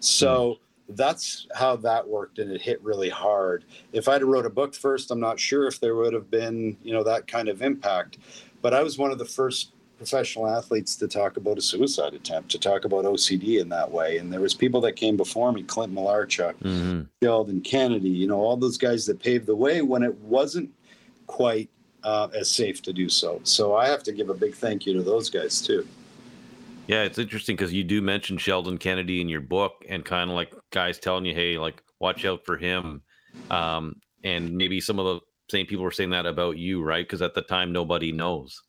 So. 0.00 0.54
Mm 0.54 0.58
that's 0.90 1.46
how 1.54 1.76
that 1.76 2.06
worked 2.08 2.38
and 2.38 2.50
it 2.50 2.62
hit 2.62 2.82
really 2.82 3.10
hard. 3.10 3.64
If 3.92 4.08
i'd 4.08 4.20
have 4.20 4.28
wrote 4.28 4.46
a 4.46 4.50
book 4.50 4.74
first 4.74 5.10
i'm 5.10 5.20
not 5.20 5.38
sure 5.38 5.66
if 5.66 5.80
there 5.80 5.94
would 5.94 6.14
have 6.14 6.30
been 6.30 6.76
you 6.82 6.92
know 6.92 7.02
that 7.04 7.26
kind 7.26 7.48
of 7.48 7.62
impact. 7.62 8.18
But 8.62 8.74
i 8.74 8.82
was 8.82 8.98
one 8.98 9.10
of 9.10 9.18
the 9.18 9.24
first 9.24 9.72
professional 9.98 10.46
athletes 10.46 10.94
to 10.94 11.08
talk 11.08 11.36
about 11.36 11.58
a 11.58 11.60
suicide 11.60 12.14
attempt 12.14 12.50
to 12.52 12.58
talk 12.58 12.84
about 12.84 13.04
ocd 13.04 13.60
in 13.60 13.68
that 13.68 13.90
way. 13.90 14.18
And 14.18 14.32
there 14.32 14.40
was 14.40 14.54
people 14.54 14.80
that 14.82 14.92
came 14.92 15.16
before 15.16 15.52
me 15.52 15.62
clint 15.62 15.94
malarchuk 15.94 16.54
mm-hmm. 16.54 17.02
sheldon 17.22 17.60
kennedy 17.60 18.08
you 18.08 18.26
know 18.26 18.38
all 18.38 18.56
those 18.56 18.78
guys 18.78 19.06
that 19.06 19.20
paved 19.20 19.46
the 19.46 19.56
way 19.56 19.82
when 19.82 20.02
it 20.02 20.14
wasn't 20.18 20.70
quite 21.26 21.68
uh, 22.04 22.28
as 22.32 22.48
safe 22.48 22.80
to 22.80 22.92
do 22.92 23.08
so. 23.08 23.40
So 23.42 23.74
i 23.74 23.88
have 23.88 24.02
to 24.04 24.12
give 24.12 24.30
a 24.30 24.34
big 24.34 24.54
thank 24.54 24.86
you 24.86 24.94
to 24.94 25.02
those 25.02 25.28
guys 25.28 25.60
too 25.60 25.86
yeah, 26.88 27.02
it's 27.02 27.18
interesting 27.18 27.54
because 27.54 27.72
you 27.72 27.84
do 27.84 28.00
mention 28.00 28.38
Sheldon 28.38 28.78
Kennedy 28.78 29.20
in 29.20 29.28
your 29.28 29.42
book, 29.42 29.84
and 29.88 30.04
kind 30.04 30.30
of 30.30 30.34
like 30.34 30.52
guys 30.72 30.98
telling 30.98 31.26
you, 31.26 31.34
"Hey, 31.34 31.58
like 31.58 31.82
watch 32.00 32.24
out 32.24 32.44
for 32.44 32.56
him," 32.56 33.02
um, 33.50 33.94
and 34.24 34.56
maybe 34.56 34.80
some 34.80 34.98
of 34.98 35.04
the 35.04 35.20
same 35.50 35.66
people 35.66 35.84
were 35.84 35.90
saying 35.90 36.10
that 36.10 36.26
about 36.26 36.56
you, 36.56 36.82
right? 36.82 37.06
Because 37.06 37.22
at 37.22 37.34
the 37.34 37.42
time, 37.42 37.72
nobody 37.72 38.10
knows. 38.10 38.62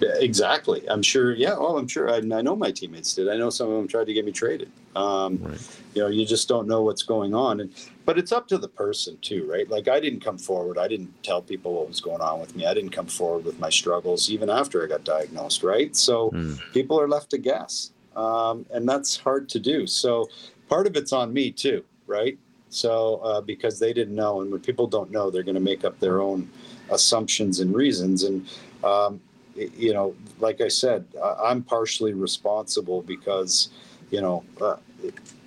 Exactly. 0.00 0.88
I'm 0.88 1.02
sure. 1.02 1.34
Yeah. 1.34 1.54
Oh, 1.56 1.76
I'm 1.76 1.86
sure. 1.86 2.10
I, 2.10 2.16
I, 2.16 2.40
know 2.40 2.56
my 2.56 2.70
teammates 2.70 3.14
did. 3.14 3.28
I 3.28 3.36
know 3.36 3.50
some 3.50 3.68
of 3.68 3.76
them 3.76 3.86
tried 3.86 4.06
to 4.06 4.14
get 4.14 4.24
me 4.24 4.32
traded. 4.32 4.70
Um, 4.94 5.38
right. 5.42 5.80
You 5.94 6.02
know, 6.02 6.08
you 6.08 6.24
just 6.24 6.48
don't 6.48 6.66
know 6.66 6.82
what's 6.82 7.02
going 7.02 7.34
on. 7.34 7.60
And, 7.60 7.72
but 8.06 8.16
it's 8.16 8.30
up 8.30 8.46
to 8.48 8.56
the 8.56 8.68
person 8.68 9.18
too, 9.20 9.44
right? 9.50 9.68
Like 9.68 9.88
I 9.88 9.98
didn't 9.98 10.20
come 10.20 10.38
forward. 10.38 10.78
I 10.78 10.86
didn't 10.86 11.12
tell 11.24 11.42
people 11.42 11.74
what 11.74 11.88
was 11.88 12.00
going 12.00 12.20
on 12.20 12.40
with 12.40 12.54
me. 12.54 12.64
I 12.64 12.72
didn't 12.72 12.90
come 12.90 13.06
forward 13.06 13.44
with 13.44 13.58
my 13.58 13.68
struggles 13.68 14.30
even 14.30 14.48
after 14.48 14.82
I 14.82 14.86
got 14.86 15.04
diagnosed, 15.04 15.64
right? 15.64 15.94
So 15.94 16.30
mm. 16.30 16.58
people 16.72 16.98
are 17.00 17.08
left 17.08 17.30
to 17.30 17.38
guess. 17.38 17.90
Um, 18.14 18.64
and 18.72 18.88
that's 18.88 19.16
hard 19.16 19.48
to 19.50 19.58
do. 19.58 19.86
So 19.86 20.28
part 20.68 20.86
of 20.86 20.96
it's 20.96 21.12
on 21.12 21.32
me 21.32 21.50
too, 21.50 21.84
right? 22.06 22.38
So 22.70 23.16
uh, 23.16 23.40
because 23.40 23.78
they 23.80 23.92
didn't 23.92 24.14
know, 24.14 24.40
and 24.40 24.50
when 24.52 24.60
people 24.60 24.86
don't 24.86 25.10
know, 25.10 25.30
they're 25.30 25.42
going 25.42 25.56
to 25.56 25.60
make 25.60 25.84
up 25.84 25.98
their 25.98 26.20
own 26.22 26.48
assumptions 26.90 27.58
and 27.58 27.74
reasons. 27.74 28.22
And 28.22 28.48
um, 28.84 29.20
you 29.56 29.92
know, 29.92 30.14
like 30.38 30.60
I 30.60 30.68
said, 30.68 31.04
I'm 31.42 31.62
partially 31.62 32.12
responsible 32.12 33.02
because, 33.02 33.70
you 34.10 34.20
know, 34.20 34.44
uh, 34.60 34.76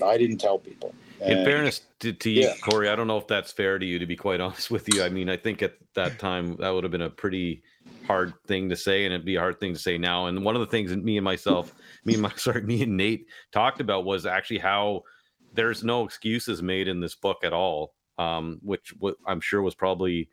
I 0.04 0.18
didn't 0.18 0.38
tell 0.38 0.58
people. 0.58 0.94
In 1.22 1.44
fairness 1.44 1.82
to, 2.00 2.14
to 2.14 2.30
you, 2.30 2.44
yeah. 2.44 2.54
Corey, 2.62 2.90
I 2.90 2.96
don't 2.96 3.08
know 3.08 3.18
if 3.18 3.28
that's 3.28 3.52
fair 3.52 3.78
to 3.78 3.86
you, 3.86 4.00
to 4.00 4.06
be 4.06 4.16
quite 4.16 4.40
honest 4.42 4.72
with 4.72 4.94
you. 4.94 5.04
I 5.04 5.10
mean, 5.10 5.30
I 5.30 5.38
think 5.38 5.62
at 5.62 5.74
that 5.96 6.20
time 6.20 6.56
that 6.58 6.70
would 6.70 6.84
have 6.84 6.92
been 6.92 7.02
a 7.02 7.10
pretty 7.10 7.64
hard 8.06 8.34
thing 8.48 8.70
to 8.70 8.76
say, 8.76 9.06
and 9.06 9.14
it'd 9.14 9.26
be 9.26 9.36
a 9.36 9.40
hard 9.40 9.60
thing 9.60 9.74
to 9.74 9.80
say 9.80 9.98
now. 9.98 10.28
And 10.28 10.44
one 10.44 10.56
of 10.56 10.62
the 10.62 10.68
things 10.68 10.90
that 10.92 11.04
me 11.04 11.18
and 11.18 11.26
myself, 11.26 11.74
me 12.06 12.14
and 12.14 12.22
my 12.22 12.32
sorry, 12.36 12.62
me 12.62 12.84
and 12.84 12.98
Nate 12.98 13.28
talked 13.52 13.82
about 13.82 14.06
was 14.06 14.26
actually 14.26 14.60
how 14.60 15.04
there's 15.54 15.84
no 15.84 16.06
excuses 16.06 16.62
made 16.62 16.88
in 16.88 17.00
this 17.00 17.16
book 17.16 17.44
at 17.44 17.54
all. 17.54 17.94
Um, 18.18 18.60
which 18.62 18.94
what 19.00 19.16
I'm 19.26 19.40
sure 19.40 19.62
was 19.62 19.76
probably, 19.76 20.30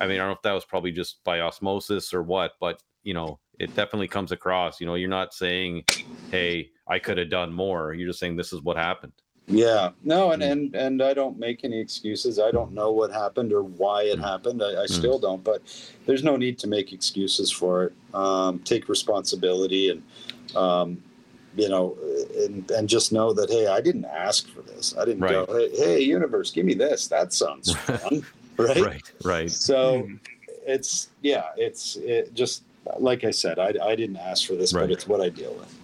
I 0.00 0.08
mean, 0.08 0.16
I 0.16 0.18
don't 0.18 0.28
know 0.28 0.32
if 0.32 0.42
that 0.42 0.54
was 0.54 0.64
probably 0.64 0.90
just 0.90 1.22
by 1.22 1.38
osmosis 1.38 2.12
or 2.12 2.24
what, 2.24 2.54
but 2.58 2.82
you 3.04 3.14
know, 3.14 3.38
it 3.60 3.74
definitely 3.76 4.08
comes 4.08 4.32
across. 4.32 4.80
You 4.80 4.86
know, 4.86 4.96
you're 4.96 5.08
not 5.08 5.32
saying, 5.32 5.84
"Hey, 6.32 6.70
I 6.88 6.98
could 6.98 7.16
have 7.16 7.30
done 7.30 7.52
more." 7.52 7.94
You're 7.94 8.08
just 8.08 8.18
saying 8.18 8.34
this 8.34 8.52
is 8.52 8.60
what 8.62 8.76
happened. 8.76 9.12
Yeah, 9.48 9.90
no, 10.04 10.32
and 10.32 10.42
mm. 10.42 10.52
and 10.52 10.74
and 10.74 11.02
I 11.02 11.14
don't 11.14 11.38
make 11.38 11.64
any 11.64 11.80
excuses. 11.80 12.38
I 12.38 12.50
don't 12.50 12.72
know 12.72 12.92
what 12.92 13.10
happened 13.10 13.52
or 13.52 13.62
why 13.62 14.02
it 14.02 14.18
mm. 14.18 14.24
happened. 14.24 14.62
I, 14.62 14.82
I 14.82 14.86
mm. 14.86 14.90
still 14.90 15.18
don't. 15.18 15.42
But 15.42 15.62
there's 16.06 16.22
no 16.22 16.36
need 16.36 16.58
to 16.60 16.66
make 16.66 16.92
excuses 16.92 17.50
for 17.50 17.84
it. 17.84 17.92
Um, 18.14 18.60
take 18.60 18.88
responsibility 18.88 19.90
and. 19.90 20.02
Um, 20.56 21.02
you 21.56 21.68
know, 21.68 21.96
and, 22.36 22.70
and 22.70 22.88
just 22.88 23.10
know 23.12 23.32
that 23.32 23.50
hey, 23.50 23.66
I 23.66 23.80
didn't 23.80 24.04
ask 24.04 24.48
for 24.48 24.62
this. 24.62 24.94
I 24.96 25.04
didn't 25.04 25.22
right. 25.22 25.44
go, 25.44 25.46
hey, 25.52 25.70
hey, 25.76 26.00
universe, 26.00 26.52
give 26.52 26.64
me 26.64 26.74
this. 26.74 27.08
That 27.08 27.32
sounds 27.32 27.72
fun, 27.74 28.24
right? 28.56 28.80
Right, 28.80 29.12
right. 29.24 29.50
So 29.50 30.02
mm. 30.02 30.20
it's 30.66 31.08
yeah, 31.22 31.46
it's 31.56 31.96
it 31.96 32.32
just 32.32 32.62
like 32.98 33.24
I 33.24 33.30
said, 33.30 33.58
I, 33.58 33.74
I 33.82 33.96
didn't 33.96 34.16
ask 34.16 34.46
for 34.46 34.54
this, 34.54 34.72
right. 34.72 34.82
but 34.82 34.90
it's 34.90 35.08
what 35.08 35.20
I 35.20 35.28
deal 35.30 35.54
with. 35.54 35.74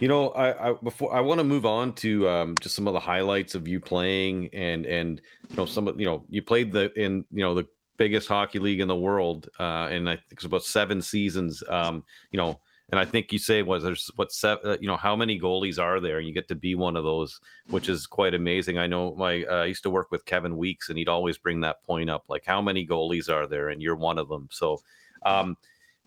You 0.00 0.06
know, 0.06 0.28
I, 0.30 0.70
I 0.70 0.74
before 0.82 1.12
I 1.14 1.20
want 1.20 1.38
to 1.38 1.44
move 1.44 1.66
on 1.66 1.92
to 1.94 2.28
um, 2.28 2.54
just 2.60 2.76
some 2.76 2.86
of 2.86 2.94
the 2.94 3.00
highlights 3.00 3.54
of 3.54 3.66
you 3.66 3.80
playing 3.80 4.48
and 4.52 4.86
and 4.86 5.20
you 5.50 5.56
know 5.56 5.66
some 5.66 5.88
of 5.88 5.98
you 5.98 6.06
know 6.06 6.24
you 6.28 6.40
played 6.40 6.72
the 6.72 6.92
in 7.00 7.24
you 7.32 7.42
know 7.42 7.54
the 7.54 7.66
biggest 7.96 8.28
hockey 8.28 8.60
league 8.60 8.78
in 8.78 8.86
the 8.86 8.94
world 8.94 9.48
uh, 9.58 9.88
and 9.90 10.08
I 10.08 10.14
think 10.14 10.32
it's 10.32 10.44
about 10.44 10.62
seven 10.62 11.02
seasons. 11.02 11.64
Um, 11.68 12.04
you 12.30 12.36
know, 12.36 12.60
and 12.90 13.00
I 13.00 13.04
think 13.04 13.32
you 13.32 13.38
say 13.38 13.62
was 13.62 13.82
there's 13.82 14.08
what 14.14 14.30
seven, 14.30 14.70
uh, 14.70 14.76
you 14.80 14.86
know 14.86 14.96
how 14.96 15.16
many 15.16 15.38
goalies 15.38 15.82
are 15.82 16.00
there, 16.00 16.18
and 16.18 16.26
you 16.28 16.32
get 16.32 16.48
to 16.48 16.54
be 16.54 16.76
one 16.76 16.96
of 16.96 17.02
those, 17.02 17.40
which 17.68 17.88
is 17.88 18.06
quite 18.06 18.34
amazing. 18.34 18.78
I 18.78 18.86
know 18.86 19.16
my 19.16 19.44
uh, 19.44 19.62
I 19.62 19.64
used 19.64 19.82
to 19.82 19.90
work 19.90 20.12
with 20.12 20.24
Kevin 20.24 20.56
Weeks, 20.56 20.88
and 20.88 20.96
he'd 20.96 21.08
always 21.08 21.38
bring 21.38 21.60
that 21.62 21.82
point 21.82 22.08
up, 22.08 22.24
like 22.28 22.44
how 22.46 22.62
many 22.62 22.86
goalies 22.86 23.28
are 23.28 23.48
there, 23.48 23.68
and 23.68 23.82
you're 23.82 23.96
one 23.96 24.18
of 24.18 24.28
them. 24.28 24.48
So, 24.52 24.80
um, 25.26 25.56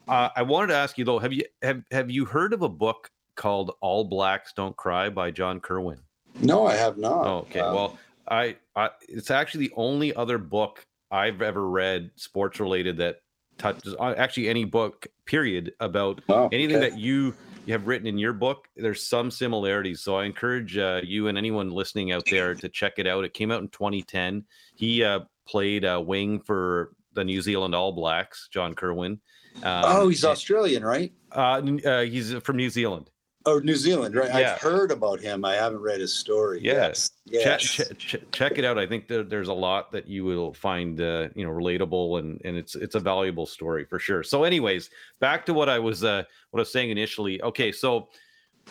uh, 0.08 0.30
I 0.36 0.44
wanted 0.44 0.68
to 0.68 0.76
ask 0.76 0.98
you 0.98 1.04
though, 1.04 1.20
have 1.20 1.34
you 1.34 1.44
have 1.62 1.84
have 1.92 2.10
you 2.10 2.26
heard 2.26 2.54
of 2.54 2.62
a 2.62 2.70
book 2.70 3.12
called 3.36 3.72
All 3.82 4.04
Blacks 4.04 4.54
Don't 4.54 4.76
Cry 4.76 5.10
by 5.10 5.32
John 5.32 5.60
Kirwan? 5.60 6.00
No, 6.40 6.66
I 6.66 6.76
have 6.76 6.98
not. 6.98 7.28
Oh, 7.28 7.38
okay, 7.40 7.60
um, 7.60 7.76
well, 7.76 7.98
I, 8.28 8.56
I 8.76 8.90
it's 9.08 9.32
actually 9.32 9.68
the 9.68 9.74
only 9.76 10.16
other 10.16 10.38
book 10.38 10.86
I've 11.12 11.42
ever 11.42 11.70
read 11.70 12.12
sports 12.16 12.60
related 12.60 12.98
that 12.98 13.18
touches 13.58 13.96
uh, 14.00 14.14
actually 14.18 14.50
any 14.50 14.66
book 14.66 15.08
period 15.26 15.74
about 15.80 16.22
oh, 16.30 16.50
anything 16.52 16.78
okay. 16.78 16.90
that 16.90 17.00
you 17.00 17.36
you 17.66 17.74
have 17.74 17.86
written 17.86 18.08
in 18.08 18.18
your 18.18 18.34
book 18.34 18.68
there's 18.76 19.06
some 19.06 19.30
similarities. 19.30 20.02
So 20.02 20.16
i 20.16 20.26
encourage 20.26 20.78
uh, 20.78 21.02
you 21.04 21.28
and 21.28 21.38
anyone 21.38 21.70
listening 21.70 22.12
out 22.12 22.24
there 22.30 22.56
to 22.56 22.70
check 22.70 22.94
it 22.98 23.06
out. 23.06 23.24
It 23.24 23.34
came 23.34 23.52
out 23.52 23.62
in 23.62 23.68
2010 23.70 24.46
he 24.76 25.04
uh, 25.04 25.22
played 25.48 25.84
a 25.84 26.00
wing 26.00 26.40
for 26.40 26.92
the 27.14 27.24
new 27.24 27.42
zealand 27.42 27.76
all 27.76 27.92
blacks 27.92 28.48
john 28.54 28.74
kirwan 28.74 29.20
um, 29.64 29.84
oh 29.86 30.08
he's 30.08 30.24
australian 30.24 30.82
right? 30.84 31.12
Uh, 31.34 31.62
uh, 31.86 32.02
he's 32.02 32.34
from 32.36 32.56
new 32.56 32.70
zealand 32.70 33.11
Oh, 33.46 33.60
New 33.60 33.76
Zealand, 33.76 34.14
right? 34.16 34.30
Yeah. 34.30 34.54
I've 34.54 34.62
heard 34.62 34.92
about 34.92 35.20
him. 35.20 35.44
I 35.44 35.56
haven't 35.56 35.82
read 35.82 36.00
his 36.00 36.14
story. 36.14 36.60
Yes, 36.62 37.10
yes. 37.26 37.62
Check, 37.62 37.98
check, 37.98 38.32
check 38.32 38.58
it 38.58 38.66
out. 38.66 38.78
I 38.78 38.86
think 38.86 39.08
there, 39.08 39.24
there's 39.24 39.48
a 39.48 39.54
lot 39.54 39.92
that 39.94 40.08
you 40.08 40.24
will 40.24 40.54
find, 40.54 41.02
uh, 41.02 41.30
you 41.34 41.44
know, 41.44 41.52
relatable, 41.52 42.20
and 42.20 42.40
and 42.46 42.56
it's 42.56 42.76
it's 42.76 42.94
a 42.94 43.00
valuable 43.00 43.48
story 43.48 43.84
for 43.86 43.98
sure. 43.98 44.22
So, 44.22 44.44
anyways, 44.44 44.92
back 45.20 45.46
to 45.48 45.54
what 45.54 45.70
I 45.70 45.80
was 45.80 46.04
uh, 46.04 46.24
what 46.52 46.60
I 46.60 46.62
was 46.62 46.72
saying 46.72 46.92
initially. 46.92 47.42
Okay, 47.42 47.72
so, 47.72 48.10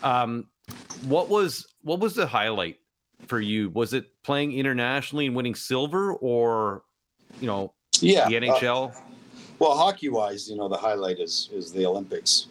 um, 0.03 0.47
what 1.05 1.27
was 1.27 1.67
what 1.81 1.99
was 1.99 2.15
the 2.15 2.25
highlight 2.25 2.77
for 3.27 3.41
you? 3.41 3.71
Was 3.71 3.93
it 3.93 4.05
playing 4.23 4.53
internationally 4.53 5.25
and 5.25 5.35
winning 5.35 5.55
silver, 5.55 6.13
or 6.13 6.83
you 7.41 7.47
know, 7.47 7.73
yeah, 7.99 8.29
the 8.29 8.35
NHL? 8.35 8.95
Uh, 8.95 8.99
well, 9.59 9.77
hockey 9.77 10.07
wise, 10.07 10.49
you 10.49 10.55
know, 10.55 10.69
the 10.69 10.77
highlight 10.77 11.19
is 11.19 11.49
is 11.51 11.73
the 11.73 11.85
Olympics 11.85 12.47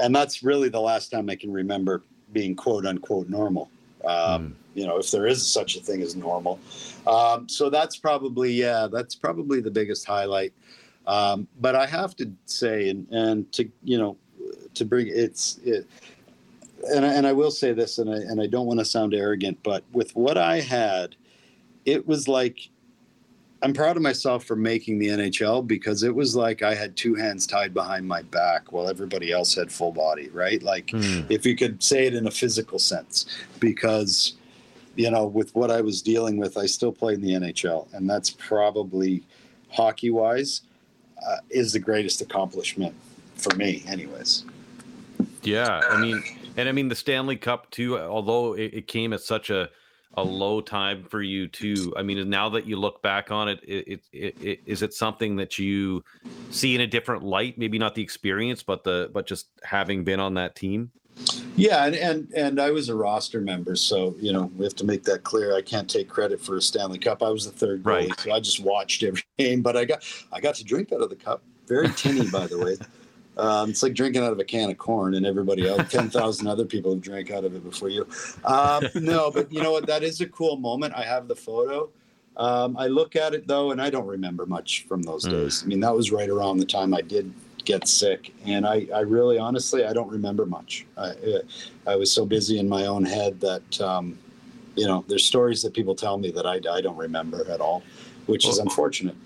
and 0.00 0.14
that's 0.14 0.42
really 0.42 0.68
the 0.68 0.80
last 0.80 1.10
time 1.10 1.30
I 1.30 1.36
can 1.36 1.52
remember 1.52 2.02
being 2.32 2.54
quote 2.54 2.86
unquote 2.86 3.28
normal. 3.28 3.70
Um, 4.04 4.48
mm. 4.48 4.52
You 4.74 4.86
know, 4.86 4.98
if 4.98 5.10
there 5.10 5.26
is 5.26 5.46
such 5.46 5.76
a 5.76 5.80
thing 5.80 6.00
as 6.00 6.16
normal. 6.16 6.58
Um, 7.06 7.48
so 7.48 7.70
that's 7.70 7.96
probably 7.96 8.52
yeah, 8.52 8.88
that's 8.90 9.14
probably 9.14 9.60
the 9.60 9.70
biggest 9.70 10.06
highlight. 10.06 10.52
Um, 11.06 11.48
but 11.60 11.74
I 11.74 11.86
have 11.86 12.14
to 12.16 12.30
say, 12.46 12.88
and 12.88 13.08
and 13.10 13.52
to 13.52 13.68
you 13.82 13.98
know, 13.98 14.16
to 14.74 14.84
bring 14.84 15.08
it's 15.08 15.58
it, 15.64 15.86
and 16.94 17.04
I, 17.04 17.12
and 17.14 17.26
I 17.26 17.32
will 17.32 17.50
say 17.50 17.72
this, 17.72 17.98
and 17.98 18.08
I 18.10 18.16
and 18.16 18.40
I 18.40 18.46
don't 18.46 18.66
want 18.66 18.78
to 18.78 18.84
sound 18.84 19.14
arrogant, 19.14 19.58
but 19.62 19.82
with 19.92 20.14
what 20.14 20.38
I 20.38 20.60
had, 20.60 21.16
it 21.84 22.06
was 22.06 22.28
like 22.28 22.70
I'm 23.62 23.74
proud 23.74 23.96
of 23.96 24.02
myself 24.02 24.44
for 24.44 24.56
making 24.56 24.98
the 24.98 25.08
NHL 25.08 25.66
because 25.66 26.02
it 26.02 26.14
was 26.14 26.34
like 26.34 26.62
I 26.62 26.74
had 26.74 26.96
two 26.96 27.14
hands 27.14 27.46
tied 27.46 27.74
behind 27.74 28.08
my 28.08 28.22
back 28.22 28.72
while 28.72 28.88
everybody 28.88 29.32
else 29.32 29.54
had 29.54 29.70
full 29.70 29.92
body, 29.92 30.30
right? 30.30 30.62
Like 30.62 30.88
mm. 30.88 31.30
if 31.30 31.44
you 31.44 31.56
could 31.56 31.82
say 31.82 32.06
it 32.06 32.14
in 32.14 32.26
a 32.26 32.30
physical 32.30 32.78
sense, 32.78 33.26
because 33.58 34.34
you 34.96 35.10
know, 35.10 35.26
with 35.26 35.54
what 35.54 35.70
I 35.70 35.80
was 35.80 36.02
dealing 36.02 36.36
with, 36.36 36.56
I 36.56 36.66
still 36.66 36.92
played 36.92 37.18
in 37.18 37.22
the 37.22 37.32
NHL, 37.32 37.92
and 37.94 38.08
that's 38.08 38.30
probably 38.30 39.22
hockey 39.70 40.10
wise 40.10 40.62
uh, 41.26 41.36
is 41.48 41.72
the 41.72 41.78
greatest 41.78 42.20
accomplishment 42.20 42.94
for 43.36 43.54
me, 43.56 43.82
anyways. 43.86 44.44
Yeah, 45.42 45.80
I 45.88 46.00
mean, 46.00 46.22
and 46.56 46.68
I 46.68 46.72
mean 46.72 46.88
the 46.88 46.94
Stanley 46.94 47.36
Cup 47.36 47.70
too. 47.70 47.98
Although 47.98 48.54
it, 48.54 48.74
it 48.74 48.86
came 48.86 49.12
at 49.12 49.20
such 49.20 49.50
a 49.50 49.70
a 50.14 50.22
low 50.22 50.60
time 50.60 51.04
for 51.04 51.22
you 51.22 51.46
too? 51.46 51.92
I 51.96 52.02
mean, 52.02 52.28
now 52.28 52.48
that 52.50 52.66
you 52.66 52.76
look 52.76 53.02
back 53.02 53.30
on 53.30 53.48
it, 53.48 53.60
it, 53.62 54.00
it, 54.12 54.42
it 54.42 54.60
is 54.66 54.82
it 54.82 54.92
something 54.94 55.36
that 55.36 55.58
you 55.58 56.04
see 56.50 56.74
in 56.74 56.80
a 56.80 56.86
different 56.86 57.22
light? 57.22 57.58
Maybe 57.58 57.78
not 57.78 57.94
the 57.94 58.02
experience, 58.02 58.62
but 58.62 58.84
the 58.84 59.10
but 59.12 59.26
just 59.26 59.48
having 59.62 60.04
been 60.04 60.20
on 60.20 60.34
that 60.34 60.56
team. 60.56 60.90
Yeah, 61.56 61.84
and, 61.84 61.94
and 61.94 62.32
and 62.34 62.60
I 62.60 62.70
was 62.70 62.88
a 62.88 62.94
roster 62.94 63.40
member, 63.40 63.76
so 63.76 64.16
you 64.18 64.32
know 64.32 64.50
we 64.56 64.64
have 64.64 64.76
to 64.76 64.84
make 64.84 65.02
that 65.04 65.24
clear. 65.24 65.54
I 65.54 65.62
can't 65.62 65.88
take 65.88 66.08
credit 66.08 66.40
for 66.40 66.56
a 66.56 66.62
Stanley 66.62 66.98
Cup. 66.98 67.22
I 67.22 67.28
was 67.28 67.44
the 67.44 67.52
third 67.52 67.82
goalie, 67.82 68.08
right. 68.08 68.20
so 68.20 68.32
I 68.32 68.40
just 68.40 68.60
watched 68.60 69.02
every 69.02 69.22
game. 69.38 69.60
But 69.60 69.76
I 69.76 69.84
got 69.84 70.04
I 70.32 70.40
got 70.40 70.54
to 70.56 70.64
drink 70.64 70.92
out 70.92 71.02
of 71.02 71.10
the 71.10 71.16
cup. 71.16 71.42
Very 71.66 71.88
tinny, 71.90 72.28
by 72.30 72.46
the 72.46 72.58
way. 72.58 72.76
Um, 73.40 73.70
it's 73.70 73.82
like 73.82 73.94
drinking 73.94 74.22
out 74.22 74.32
of 74.32 74.38
a 74.38 74.44
can 74.44 74.70
of 74.70 74.78
corn, 74.78 75.14
and 75.14 75.24
everybody 75.24 75.66
else, 75.66 75.82
ten 75.90 76.10
thousand 76.10 76.46
other 76.46 76.64
people 76.64 76.92
have 76.92 77.00
drank 77.00 77.30
out 77.30 77.44
of 77.44 77.54
it 77.54 77.64
before 77.64 77.88
you. 77.88 78.06
Um, 78.44 78.84
no, 78.94 79.30
but 79.30 79.50
you 79.52 79.62
know 79.62 79.72
what? 79.72 79.86
That 79.86 80.02
is 80.02 80.20
a 80.20 80.26
cool 80.26 80.56
moment. 80.56 80.94
I 80.94 81.04
have 81.04 81.26
the 81.26 81.36
photo. 81.36 81.88
Um, 82.36 82.76
I 82.76 82.86
look 82.86 83.16
at 83.16 83.34
it 83.34 83.46
though, 83.46 83.70
and 83.70 83.80
I 83.80 83.90
don't 83.90 84.06
remember 84.06 84.46
much 84.46 84.84
from 84.86 85.02
those 85.02 85.24
mm. 85.24 85.30
days. 85.30 85.62
I 85.64 85.66
mean, 85.66 85.80
that 85.80 85.94
was 85.94 86.12
right 86.12 86.28
around 86.28 86.58
the 86.58 86.66
time 86.66 86.94
I 86.94 87.00
did 87.00 87.32
get 87.64 87.88
sick, 87.88 88.32
and 88.44 88.66
I, 88.66 88.86
I 88.94 89.00
really, 89.00 89.38
honestly, 89.38 89.84
I 89.84 89.92
don't 89.92 90.10
remember 90.10 90.46
much. 90.46 90.86
I, 90.96 91.14
I 91.86 91.96
was 91.96 92.10
so 92.12 92.24
busy 92.24 92.58
in 92.58 92.68
my 92.68 92.86
own 92.86 93.04
head 93.04 93.40
that, 93.40 93.80
um, 93.80 94.18
you 94.76 94.86
know, 94.86 95.04
there's 95.08 95.24
stories 95.24 95.62
that 95.62 95.74
people 95.74 95.94
tell 95.94 96.16
me 96.16 96.30
that 96.30 96.46
I, 96.46 96.60
I 96.70 96.80
don't 96.80 96.96
remember 96.96 97.50
at 97.50 97.60
all, 97.60 97.82
which 98.26 98.44
well, 98.44 98.52
is 98.52 98.58
unfortunate 98.58 99.16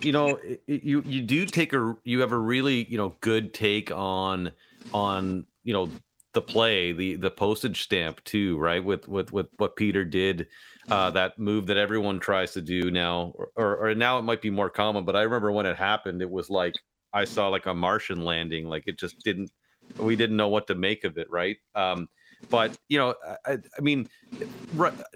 you 0.00 0.12
know, 0.12 0.38
you 0.66 1.02
you 1.06 1.22
do 1.22 1.46
take 1.46 1.72
a 1.72 1.96
you 2.04 2.20
have 2.20 2.32
a 2.32 2.38
really 2.38 2.84
you 2.90 2.96
know 2.98 3.14
good 3.20 3.54
take 3.54 3.90
on 3.90 4.52
on 4.92 5.46
you 5.64 5.72
know 5.72 5.90
the 6.32 6.42
play 6.42 6.92
the 6.92 7.16
the 7.16 7.30
postage 7.30 7.82
stamp 7.82 8.22
too 8.24 8.58
right? 8.58 8.84
With 8.84 9.08
with 9.08 9.32
with 9.32 9.46
what 9.56 9.74
peter 9.76 10.04
did 10.04 10.48
uh 10.90 11.10
that 11.10 11.38
move 11.38 11.66
that 11.66 11.76
everyone 11.76 12.20
tries 12.20 12.52
to 12.52 12.60
do 12.60 12.90
now 12.90 13.32
or 13.56 13.76
or 13.76 13.94
now 13.94 14.18
it 14.18 14.22
might 14.22 14.40
be 14.40 14.50
more 14.50 14.70
common 14.70 15.04
but 15.04 15.16
i 15.16 15.22
remember 15.22 15.50
when 15.50 15.66
it 15.66 15.76
happened 15.76 16.22
it 16.22 16.30
was 16.30 16.48
like 16.48 16.74
i 17.12 17.24
saw 17.24 17.48
like 17.48 17.66
a 17.66 17.74
martian 17.74 18.24
landing 18.24 18.68
like 18.68 18.84
it 18.86 18.98
just 18.98 19.18
didn't 19.24 19.50
we 19.98 20.14
didn't 20.14 20.36
know 20.36 20.48
what 20.48 20.66
to 20.66 20.74
make 20.74 21.04
of 21.04 21.16
it 21.18 21.28
right? 21.30 21.56
Um 21.74 22.08
but 22.50 22.76
you 22.88 22.98
know 22.98 23.14
i, 23.46 23.58
I 23.76 23.80
mean 23.80 24.08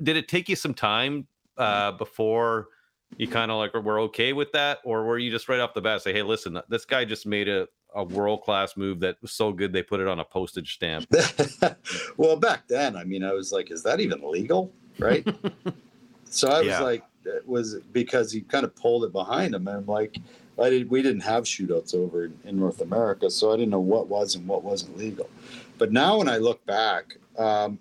did 0.02 0.16
it 0.16 0.26
take 0.26 0.48
you 0.48 0.56
some 0.56 0.74
time 0.74 1.26
uh 1.56 1.92
before 1.92 2.68
you 3.16 3.28
kind 3.28 3.50
of 3.50 3.58
like 3.58 3.74
were 3.74 4.00
okay 4.00 4.32
with 4.32 4.52
that, 4.52 4.78
or 4.84 5.04
were 5.04 5.18
you 5.18 5.30
just 5.30 5.48
right 5.48 5.60
off 5.60 5.74
the 5.74 5.80
bat 5.80 6.02
say, 6.02 6.12
"Hey, 6.12 6.22
listen, 6.22 6.60
this 6.68 6.84
guy 6.84 7.04
just 7.04 7.26
made 7.26 7.48
a 7.48 7.68
a 7.94 8.04
world 8.04 8.42
class 8.42 8.76
move 8.76 9.00
that 9.00 9.16
was 9.20 9.32
so 9.32 9.52
good 9.52 9.72
they 9.72 9.82
put 9.82 10.00
it 10.00 10.08
on 10.08 10.20
a 10.20 10.24
postage 10.24 10.74
stamp." 10.74 11.06
well, 12.16 12.36
back 12.36 12.68
then, 12.68 12.96
I 12.96 13.04
mean, 13.04 13.24
I 13.24 13.32
was 13.32 13.52
like, 13.52 13.70
"Is 13.70 13.82
that 13.82 14.00
even 14.00 14.22
legal?" 14.28 14.72
Right? 14.98 15.26
so 16.24 16.48
I 16.48 16.60
was 16.62 16.80
like, 16.80 17.04
"It 17.24 17.46
was 17.46 17.76
because 17.92 18.32
he 18.32 18.42
kind 18.42 18.64
of 18.64 18.74
pulled 18.76 19.04
it 19.04 19.12
behind 19.12 19.54
him," 19.54 19.68
and 19.68 19.78
I'm 19.78 19.86
like. 19.86 20.16
I 20.58 20.68
did, 20.68 20.90
we 20.90 21.00
didn't 21.00 21.22
have 21.22 21.44
shootouts 21.44 21.94
over 21.94 22.26
in, 22.26 22.38
in 22.44 22.58
North 22.58 22.82
America, 22.82 23.30
so 23.30 23.50
I 23.50 23.56
didn't 23.56 23.70
know 23.70 23.80
what 23.80 24.08
was 24.08 24.34
and 24.34 24.46
what 24.46 24.62
wasn't 24.62 24.98
legal. 24.98 25.30
But 25.78 25.90
now, 25.90 26.18
when 26.18 26.28
I 26.28 26.36
look 26.36 26.62
back, 26.66 27.16
um, 27.38 27.78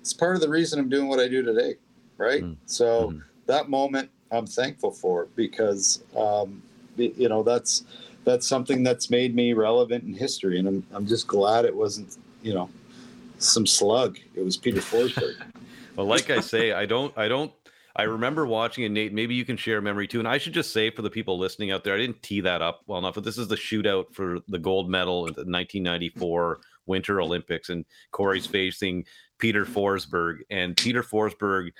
it's 0.00 0.12
part 0.12 0.36
of 0.36 0.40
the 0.40 0.48
reason 0.48 0.78
I'm 0.78 0.88
doing 0.88 1.08
what 1.08 1.18
I 1.18 1.26
do 1.26 1.42
today, 1.42 1.74
right? 2.18 2.44
Mm. 2.44 2.56
So 2.66 3.10
mm. 3.10 3.22
that 3.46 3.68
moment 3.68 4.10
I'm 4.32 4.46
thankful 4.46 4.90
for 4.90 5.28
because 5.36 6.02
um, 6.16 6.62
you 6.96 7.28
know 7.28 7.42
that's 7.42 7.84
that's 8.24 8.46
something 8.46 8.82
that's 8.82 9.10
made 9.10 9.34
me 9.34 9.52
relevant 9.52 10.04
in 10.04 10.14
history, 10.14 10.58
and 10.58 10.68
I'm 10.68 10.86
I'm 10.92 11.06
just 11.06 11.26
glad 11.26 11.64
it 11.64 11.74
wasn't 11.74 12.16
you 12.42 12.54
know 12.54 12.68
some 13.38 13.66
slug. 13.66 14.18
It 14.34 14.44
was 14.44 14.56
Peter 14.56 14.80
Forsberg. 14.80 15.34
well, 15.96 16.06
like 16.06 16.30
I 16.30 16.40
say, 16.40 16.72
I 16.72 16.86
don't 16.86 17.16
I 17.16 17.28
don't 17.28 17.52
I 17.96 18.04
remember 18.04 18.46
watching 18.46 18.84
it, 18.84 18.90
Nate. 18.90 19.12
Maybe 19.12 19.34
you 19.34 19.44
can 19.44 19.56
share 19.56 19.78
a 19.78 19.82
memory 19.82 20.06
too. 20.06 20.20
And 20.20 20.28
I 20.28 20.38
should 20.38 20.52
just 20.52 20.72
say 20.72 20.90
for 20.90 21.02
the 21.02 21.10
people 21.10 21.38
listening 21.38 21.70
out 21.70 21.84
there, 21.84 21.94
I 21.94 21.98
didn't 21.98 22.22
tee 22.22 22.40
that 22.42 22.62
up 22.62 22.82
well 22.86 22.98
enough, 22.98 23.14
but 23.14 23.24
this 23.24 23.38
is 23.38 23.48
the 23.48 23.56
shootout 23.56 24.12
for 24.12 24.38
the 24.48 24.58
gold 24.58 24.88
medal 24.88 25.26
in 25.26 25.34
the 25.34 25.40
1994 25.40 26.60
Winter 26.86 27.20
Olympics, 27.20 27.68
and 27.68 27.84
Corey's 28.10 28.46
facing 28.46 29.04
Peter 29.38 29.64
Forsberg, 29.64 30.38
and 30.50 30.76
Peter 30.76 31.02
Forsberg 31.02 31.72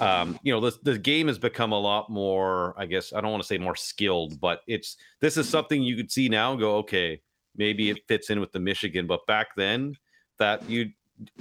um, 0.00 0.38
you 0.42 0.52
know, 0.52 0.60
the, 0.60 0.76
the 0.82 0.98
game 0.98 1.28
has 1.28 1.38
become 1.38 1.72
a 1.72 1.78
lot 1.78 2.10
more, 2.10 2.74
I 2.76 2.86
guess, 2.86 3.12
I 3.12 3.20
don't 3.20 3.30
want 3.30 3.42
to 3.42 3.46
say 3.46 3.58
more 3.58 3.76
skilled, 3.76 4.40
but 4.40 4.60
it's 4.66 4.96
this 5.20 5.36
is 5.36 5.48
something 5.48 5.82
you 5.82 5.96
could 5.96 6.10
see 6.10 6.28
now 6.28 6.52
and 6.52 6.60
go, 6.60 6.76
okay, 6.76 7.20
maybe 7.56 7.90
it 7.90 8.06
fits 8.06 8.30
in 8.30 8.40
with 8.40 8.52
the 8.52 8.60
Michigan. 8.60 9.06
But 9.06 9.26
back 9.26 9.48
then, 9.56 9.94
that 10.38 10.68
you 10.68 10.90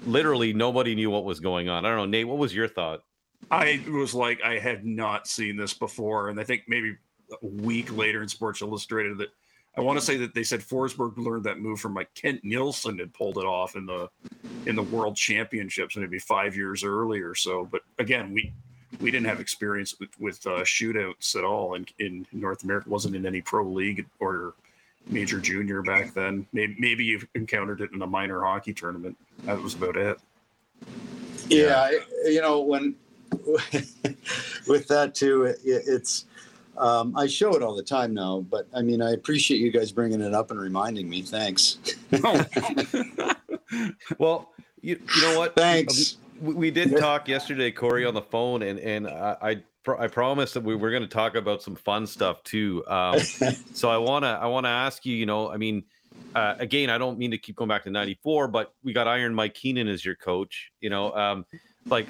literally 0.05 0.53
nobody 0.53 0.95
knew 0.95 1.09
what 1.09 1.25
was 1.25 1.39
going 1.39 1.69
on. 1.69 1.85
I 1.85 1.89
don't 1.89 1.97
know, 1.97 2.05
Nate, 2.05 2.27
what 2.27 2.37
was 2.37 2.53
your 2.53 2.67
thought? 2.67 3.01
I 3.51 3.83
was 3.87 4.13
like, 4.13 4.41
I 4.43 4.57
had 4.57 4.85
not 4.85 5.27
seen 5.27 5.57
this 5.57 5.73
before. 5.73 6.29
And 6.29 6.39
I 6.39 6.43
think 6.43 6.63
maybe 6.67 6.95
a 7.31 7.45
week 7.45 7.95
later 7.95 8.21
in 8.21 8.27
Sports 8.27 8.61
Illustrated 8.61 9.17
that 9.19 9.29
I 9.77 9.81
want 9.81 9.99
to 9.99 10.05
say 10.05 10.17
that 10.17 10.33
they 10.33 10.43
said 10.43 10.61
Forsberg 10.61 11.17
learned 11.17 11.43
that 11.43 11.59
move 11.59 11.79
from 11.79 11.93
like 11.93 12.11
Kent 12.15 12.43
Nilsson 12.43 12.97
had 12.97 13.13
pulled 13.13 13.37
it 13.37 13.45
off 13.45 13.75
in 13.75 13.85
the 13.85 14.09
in 14.65 14.75
the 14.75 14.83
World 14.83 15.15
Championships 15.15 15.95
maybe 15.95 16.17
five 16.17 16.55
years 16.55 16.83
earlier. 16.83 17.35
So, 17.35 17.67
but 17.71 17.81
again, 17.99 18.33
we 18.33 18.51
we 18.99 19.11
didn't 19.11 19.27
have 19.27 19.39
experience 19.39 19.99
with, 19.99 20.09
with 20.19 20.45
uh, 20.47 20.61
shootouts 20.61 21.35
at 21.35 21.43
all 21.43 21.75
in, 21.75 21.85
in 21.99 22.25
North 22.31 22.63
America. 22.63 22.89
wasn't 22.89 23.15
in 23.15 23.25
any 23.25 23.41
pro 23.41 23.63
league 23.63 24.07
or 24.19 24.55
major 25.07 25.39
junior 25.39 25.81
back 25.83 26.13
then. 26.13 26.47
Maybe, 26.53 26.75
maybe 26.79 27.05
you've 27.05 27.27
encountered 27.35 27.81
it 27.81 27.91
in 27.93 28.01
a 28.01 28.07
minor 28.07 28.41
hockey 28.41 28.73
tournament. 28.73 29.15
That 29.43 29.61
was 29.61 29.75
about 29.75 29.97
it. 29.97 30.19
Yeah, 31.49 31.91
yeah. 31.91 32.29
you 32.29 32.41
know 32.41 32.61
when 32.61 32.95
with 34.67 34.87
that 34.87 35.13
too, 35.13 35.43
it, 35.43 35.59
it's 35.63 36.25
um, 36.77 37.15
I 37.15 37.27
show 37.27 37.55
it 37.55 37.63
all 37.63 37.75
the 37.75 37.83
time 37.83 38.13
now, 38.13 38.45
but 38.49 38.67
I 38.73 38.81
mean, 38.81 39.01
I 39.01 39.11
appreciate 39.11 39.59
you 39.59 39.71
guys 39.71 39.91
bringing 39.91 40.21
it 40.21 40.33
up 40.33 40.51
and 40.51 40.59
reminding 40.59 41.09
me. 41.09 41.21
Thanks. 41.21 41.77
well, 44.17 44.51
you, 44.81 44.99
you 45.15 45.21
know 45.21 45.37
what? 45.37 45.55
Thanks. 45.55 46.17
We, 46.39 46.53
we 46.53 46.71
did 46.71 46.95
talk 46.97 47.27
yesterday, 47.27 47.71
Corey, 47.71 48.05
on 48.05 48.13
the 48.13 48.21
phone, 48.21 48.61
and 48.61 48.79
and 48.79 49.07
I 49.07 49.61
I, 49.87 49.93
I 49.99 50.07
promised 50.07 50.53
that 50.53 50.63
we 50.63 50.75
were 50.75 50.91
going 50.91 51.03
to 51.03 51.07
talk 51.07 51.35
about 51.35 51.63
some 51.63 51.75
fun 51.75 52.05
stuff 52.05 52.43
too. 52.43 52.83
Um, 52.87 53.19
so 53.73 53.89
I 53.89 53.97
wanna 53.97 54.37
I 54.41 54.47
wanna 54.47 54.69
ask 54.69 55.05
you, 55.05 55.15
you 55.15 55.25
know, 55.25 55.51
I 55.51 55.57
mean. 55.57 55.83
Uh, 56.35 56.55
again, 56.59 56.89
I 56.89 56.97
don't 56.97 57.17
mean 57.17 57.31
to 57.31 57.37
keep 57.37 57.55
going 57.55 57.67
back 57.67 57.83
to 57.83 57.91
'94, 57.91 58.47
but 58.47 58.73
we 58.83 58.91
got 58.91 59.07
Iron 59.07 59.33
Mike 59.33 59.53
Keenan 59.53 59.87
as 59.87 60.03
your 60.03 60.15
coach. 60.15 60.71
You 60.81 60.89
know, 60.89 61.13
um, 61.13 61.45
like 61.85 62.07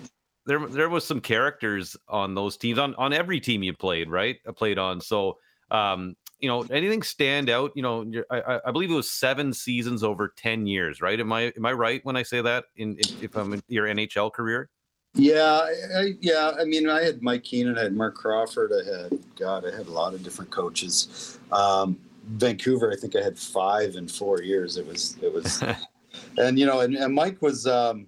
there 0.47 0.65
there 0.67 0.89
was 0.89 1.05
some 1.05 1.19
characters 1.19 1.95
on 2.07 2.33
those 2.33 2.57
teams 2.57 2.79
on 2.79 2.95
on 2.95 3.13
every 3.13 3.39
team 3.39 3.61
you 3.61 3.73
played, 3.73 4.09
right? 4.09 4.37
I 4.47 4.51
played 4.51 4.79
on. 4.79 5.01
So 5.01 5.37
um, 5.69 6.15
you 6.39 6.47
know, 6.47 6.61
anything 6.71 7.03
stand 7.03 7.49
out? 7.49 7.71
You 7.75 7.81
know, 7.81 8.05
I, 8.31 8.59
I 8.65 8.71
believe 8.71 8.89
it 8.89 8.95
was 8.95 9.11
seven 9.11 9.53
seasons 9.53 10.03
over 10.03 10.33
ten 10.35 10.65
years, 10.65 11.01
right? 11.01 11.19
Am 11.19 11.31
I 11.33 11.53
am 11.55 11.65
I 11.65 11.73
right 11.73 12.03
when 12.05 12.15
I 12.15 12.23
say 12.23 12.41
that? 12.41 12.65
In, 12.77 12.91
in 12.95 13.15
if 13.21 13.35
I'm 13.35 13.53
in 13.53 13.61
your 13.67 13.87
NHL 13.87 14.31
career? 14.31 14.69
Yeah, 15.13 15.67
I, 15.95 16.13
yeah. 16.21 16.51
I 16.59 16.63
mean, 16.63 16.89
I 16.89 17.03
had 17.03 17.21
Mike 17.21 17.43
Keenan, 17.43 17.77
I 17.77 17.83
had 17.83 17.93
Mark 17.93 18.15
Crawford, 18.15 18.71
I 18.71 18.85
had 18.85 19.19
God, 19.35 19.65
I 19.65 19.75
had 19.75 19.87
a 19.87 19.91
lot 19.91 20.13
of 20.13 20.23
different 20.23 20.51
coaches. 20.51 21.39
Um, 21.51 21.99
Vancouver, 22.25 22.91
I 22.91 22.95
think 22.95 23.15
I 23.15 23.21
had 23.21 23.37
five 23.37 23.95
in 23.95 24.07
four 24.07 24.41
years. 24.41 24.77
It 24.77 24.85
was 24.87 25.17
it 25.21 25.33
was, 25.33 25.63
and 26.37 26.57
you 26.57 26.65
know, 26.65 26.79
and, 26.79 26.95
and 26.95 27.13
Mike 27.13 27.41
was. 27.41 27.67
Um, 27.67 28.07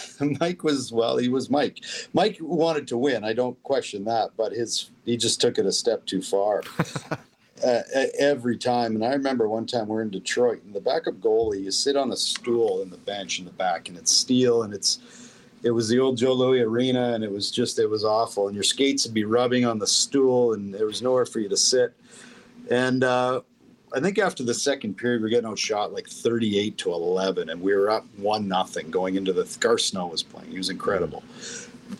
Mike 0.40 0.62
was 0.62 0.92
well, 0.92 1.16
he 1.16 1.28
was 1.28 1.50
Mike. 1.50 1.84
Mike 2.12 2.38
wanted 2.40 2.86
to 2.88 2.96
win. 2.96 3.24
I 3.24 3.32
don't 3.32 3.60
question 3.62 4.04
that, 4.04 4.30
but 4.36 4.52
his 4.52 4.90
he 5.04 5.16
just 5.16 5.40
took 5.40 5.58
it 5.58 5.66
a 5.66 5.72
step 5.72 6.04
too 6.06 6.22
far. 6.22 6.62
uh, 7.64 7.82
every 8.18 8.56
time, 8.56 8.94
and 8.94 9.04
I 9.04 9.12
remember 9.12 9.48
one 9.48 9.66
time 9.66 9.88
we're 9.88 10.02
in 10.02 10.10
Detroit, 10.10 10.62
and 10.64 10.74
the 10.74 10.80
backup 10.80 11.14
goalie, 11.14 11.62
you 11.62 11.70
sit 11.70 11.96
on 11.96 12.12
a 12.12 12.16
stool 12.16 12.82
in 12.82 12.90
the 12.90 12.98
bench 12.98 13.38
in 13.38 13.44
the 13.44 13.52
back, 13.52 13.88
and 13.88 13.96
it's 13.96 14.12
steel, 14.12 14.62
and 14.62 14.74
it's 14.74 15.00
it 15.62 15.70
was 15.70 15.88
the 15.88 15.98
old 15.98 16.16
Joe 16.16 16.32
Louis 16.32 16.60
Arena, 16.60 17.14
and 17.14 17.22
it 17.22 17.30
was 17.30 17.50
just 17.50 17.78
it 17.78 17.88
was 17.88 18.04
awful, 18.04 18.48
and 18.48 18.54
your 18.54 18.64
skates 18.64 19.04
would 19.06 19.14
be 19.14 19.24
rubbing 19.24 19.64
on 19.64 19.78
the 19.78 19.86
stool, 19.86 20.54
and 20.54 20.74
there 20.74 20.86
was 20.86 21.02
nowhere 21.02 21.26
for 21.26 21.40
you 21.40 21.48
to 21.48 21.56
sit, 21.56 21.94
and 22.70 23.04
uh, 23.04 23.40
I 23.94 24.00
think 24.00 24.18
after 24.18 24.42
the 24.42 24.54
second 24.54 24.96
period, 24.96 25.20
we 25.20 25.26
are 25.26 25.30
getting 25.30 25.48
outshot 25.48 25.92
like 25.92 26.08
38 26.08 26.78
to 26.78 26.92
11, 26.92 27.50
and 27.50 27.60
we 27.60 27.74
were 27.74 27.90
up 27.90 28.06
one 28.16 28.48
nothing 28.48 28.90
going 28.90 29.16
into 29.16 29.32
the. 29.32 29.44
Garth 29.60 29.82
Snow 29.82 30.06
was 30.06 30.22
playing; 30.22 30.50
he 30.50 30.58
was 30.58 30.70
incredible. 30.70 31.22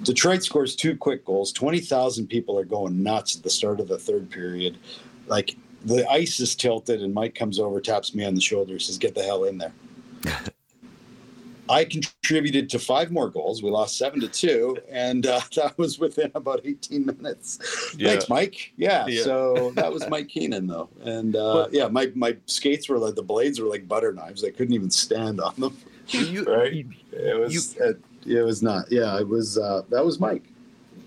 Detroit 0.02 0.42
scores 0.42 0.74
two 0.74 0.96
quick 0.96 1.24
goals. 1.24 1.52
20,000 1.52 2.26
people 2.26 2.58
are 2.58 2.64
going 2.64 3.02
nuts 3.02 3.36
at 3.36 3.42
the 3.42 3.50
start 3.50 3.78
of 3.78 3.88
the 3.88 3.98
third 3.98 4.30
period. 4.30 4.78
Like 5.26 5.56
the 5.84 6.10
ice 6.10 6.40
is 6.40 6.54
tilted, 6.54 7.02
and 7.02 7.12
Mike 7.12 7.34
comes 7.34 7.58
over, 7.58 7.80
taps 7.80 8.14
me 8.14 8.24
on 8.24 8.34
the 8.34 8.40
shoulder, 8.40 8.78
says, 8.78 8.98
"Get 8.98 9.14
the 9.14 9.22
hell 9.22 9.44
in 9.44 9.58
there." 9.58 9.72
I 11.68 11.84
contributed 11.84 12.68
to 12.70 12.78
five 12.78 13.10
more 13.12 13.30
goals. 13.30 13.62
We 13.62 13.70
lost 13.70 13.96
seven 13.96 14.20
to 14.20 14.28
two, 14.28 14.76
and 14.88 15.26
uh, 15.26 15.40
that 15.56 15.78
was 15.78 15.98
within 15.98 16.30
about 16.34 16.60
18 16.64 17.06
minutes. 17.06 17.94
Yeah. 17.96 18.10
Thanks, 18.10 18.28
Mike. 18.28 18.72
Yeah, 18.76 19.06
yeah, 19.06 19.22
So 19.22 19.72
that 19.76 19.92
was 19.92 20.06
Mike 20.08 20.28
Keenan, 20.28 20.66
though, 20.66 20.88
and 21.02 21.36
uh, 21.36 21.54
but, 21.54 21.72
yeah, 21.72 21.88
my 21.88 22.10
my 22.14 22.36
skates 22.46 22.88
were 22.88 22.98
like 22.98 23.14
the 23.14 23.22
blades 23.22 23.60
were 23.60 23.68
like 23.68 23.86
butter 23.86 24.12
knives. 24.12 24.44
I 24.44 24.50
couldn't 24.50 24.74
even 24.74 24.90
stand 24.90 25.40
on 25.40 25.54
them. 25.56 25.76
You, 26.08 26.44
right? 26.52 26.72
You, 26.72 26.90
it 27.12 27.38
was. 27.38 27.76
You, 27.76 27.84
it, 27.84 28.00
it, 28.26 28.42
was 28.42 28.62
not. 28.62 28.90
Yeah, 28.90 29.18
it 29.18 29.28
was. 29.28 29.58
Uh, 29.58 29.82
that 29.90 30.04
was 30.04 30.18
Mike. 30.18 30.44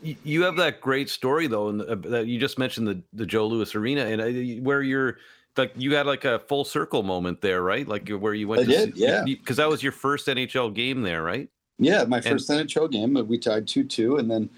You 0.02 0.44
have 0.44 0.56
that 0.58 0.82
great 0.82 1.10
story 1.10 1.48
though, 1.48 1.70
and 1.70 1.82
uh, 1.82 1.96
that 2.10 2.28
you 2.28 2.40
just 2.40 2.58
mentioned 2.58 2.88
the 2.88 3.02
the 3.14 3.26
Joe 3.26 3.48
Louis 3.48 3.74
Arena, 3.76 4.06
and 4.06 4.22
uh, 4.22 4.62
where 4.64 4.82
you're 4.82 5.18
like 5.58 5.74
you 5.76 5.96
had 5.96 6.06
like 6.06 6.26
a 6.26 6.40
full 6.40 6.66
circle 6.66 7.04
moment 7.04 7.42
there, 7.42 7.62
right? 7.62 7.88
Like 7.88 8.10
where 8.10 8.34
you 8.34 8.48
went. 8.48 8.62
I 8.62 8.66
to 8.66 8.70
did, 8.70 8.96
see, 8.96 9.04
yeah. 9.04 9.24
Because 9.26 9.58
that 9.58 9.70
was 9.70 9.84
your 9.84 9.92
first 9.92 10.28
NHL 10.28 10.74
game 10.74 11.02
there, 11.02 11.24
right? 11.24 11.50
Yeah, 11.78 12.04
my 12.06 12.22
first 12.22 12.50
and, 12.50 12.68
NHL 12.68 12.92
game. 12.92 13.14
We 13.28 13.38
tied 13.38 13.68
two 13.68 13.84
two, 13.84 14.18
and 14.18 14.30
then 14.30 14.50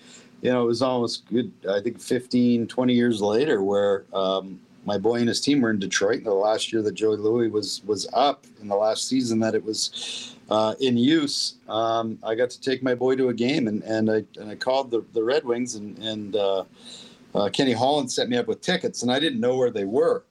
you 0.42 0.52
know 0.52 0.64
it 0.64 0.68
was 0.68 0.82
almost 0.82 1.28
good. 1.30 1.52
I 1.70 1.82
think 1.82 2.00
15, 2.00 2.68
20 2.68 2.94
years 2.94 3.22
later, 3.22 3.64
where 3.64 4.06
um, 4.14 4.60
my 4.86 4.98
boy 4.98 5.16
and 5.16 5.28
his 5.28 5.42
team 5.42 5.62
were 5.62 5.72
in 5.72 5.80
Detroit. 5.80 6.24
The 6.24 6.34
last 6.34 6.72
year 6.72 6.82
that 6.84 6.94
Joe 6.94 7.12
Louis 7.12 7.50
was 7.50 7.82
was 7.86 8.08
up 8.14 8.46
in 8.62 8.68
the 8.68 8.76
last 8.76 9.08
season 9.08 9.40
that 9.40 9.56
it 9.56 9.64
was 9.64 10.36
uh, 10.50 10.76
in 10.80 10.98
use, 10.98 11.56
um, 11.68 12.18
I 12.24 12.36
got 12.36 12.50
to 12.52 12.62
take 12.62 12.82
my 12.82 12.96
boy 12.96 13.16
to 13.18 13.30
a 13.30 13.34
game, 13.34 13.68
and, 13.68 13.84
and 13.84 14.10
I 14.10 14.24
and 14.40 14.50
I 14.50 14.56
called 14.56 14.92
the, 14.92 15.04
the 15.14 15.24
Red 15.24 15.44
Wings, 15.44 15.76
and 15.76 15.98
and 16.00 16.36
uh, 16.36 16.64
uh, 17.36 17.50
Kenny 17.50 17.74
Holland 17.74 18.12
set 18.12 18.30
me 18.30 18.38
up 18.38 18.48
with 18.48 18.62
tickets, 18.62 19.04
and 19.04 19.12
I 19.12 19.20
didn't 19.20 19.40
know 19.40 19.58
where 19.58 19.72
they 19.72 19.86
were 19.86 20.24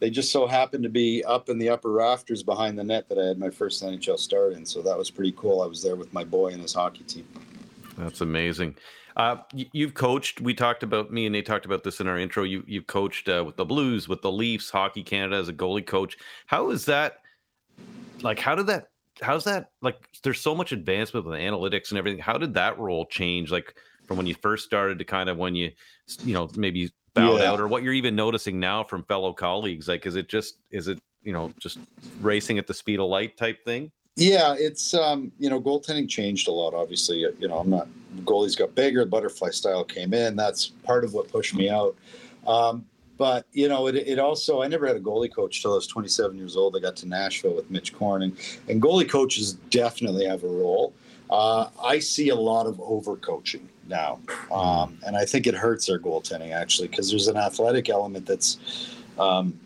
they 0.00 0.10
just 0.10 0.32
so 0.32 0.46
happened 0.46 0.82
to 0.82 0.88
be 0.88 1.22
up 1.24 1.48
in 1.48 1.58
the 1.58 1.68
upper 1.68 1.90
rafters 1.92 2.42
behind 2.42 2.78
the 2.78 2.84
net 2.84 3.08
that 3.08 3.18
I 3.18 3.26
had 3.26 3.38
my 3.38 3.50
first 3.50 3.82
NHL 3.82 4.18
start 4.18 4.54
in. 4.54 4.64
So 4.64 4.82
that 4.82 4.96
was 4.96 5.10
pretty 5.10 5.32
cool. 5.32 5.60
I 5.62 5.66
was 5.66 5.82
there 5.82 5.94
with 5.94 6.12
my 6.12 6.24
boy 6.24 6.48
and 6.48 6.62
his 6.62 6.72
hockey 6.72 7.04
team. 7.04 7.28
That's 7.98 8.22
amazing. 8.22 8.76
Uh, 9.16 9.36
you've 9.52 9.92
coached. 9.92 10.40
We 10.40 10.54
talked 10.54 10.82
about 10.82 11.12
me 11.12 11.26
and 11.26 11.34
they 11.34 11.42
talked 11.42 11.66
about 11.66 11.84
this 11.84 12.00
in 12.00 12.06
our 12.06 12.18
intro. 12.18 12.44
You 12.44 12.64
you've 12.66 12.86
coached 12.86 13.28
uh, 13.28 13.42
with 13.44 13.56
the 13.56 13.64
Blues, 13.64 14.08
with 14.08 14.22
the 14.22 14.32
Leafs, 14.32 14.70
Hockey 14.70 15.02
Canada 15.02 15.36
as 15.36 15.48
a 15.48 15.52
goalie 15.52 15.86
coach. 15.86 16.16
How 16.46 16.70
is 16.70 16.86
that? 16.86 17.18
Like, 18.22 18.38
how 18.38 18.54
did 18.54 18.68
that? 18.68 18.88
How's 19.20 19.44
that? 19.44 19.72
Like, 19.82 19.96
there's 20.22 20.40
so 20.40 20.54
much 20.54 20.72
advancement 20.72 21.26
with 21.26 21.38
analytics 21.38 21.90
and 21.90 21.98
everything. 21.98 22.20
How 22.20 22.38
did 22.38 22.54
that 22.54 22.78
role 22.78 23.04
change? 23.04 23.50
Like 23.50 23.74
from 24.06 24.16
when 24.16 24.26
you 24.26 24.34
first 24.40 24.64
started 24.64 24.98
to 24.98 25.04
kind 25.04 25.28
of 25.28 25.36
when 25.36 25.54
you, 25.54 25.72
you 26.24 26.32
know, 26.32 26.48
maybe 26.56 26.90
bowed 27.14 27.40
yeah. 27.40 27.50
out 27.50 27.60
or 27.60 27.68
what 27.68 27.82
you're 27.82 27.92
even 27.92 28.14
noticing 28.14 28.60
now 28.60 28.84
from 28.84 29.02
fellow 29.04 29.32
colleagues 29.32 29.88
like 29.88 30.06
is 30.06 30.16
it 30.16 30.28
just 30.28 30.56
is 30.70 30.88
it 30.88 30.98
you 31.22 31.32
know 31.32 31.52
just 31.58 31.78
racing 32.20 32.58
at 32.58 32.66
the 32.66 32.74
speed 32.74 33.00
of 33.00 33.08
light 33.08 33.36
type 33.36 33.64
thing? 33.64 33.90
Yeah 34.16 34.54
it's 34.58 34.94
um 34.94 35.32
you 35.38 35.50
know 35.50 35.60
goaltending 35.60 36.08
changed 36.08 36.48
a 36.48 36.52
lot 36.52 36.74
obviously 36.74 37.18
you 37.38 37.48
know 37.48 37.58
i'm 37.58 37.70
not 37.70 37.88
goalies 38.24 38.58
got 38.58 38.74
bigger 38.74 39.04
butterfly 39.04 39.50
style 39.50 39.84
came 39.84 40.12
in 40.12 40.36
that's 40.36 40.68
part 40.84 41.04
of 41.04 41.14
what 41.14 41.28
pushed 41.28 41.54
me 41.54 41.68
out. 41.68 41.96
Um 42.46 42.86
but 43.16 43.46
you 43.52 43.68
know 43.68 43.86
it, 43.86 43.96
it 43.96 44.18
also 44.18 44.62
i 44.62 44.66
never 44.66 44.86
had 44.86 44.96
a 44.96 45.00
goalie 45.00 45.32
coach 45.32 45.62
till 45.62 45.72
i 45.72 45.74
was 45.74 45.86
27 45.86 46.36
years 46.36 46.56
old. 46.56 46.76
I 46.76 46.80
got 46.80 46.96
to 46.96 47.08
nashville 47.08 47.54
with 47.54 47.70
mitch 47.70 47.92
corning 47.92 48.36
and 48.68 48.80
goalie 48.80 49.08
coaches 49.08 49.54
definitely 49.70 50.26
have 50.26 50.42
a 50.42 50.48
role 50.48 50.94
uh, 51.30 51.68
i 51.82 51.98
see 51.98 52.28
a 52.28 52.34
lot 52.34 52.66
of 52.66 52.76
overcoaching 52.76 53.66
now, 53.90 54.20
um, 54.50 54.96
and 55.04 55.16
I 55.16 55.26
think 55.26 55.46
it 55.46 55.54
hurts 55.54 55.90
our 55.90 55.98
goaltending 55.98 56.52
actually 56.52 56.88
because 56.88 57.10
there's 57.10 57.28
an 57.28 57.36
athletic 57.36 57.90
element 57.90 58.24
that's, 58.24 58.96
um, 59.18 59.58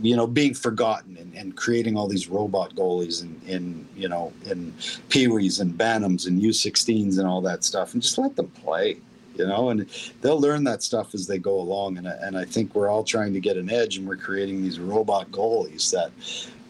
you 0.00 0.16
know, 0.16 0.26
being 0.26 0.54
forgotten 0.54 1.16
and, 1.18 1.34
and, 1.34 1.54
creating 1.54 1.96
all 1.96 2.08
these 2.08 2.28
robot 2.28 2.74
goalies 2.74 3.22
in 3.46 3.86
you 3.94 4.08
know 4.08 4.32
in 4.46 4.72
peewees 5.10 5.60
and 5.60 5.74
bantams 5.74 6.26
and 6.26 6.40
U16s 6.40 7.18
and 7.18 7.28
all 7.28 7.42
that 7.42 7.62
stuff, 7.62 7.92
and 7.92 8.02
just 8.02 8.18
let 8.18 8.34
them 8.34 8.48
play. 8.48 8.96
You 9.36 9.46
know, 9.46 9.70
and 9.70 9.88
they'll 10.20 10.40
learn 10.40 10.64
that 10.64 10.82
stuff 10.82 11.14
as 11.14 11.26
they 11.26 11.38
go 11.38 11.58
along. 11.58 11.96
And, 11.96 12.06
and 12.06 12.36
I 12.36 12.44
think 12.44 12.74
we're 12.74 12.90
all 12.90 13.02
trying 13.02 13.32
to 13.32 13.40
get 13.40 13.56
an 13.56 13.70
edge, 13.70 13.96
and 13.96 14.06
we're 14.06 14.16
creating 14.16 14.62
these 14.62 14.78
robot 14.78 15.30
goalies 15.30 15.90
that 15.90 16.10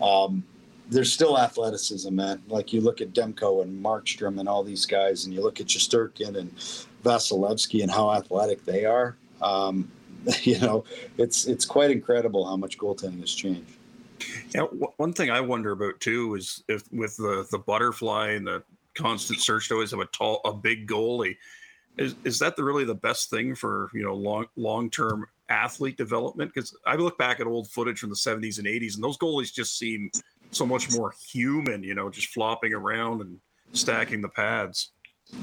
um, 0.04 0.44
there's 0.88 1.12
still 1.12 1.38
athleticism, 1.38 2.14
man. 2.14 2.42
Like 2.48 2.72
you 2.72 2.80
look 2.80 3.00
at 3.00 3.12
Demko 3.12 3.62
and 3.62 3.82
Markstrom 3.84 4.38
and 4.40 4.48
all 4.48 4.62
these 4.62 4.86
guys, 4.86 5.24
and 5.24 5.34
you 5.34 5.42
look 5.42 5.60
at 5.60 5.66
Shesterkin 5.66 6.36
and 6.36 6.54
Vasilevskiy 7.04 7.82
and 7.82 7.90
how 7.90 8.10
athletic 8.12 8.64
they 8.64 8.84
are. 8.84 9.16
Um, 9.40 9.90
you 10.42 10.58
know, 10.60 10.84
it's 11.18 11.46
it's 11.46 11.64
quite 11.64 11.90
incredible 11.90 12.46
how 12.46 12.56
much 12.56 12.78
goaltending 12.78 13.20
has 13.20 13.34
changed. 13.34 13.72
Yeah, 14.54 14.62
one 14.96 15.12
thing 15.12 15.30
I 15.30 15.40
wonder 15.40 15.72
about 15.72 15.98
too 16.00 16.34
is 16.36 16.62
if 16.68 16.90
with 16.92 17.16
the 17.16 17.46
the 17.50 17.58
butterfly 17.58 18.30
and 18.32 18.46
the 18.46 18.62
constant 18.94 19.40
search 19.40 19.68
to 19.68 19.74
always 19.74 19.90
have 19.90 20.00
a 20.00 20.06
tall, 20.06 20.40
a 20.44 20.52
big 20.52 20.86
goalie, 20.86 21.36
is 21.96 22.14
is 22.24 22.38
that 22.38 22.56
the 22.56 22.64
really 22.64 22.84
the 22.84 22.94
best 22.94 23.30
thing 23.30 23.54
for 23.54 23.90
you 23.94 24.02
know 24.02 24.14
long 24.14 24.46
long 24.56 24.90
term 24.90 25.26
athlete 25.48 25.96
development? 25.96 26.52
Because 26.54 26.76
I 26.86 26.96
look 26.96 27.18
back 27.18 27.40
at 27.40 27.46
old 27.46 27.68
footage 27.68 27.98
from 27.98 28.10
the 28.10 28.16
70s 28.16 28.58
and 28.58 28.66
80s, 28.66 28.94
and 28.94 29.04
those 29.04 29.18
goalies 29.18 29.52
just 29.52 29.78
seem 29.78 30.10
so 30.52 30.66
much 30.66 30.92
more 30.92 31.14
human, 31.32 31.82
you 31.82 31.94
know, 31.94 32.10
just 32.10 32.28
flopping 32.28 32.74
around 32.74 33.20
and 33.20 33.38
stacking 33.72 34.20
the 34.20 34.28
pads. 34.28 34.92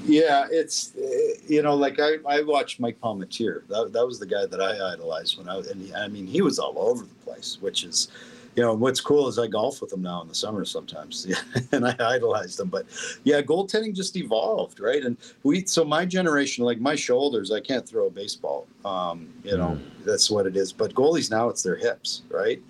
Yeah, 0.05 0.45
it's 0.51 0.93
eh, 0.95 1.33
you 1.47 1.61
know, 1.61 1.75
like 1.75 1.99
I, 1.99 2.17
I 2.27 2.41
watched 2.43 2.79
Mike 2.79 2.99
Palmateer. 3.01 3.67
That, 3.67 3.91
that 3.93 4.05
was 4.05 4.19
the 4.19 4.25
guy 4.25 4.45
that 4.45 4.61
I 4.61 4.93
idolized 4.93 5.37
when 5.37 5.49
I 5.49 5.57
was, 5.57 5.67
and 5.67 5.81
he, 5.81 5.93
I 5.93 6.07
mean, 6.07 6.27
he 6.27 6.41
was 6.41 6.59
all 6.59 6.77
over 6.77 7.03
the 7.03 7.15
place. 7.25 7.57
Which 7.59 7.83
is, 7.83 8.09
you 8.55 8.61
know, 8.61 8.73
what's 8.75 9.01
cool 9.01 9.27
is 9.27 9.39
I 9.39 9.47
golf 9.47 9.81
with 9.81 9.91
him 9.91 10.03
now 10.03 10.21
in 10.21 10.27
the 10.27 10.35
summer 10.35 10.63
sometimes, 10.63 11.25
yeah, 11.27 11.41
and 11.71 11.87
I 11.87 11.95
idolized 11.99 12.59
him. 12.59 12.67
But 12.67 12.85
yeah, 13.23 13.41
goaltending 13.41 13.95
just 13.95 14.15
evolved, 14.15 14.79
right? 14.79 15.03
And 15.03 15.17
we, 15.41 15.65
so 15.65 15.83
my 15.83 16.05
generation, 16.05 16.65
like 16.65 16.79
my 16.79 16.95
shoulders, 16.95 17.51
I 17.51 17.59
can't 17.59 17.87
throw 17.87 18.07
a 18.07 18.11
baseball. 18.11 18.67
Um, 18.85 19.33
you 19.43 19.57
know, 19.57 19.79
mm. 19.79 20.05
that's 20.05 20.29
what 20.29 20.45
it 20.45 20.55
is. 20.55 20.71
But 20.71 20.93
goalies 20.93 21.31
now, 21.31 21.49
it's 21.49 21.63
their 21.63 21.77
hips, 21.77 22.21
right? 22.29 22.61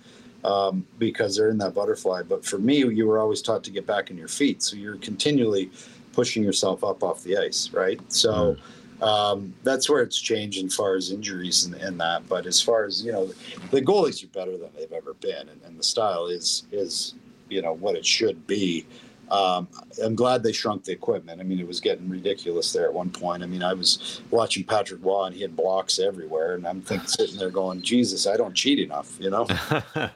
Um, 0.43 0.87
because 0.97 1.35
they're 1.35 1.49
in 1.49 1.57
that 1.57 1.73
butterfly. 1.73 2.23
But 2.23 2.45
for 2.45 2.59
me, 2.59 2.77
you 2.77 3.05
were 3.07 3.19
always 3.19 3.41
taught 3.41 3.61
to 3.65 3.71
get 3.71 3.85
back 3.85 4.09
on 4.09 4.17
your 4.17 4.29
feet, 4.29 4.63
so 4.63 4.77
you're 4.77 4.95
continually 4.95 5.69
pushing 6.13 6.43
yourself 6.43 6.83
up 6.83 7.03
off 7.03 7.23
the 7.23 7.37
ice, 7.37 7.71
right? 7.73 7.99
So 8.11 8.57
mm. 9.01 9.05
um, 9.05 9.53
that's 9.63 9.89
where 9.89 10.01
it's 10.01 10.19
changed 10.19 10.63
as 10.63 10.75
far 10.75 10.95
as 10.95 11.11
injuries 11.11 11.65
and, 11.65 11.75
and, 11.75 11.99
that. 11.99 12.27
But 12.27 12.45
as 12.45 12.61
far 12.61 12.85
as 12.85 13.03
you 13.03 13.11
know, 13.11 13.31
the 13.71 13.81
goalies 13.81 14.23
are 14.23 14.27
better 14.27 14.57
than 14.57 14.69
they've 14.77 14.91
ever 14.91 15.13
been, 15.13 15.49
and, 15.49 15.61
and 15.65 15.77
the 15.77 15.83
style 15.83 16.27
is 16.27 16.63
is 16.71 17.15
you 17.49 17.61
know 17.61 17.73
what 17.73 17.95
it 17.95 18.05
should 18.05 18.45
be. 18.47 18.85
Um, 19.31 19.67
I'm 20.03 20.15
glad 20.15 20.43
they 20.43 20.51
shrunk 20.51 20.83
the 20.83 20.91
equipment. 20.91 21.39
I 21.39 21.43
mean, 21.43 21.59
it 21.59 21.67
was 21.67 21.79
getting 21.79 22.09
ridiculous 22.09 22.71
there 22.73 22.85
at 22.85 22.93
one 22.93 23.09
point. 23.09 23.43
I 23.43 23.45
mean, 23.45 23.63
I 23.63 23.73
was 23.73 24.21
watching 24.31 24.63
Patrick 24.63 25.03
Roy 25.03 25.25
and 25.25 25.35
he 25.35 25.41
had 25.41 25.55
blocks 25.55 25.99
everywhere, 25.99 26.55
and 26.55 26.67
I'm 26.67 26.81
thinking, 26.81 27.07
sitting 27.07 27.37
there 27.37 27.51
going, 27.51 27.81
"Jesus, 27.81 28.27
I 28.27 28.37
don't 28.37 28.53
cheat 28.53 28.79
enough," 28.79 29.17
you 29.19 29.29
know. 29.29 29.47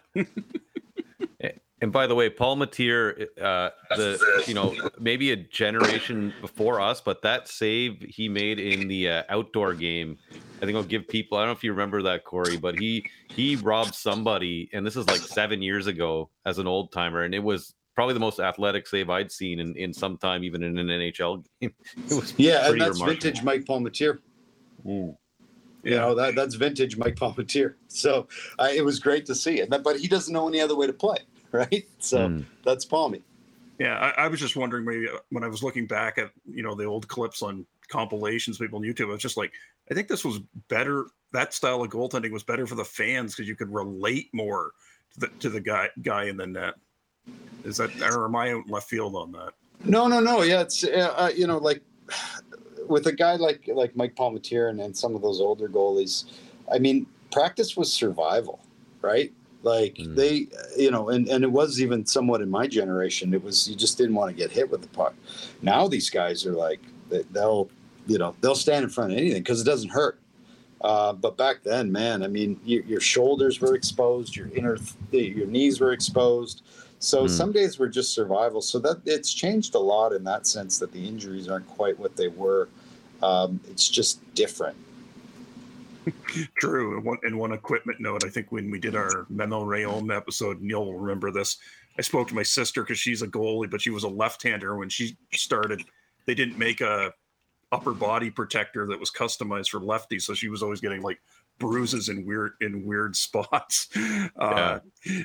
And 1.84 1.91
by 1.91 2.07
the 2.07 2.16
way, 2.16 2.30
Palmateer, 2.30 3.28
uh, 3.41 3.70
the 3.89 4.43
you 4.47 4.53
know 4.53 4.74
maybe 5.01 5.34
a 5.34 5.36
generation 5.36 6.34
before 6.39 6.80
us, 6.80 7.01
but 7.01 7.22
that 7.24 7.49
save 7.49 8.01
he 8.07 8.30
made 8.30 8.57
in 8.57 8.88
the 8.88 9.09
uh, 9.09 9.24
outdoor 9.28 9.74
game, 9.74 10.18
I 10.61 10.66
think 10.66 10.78
I'll 10.78 10.84
give 10.84 11.09
people. 11.09 11.38
I 11.38 11.41
don't 11.41 11.49
know 11.49 11.51
if 11.57 11.61
you 11.61 11.72
remember 11.72 12.01
that, 12.03 12.24
Corey, 12.24 12.55
but 12.55 12.80
he 12.80 13.05
he 13.28 13.57
robbed 13.57 13.95
somebody, 13.95 14.70
and 14.72 14.86
this 14.86 14.95
is 14.95 15.07
like 15.07 15.20
seven 15.20 15.61
years 15.61 15.88
ago 15.88 16.30
as 16.45 16.57
an 16.57 16.68
old 16.68 16.93
timer, 16.93 17.24
and 17.24 17.36
it 17.36 17.43
was 17.43 17.74
probably 17.95 18.13
the 18.13 18.19
most 18.19 18.39
athletic 18.39 18.87
save 18.87 19.09
I'd 19.09 19.31
seen 19.31 19.59
in 19.59 19.75
in 19.75 19.93
some 19.93 20.17
time, 20.17 20.43
even 20.43 20.63
in 20.63 20.77
an 20.77 20.87
NHL 20.87 21.45
game. 21.61 21.73
It 22.09 22.13
was 22.13 22.33
yeah, 22.37 22.69
and 22.69 22.81
that's 22.81 22.99
remarkable. 22.99 23.05
vintage 23.07 23.43
Mike 23.43 23.65
Palmateer. 23.65 24.19
Mm. 24.85 25.15
You 25.83 25.97
know 25.97 26.15
that 26.15 26.35
that's 26.35 26.55
vintage 26.55 26.97
Mike 26.97 27.15
Palmateer. 27.15 27.75
So 27.87 28.27
uh, 28.57 28.69
it 28.73 28.83
was 28.83 28.99
great 28.99 29.27
to 29.27 29.35
see 29.35 29.59
it, 29.59 29.69
but 29.69 29.99
he 29.99 30.07
doesn't 30.07 30.33
know 30.33 30.47
any 30.47 30.59
other 30.59 30.75
way 30.75 30.87
to 30.87 30.93
play. 30.93 31.17
right? 31.53 31.87
So 31.99 32.29
mm. 32.29 32.45
that's 32.65 32.83
Palmy. 32.83 33.21
Yeah, 33.79 33.97
I, 33.99 34.23
I, 34.23 34.27
was 34.27 34.39
just 34.39 34.55
wondering 34.55 34.85
maybe 34.85 35.07
uh, 35.07 35.17
when 35.29 35.43
I 35.43 35.47
was 35.47 35.61
looking 35.63 35.85
back 35.85 36.17
at 36.17 36.31
you 36.51 36.63
know 36.63 36.75
the 36.75 36.85
old 36.85 37.07
clips 37.07 37.41
on 37.41 37.65
compilations, 37.89 38.57
people 38.57 38.79
on 38.79 38.83
YouTube, 38.83 39.09
I 39.09 39.13
was 39.13 39.21
just 39.21 39.37
like, 39.37 39.53
I 39.89 39.93
think 39.93 40.07
this 40.07 40.25
was 40.25 40.39
better. 40.67 41.05
That 41.31 41.53
style 41.53 41.83
of 41.83 41.89
goaltending 41.89 42.31
was 42.31 42.43
better 42.43 42.65
for 42.65 42.75
the 42.75 42.85
fans 42.85 43.35
because 43.35 43.47
you 43.47 43.55
could 43.55 43.71
relate 43.71 44.29
more 44.33 44.71
to 45.13 45.19
the 45.19 45.27
to 45.39 45.49
the 45.49 45.61
guy 45.61 45.89
guy 46.01 46.25
in 46.25 46.37
the 46.37 46.47
net. 46.47 46.73
Is 47.63 47.78
that 47.78 47.89
or 48.01 48.26
am 48.26 48.36
I 48.36 48.51
out 48.51 48.69
left 48.69 48.89
field 48.89 49.15
on 49.15 49.32
that? 49.34 49.53
No, 49.84 50.07
no, 50.07 50.19
no. 50.19 50.43
Yeah, 50.43 50.61
it's 50.61 50.84
uh, 50.84 51.13
uh 51.15 51.32
you 51.36 51.47
know 51.47 51.57
like 51.57 51.82
with 52.88 53.07
a 53.07 53.11
guy 53.13 53.36
like 53.36 53.69
like 53.74 53.95
Mike 53.95 54.15
Palmateer 54.15 54.69
and, 54.69 54.80
and 54.80 54.95
some 54.95 55.15
of 55.15 55.21
those 55.21 55.39
older 55.39 55.69
goalies. 55.69 56.26
I 56.71 56.80
mean, 56.80 57.05
practice 57.32 57.76
was 57.76 57.91
survival, 57.91 58.59
right? 59.01 59.32
Like 59.63 59.95
mm. 59.95 60.15
they, 60.15 60.47
you 60.78 60.91
know, 60.91 61.09
and, 61.09 61.28
and 61.30 61.43
it 61.43 61.51
was 61.51 61.82
even 61.82 62.05
somewhat 62.05 62.41
in 62.41 62.49
my 62.49 62.67
generation. 62.67 63.34
It 63.34 63.43
was 63.43 63.67
you 63.69 63.76
just 63.76 63.97
didn't 63.97 64.15
want 64.15 64.30
to 64.30 64.36
get 64.36 64.51
hit 64.51 64.69
with 64.69 64.82
the 64.82 64.89
puck. 64.89 65.15
Now 65.61 65.88
these 65.88 66.09
guys 66.09 66.45
are 66.45 66.53
like 66.53 66.82
they'll, 67.32 67.69
you 68.07 68.17
know, 68.17 68.36
they'll 68.41 68.55
stand 68.55 68.84
in 68.84 68.89
front 68.89 69.13
of 69.13 69.17
anything 69.17 69.41
because 69.41 69.61
it 69.61 69.65
doesn't 69.65 69.89
hurt. 69.89 70.19
Uh, 70.82 71.13
but 71.13 71.38
back 71.38 71.63
then, 71.63 71.89
man, 71.89 72.24
I 72.24 72.28
mean, 72.28 72.59
your, 72.65 72.84
your, 72.84 72.99
shoulders 72.99 73.61
were 73.61 73.74
exposed, 73.74 74.36
your 74.36 74.49
inner, 74.49 74.78
your 75.11 75.47
knees 75.47 75.80
were 75.80 75.93
exposed. 75.93 76.63
So 77.04 77.26
mm. 77.26 77.30
some 77.30 77.51
days 77.51 77.78
were 77.78 77.89
just 77.89 78.14
survival. 78.14 78.62
So 78.62 78.80
that 78.80 79.01
it's 79.06 79.34
changed 79.34 79.76
a 79.76 79.80
lot 79.80 80.14
in 80.14 80.24
that 80.24 80.47
sense 80.47 80.80
that 80.80 80.93
the 80.93 81.06
injuries 81.06 81.49
aren't 81.49 81.68
quite 81.68 81.99
what 81.99 82.16
they 82.16 82.30
were. 82.30 82.70
Um, 83.22 83.60
it's 83.70 83.89
just 83.89 84.22
different. 84.36 84.78
True. 86.58 86.95
And 86.95 87.06
one, 87.06 87.18
and 87.24 87.38
one 87.38 87.51
equipment 87.51 87.99
note, 87.99 88.24
I 88.24 88.30
think 88.30 88.54
when 88.54 88.72
we 88.72 88.80
did 88.80 88.95
our 88.95 89.26
Manon 89.30 89.68
Rhéaume 89.68 90.16
episode, 90.16 90.62
Neil 90.62 90.86
will 90.86 90.97
remember 90.97 91.30
this. 91.30 91.58
I 91.99 92.01
spoke 92.01 92.30
to 92.30 92.36
my 92.36 92.43
sister 92.43 92.84
because 92.84 92.99
she's 92.99 93.22
a 93.22 93.28
goalie, 93.28 93.70
but 93.70 93.82
she 93.82 93.89
was 93.89 94.04
a 94.04 94.10
left-hander 94.10 94.78
when 94.78 94.88
she 94.89 95.18
started. 95.34 95.84
They 96.26 96.34
didn't 96.34 96.58
make 96.58 96.80
a 96.80 97.14
upper 97.74 97.91
body 97.91 98.30
protector 98.30 98.88
that 98.88 98.99
was 98.99 99.12
customized 99.12 99.70
for 99.70 99.82
lefties, 99.82 100.22
so 100.22 100.34
she 100.34 100.47
was 100.47 100.64
always 100.64 100.80
getting 100.80 101.01
like 101.01 101.20
bruises 101.60 102.10
in 102.10 102.26
weird 102.26 102.54
in 102.62 102.86
weird 102.86 103.16
spots. 103.16 103.89
Uh, 104.38 104.80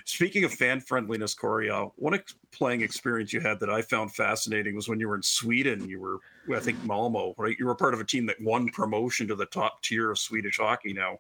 speaking 0.05 0.45
of 0.45 0.53
fan 0.53 0.81
friendliness, 0.81 1.35
Corey, 1.35 1.71
uh, 1.71 1.87
one 1.97 2.15
ex- 2.15 2.35
playing 2.53 2.83
experience 2.83 3.33
you 3.33 3.41
had 3.41 3.61
that 3.61 3.71
I 3.71 3.83
found 3.83 4.15
fascinating 4.15 4.75
was 4.75 4.89
when 4.89 5.01
you 5.01 5.09
were 5.09 5.17
in 5.17 5.23
Sweden. 5.23 5.89
You 5.89 6.01
were, 6.01 6.19
I 6.57 6.61
think, 6.61 6.83
Malmo, 6.85 7.35
right? 7.39 7.57
You 7.59 7.67
were 7.67 7.75
part 7.75 7.95
of 7.95 8.01
a 8.01 8.05
team 8.05 8.27
that 8.27 8.41
won 8.41 8.69
promotion 8.69 9.29
to 9.29 9.35
the 9.35 9.47
top 9.47 9.83
tier 9.83 10.11
of 10.11 10.19
Swedish 10.19 10.59
hockey. 10.59 10.93
Now, 10.93 11.19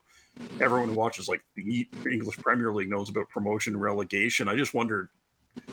everyone 0.61 0.89
who 0.89 0.95
watches 0.95 1.29
like 1.29 1.43
the 1.55 1.89
English 2.11 2.37
Premier 2.39 2.73
League 2.73 2.91
knows 2.91 3.09
about 3.09 3.29
promotion 3.29 3.75
and 3.75 3.83
relegation. 3.83 4.49
I 4.49 4.57
just 4.57 4.75
wondered 4.75 5.09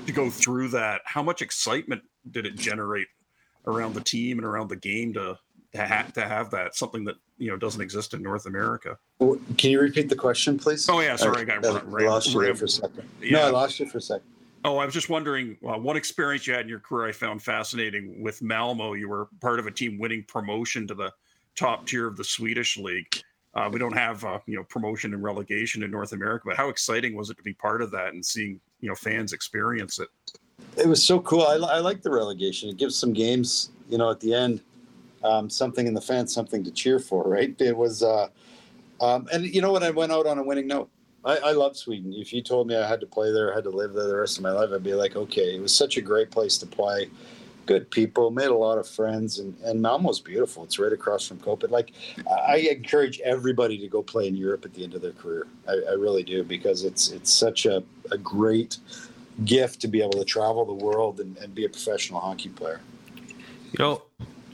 to 0.06 0.12
go 0.12 0.30
through 0.30 0.70
that. 0.70 1.02
How 1.06 1.22
much 1.22 1.42
excitement 1.42 2.02
did 2.32 2.46
it 2.46 2.56
generate 2.56 3.08
around 3.68 3.94
the 3.94 4.02
team 4.02 4.38
and 4.38 4.46
around 4.46 4.70
the 4.70 4.76
game 4.76 5.14
to 5.14 5.38
to, 5.76 5.86
ha- 5.86 6.08
to 6.14 6.22
have 6.22 6.50
that 6.52 6.76
something 6.76 7.04
that 7.06 7.16
you 7.38 7.50
know 7.50 7.58
doesn't 7.58 7.82
exist 7.82 8.14
in 8.14 8.22
North 8.22 8.46
America. 8.46 8.98
Can 9.20 9.72
you 9.72 9.80
repeat 9.80 10.10
the 10.10 10.16
question, 10.16 10.58
please? 10.58 10.88
Oh 10.90 11.02
yeah, 11.02 11.16
sorry, 11.16 11.42
I, 11.42 11.44
got 11.44 11.66
I 11.66 12.06
lost 12.06 12.34
you 12.34 12.56
for 12.56 12.66
a 12.66 12.70
second. 12.70 13.04
Yeah. 13.22 13.32
No, 13.32 13.48
I 13.48 13.50
lost 13.50 13.80
you 13.80 13.86
for 13.86 13.98
a 13.98 14.02
second. 14.02 14.28
Oh, 14.64 14.78
I 14.78 14.86
was 14.86 14.94
just 14.94 15.10
wondering 15.10 15.58
uh, 15.68 15.78
one 15.78 15.96
experience 15.96 16.48
you 16.48 16.54
had 16.54 16.64
in 16.64 16.70
your 16.70 16.80
career 16.80 17.10
I 17.10 17.12
found 17.12 17.44
fascinating 17.44 18.24
with 18.24 18.42
Malmo. 18.42 18.94
You 18.94 19.10
were 19.10 19.28
part 19.40 19.60
of 19.60 19.68
a 19.68 19.72
team 19.72 20.00
winning 20.00 20.24
promotion 20.24 20.88
to 20.88 20.96
the 20.96 21.12
top 21.56 21.86
tier 21.86 22.08
of 22.08 22.18
the 22.18 22.24
Swedish 22.24 22.78
league. 22.78 23.22
Uh, 23.54 23.70
we 23.72 23.78
don't 23.78 23.96
have 23.96 24.24
uh, 24.24 24.40
you 24.48 24.56
know 24.56 24.64
promotion 24.64 25.14
and 25.14 25.22
relegation 25.24 25.84
in 25.84 25.92
North 25.92 26.14
America, 26.14 26.44
but 26.48 26.58
how 26.58 26.70
exciting 26.70 27.16
was 27.16 27.30
it 27.30 27.38
to 27.38 27.44
be 27.44 27.54
part 27.54 27.82
of 27.82 27.92
that 27.92 28.14
and 28.14 28.26
seeing 28.26 28.60
you 28.80 28.90
know 28.90 28.96
fans 28.96 29.34
experience 29.34 30.00
it? 30.00 30.08
It 30.78 30.88
was 30.88 31.04
so 31.04 31.20
cool. 31.20 31.44
I, 31.44 31.56
I 31.56 31.80
like 31.80 32.02
the 32.02 32.10
relegation. 32.10 32.70
It 32.70 32.78
gives 32.78 32.96
some 32.96 33.12
games, 33.12 33.72
you 33.90 33.98
know, 33.98 34.10
at 34.10 34.22
the 34.22 34.34
end 34.34 34.62
um, 35.26 35.50
something 35.50 35.88
in 35.88 35.94
the 35.94 36.02
fans, 36.02 36.34
something 36.34 36.64
to 36.64 36.72
cheer 36.72 37.00
for, 37.00 37.24
right? 37.30 37.60
It 37.60 37.76
was, 37.76 38.04
uh, 38.04 38.30
um, 39.02 39.28
and 39.32 39.46
you 39.46 39.62
know 39.62 39.72
what? 39.72 39.84
I 39.84 39.90
went 39.90 40.12
out 40.12 40.28
on 40.28 40.38
a 40.38 40.44
winning 40.44 40.68
note. 40.68 40.90
I, 41.26 41.38
I 41.38 41.52
love 41.54 41.76
Sweden. 41.76 42.14
If 42.14 42.32
you 42.32 42.42
told 42.42 42.68
me 42.68 42.76
I 42.76 42.88
had 42.88 43.00
to 43.02 43.08
play 43.08 43.32
there, 43.32 43.52
I 43.52 43.56
had 43.56 43.64
to 43.64 43.72
live 43.72 43.94
there 43.94 44.08
the 44.08 44.16
rest 44.16 44.38
of 44.38 44.44
my 44.44 44.52
life, 44.52 44.70
I'd 44.74 44.84
be 44.84 44.94
like, 44.94 45.16
okay, 45.16 45.56
it 45.56 45.62
was 45.62 45.76
such 45.76 45.98
a 45.98 46.02
great 46.02 46.30
place 46.30 46.58
to 46.60 46.68
play. 46.68 47.10
Good 47.66 47.90
people, 47.90 48.30
made 48.30 48.50
a 48.50 48.56
lot 48.56 48.78
of 48.78 48.88
friends, 48.88 49.40
and, 49.40 49.58
and 49.64 49.82
Malmo's 49.82 50.20
beautiful. 50.20 50.64
It's 50.64 50.78
right 50.78 50.94
across 50.94 51.28
from 51.28 51.40
Copenhagen. 51.40 51.74
Like, 51.74 51.94
I 52.48 52.58
encourage 52.58 53.20
everybody 53.22 53.80
to 53.80 53.88
go 53.88 54.04
play 54.04 54.28
in 54.28 54.36
Europe 54.36 54.66
at 54.66 54.76
the 54.76 54.84
end 54.84 54.94
of 54.94 55.02
their 55.02 55.14
career. 55.14 55.48
I, 55.68 55.72
I 55.90 55.94
really 55.94 56.22
do 56.22 56.44
because 56.44 56.84
it's 56.84 57.10
it's 57.10 57.34
such 57.34 57.66
a, 57.66 57.84
a 58.12 58.20
great 58.20 58.78
gift 59.46 59.82
to 59.82 59.88
be 59.88 60.00
able 60.00 60.12
to 60.12 60.26
travel 60.26 60.64
the 60.64 60.86
world 60.86 61.20
and, 61.20 61.36
and 61.38 61.56
be 61.56 61.66
a 61.66 61.70
professional 61.70 62.20
hockey 62.20 62.50
player. 62.50 62.82
You 63.72 63.80
know, 63.80 64.02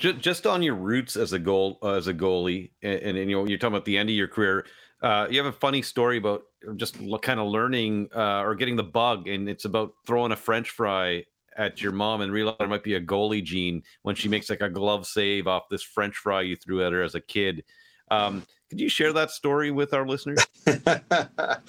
just, 0.02 0.20
just 0.20 0.48
on 0.48 0.64
your 0.64 0.74
roots 0.74 1.16
as 1.16 1.32
a 1.32 1.40
goal 1.40 1.78
uh, 1.84 1.94
as 1.94 2.08
a 2.08 2.14
goalie, 2.14 2.72
and, 2.82 3.00
and, 3.00 3.18
and, 3.18 3.30
you 3.30 3.38
know 3.38 3.46
you're 3.46 3.60
talking 3.60 3.76
about 3.76 3.86
the 3.86 3.98
end 3.98 4.10
of 4.10 4.16
your 4.16 4.28
career. 4.28 4.66
Uh, 5.02 5.28
you 5.30 5.38
have 5.38 5.52
a 5.52 5.58
funny 5.58 5.82
story 5.82 6.18
about 6.18 6.44
just 6.76 6.98
kind 7.22 7.40
of 7.40 7.48
learning 7.48 8.10
uh, 8.16 8.42
or 8.42 8.56
getting 8.56 8.76
the 8.76 8.84
bug, 8.84 9.28
and 9.28 9.48
it's 9.48 9.66
about 9.66 9.94
throwing 10.06 10.32
a 10.32 10.36
French 10.36 10.72
fry 10.72 11.24
at 11.56 11.82
your 11.82 11.92
mom 11.92 12.22
and 12.22 12.32
realize 12.32 12.56
there 12.60 12.68
might 12.68 12.84
be 12.84 12.96
a 12.96 13.02
goalie 13.02 13.44
gene 13.44 13.84
when 14.02 14.16
she 14.16 14.28
makes 14.28 14.50
like 14.50 14.62
a 14.62 14.70
glove 14.70 15.06
save 15.06 15.48
off 15.48 15.70
this 15.70 15.84
French 15.84 16.16
fry 16.16 16.42
you 16.42 16.56
threw 16.56 16.84
at 16.84 16.92
her 16.92 17.04
as 17.04 17.14
a 17.14 17.22
kid. 17.22 17.64
Um, 18.10 18.44
could 18.70 18.80
you 18.80 18.90
share 18.90 19.14
that 19.14 19.32
story 19.32 19.70
with 19.70 19.94
our 19.94 20.08
listeners? 20.08 20.40
I 20.68 21.60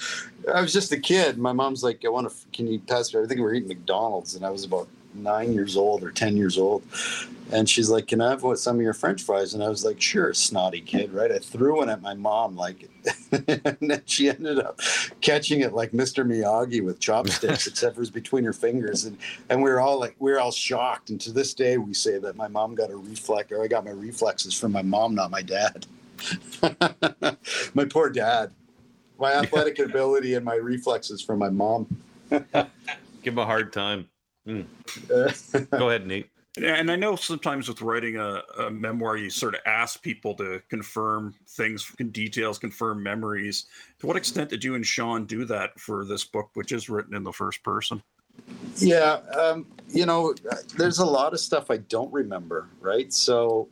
was 0.55 0.73
just 0.73 0.93
a 0.93 0.99
kid. 0.99 1.37
My 1.37 1.53
mom's 1.53 1.83
like, 1.83 2.05
"I 2.05 2.09
want 2.09 2.31
to. 2.31 2.37
Can 2.53 2.67
you 2.67 2.79
pass 2.79 3.13
me?" 3.13 3.21
I 3.21 3.27
think 3.27 3.39
we 3.39 3.43
were 3.43 3.55
eating 3.55 3.69
McDonald's, 3.69 4.37
and 4.37 4.47
I 4.47 4.51
was 4.51 4.65
about 4.65 4.89
nine 5.15 5.53
years 5.53 5.77
old 5.77 6.03
or 6.03 6.11
10 6.11 6.37
years 6.37 6.59
old. 6.59 6.83
And 7.53 7.69
she's 7.69 7.91
like, 7.91 8.07
Can 8.07 8.21
I 8.21 8.31
have 8.31 8.43
some 8.59 8.77
of 8.77 8.83
your 8.83 8.95
french 8.95 9.23
fries? 9.23 9.53
And 9.53 9.63
I 9.63 9.69
was 9.69 9.85
like, 9.85 10.01
Sure, 10.01 10.33
snotty 10.33 10.81
kid, 10.81 11.13
right? 11.13 11.31
I 11.31 11.39
threw 11.39 11.77
one 11.77 11.91
at 11.91 12.01
my 12.01 12.15
mom, 12.15 12.57
like, 12.57 12.89
and 13.33 13.77
then 13.81 14.03
she 14.07 14.31
ended 14.31 14.59
up 14.59 14.81
catching 15.21 15.61
it 15.61 15.75
like 15.75 15.93
Mr. 15.93 16.25
Miyagi 16.27 16.83
with 16.83 16.99
chopsticks, 16.99 17.67
except 17.67 17.97
it 17.97 18.01
was 18.01 18.11
between 18.11 18.45
her 18.45 18.53
fingers. 18.53 19.05
And, 19.05 19.19
and 19.51 19.63
we 19.63 19.71
were 19.71 19.81
all 19.81 20.01
like, 20.01 20.17
we 20.19 20.33
were 20.33 20.41
all 20.41 20.53
shocked. 20.53 21.11
And 21.11 21.21
to 21.21 21.33
this 21.33 21.53
day, 21.53 21.77
we 21.77 21.93
say 21.93 22.19
that 22.19 22.37
my 22.37 22.49
mom 22.49 22.75
got 22.75 22.91
a 22.91 22.97
reflex, 22.97 23.53
or 23.53 23.63
I 23.63 23.67
got 23.67 23.85
my 23.85 23.91
reflexes 23.91 24.59
from 24.59 24.73
my 24.73 24.83
mom, 24.83 25.15
not 25.15 25.31
my 25.31 25.43
dad. 25.43 25.87
my 27.75 27.85
poor 27.85 28.09
dad. 28.09 28.53
My 29.19 29.35
athletic 29.35 29.79
ability 29.79 30.35
and 30.35 30.45
my 30.45 30.55
reflexes 30.55 31.21
from 31.21 31.39
my 31.39 31.51
mom. 31.51 31.87
Give 32.31 33.35
him 33.35 33.39
a 33.39 33.45
hard 33.45 33.73
time. 33.73 34.09
Mm. 34.47 34.67
Go 35.71 35.89
ahead, 35.89 36.07
Nate. 36.07 36.29
And 36.59 36.91
I 36.91 36.97
know 36.97 37.17
sometimes 37.17 37.69
with 37.69 37.81
writing 37.81 38.19
a, 38.19 38.43
a, 38.59 38.71
memoir, 38.71 39.17
you 39.17 39.31
sort 39.31 39.55
of 39.55 39.61
ask 39.65 40.03
people 40.03 40.35
to 40.35 40.61
confirm 40.69 41.35
things, 41.49 41.91
details, 42.11 42.59
confirm 42.59 43.03
memories. 43.03 43.67
To 44.01 44.07
what 44.07 44.17
extent 44.17 44.51
did 44.51 44.63
you 44.63 44.75
and 44.75 44.85
Sean 44.85 45.25
do 45.25 45.47
that 45.47 45.81
for 45.81 46.05
this 46.05 46.25
book, 46.25 46.51
which 46.53 46.73
is 46.73 46.91
written 46.91 47.15
in 47.15 47.25
the 47.25 47.33
first 47.33 47.63
person? 47.63 48.03
Yeah, 48.77 49.21
um, 49.39 49.67
you 49.89 50.05
know, 50.05 50.35
there's 50.77 50.99
a 50.99 51.07
lot 51.07 51.33
of 51.33 51.41
stuff 51.41 51.71
I 51.71 51.79
don't 51.79 52.13
remember, 52.13 52.69
right? 52.81 53.11
So, 53.15 53.69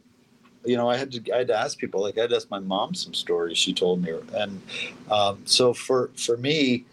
you 0.65 0.79
know, 0.79 0.89
I 0.89 0.97
had 0.97 1.13
to 1.13 1.35
I 1.35 1.39
had 1.39 1.49
to 1.49 1.59
ask 1.59 1.79
people. 1.79 2.01
Like 2.01 2.17
I 2.17 2.23
had 2.23 2.31
to 2.31 2.37
ask 2.37 2.51
my 2.51 2.61
mom 2.61 2.95
some 2.95 3.13
stories 3.13 3.59
she 3.59 3.75
told 3.75 4.03
me, 4.03 4.13
and 4.35 4.61
um, 5.11 5.43
so 5.45 5.73
for 5.73 6.11
for 6.17 6.37
me, 6.39 6.85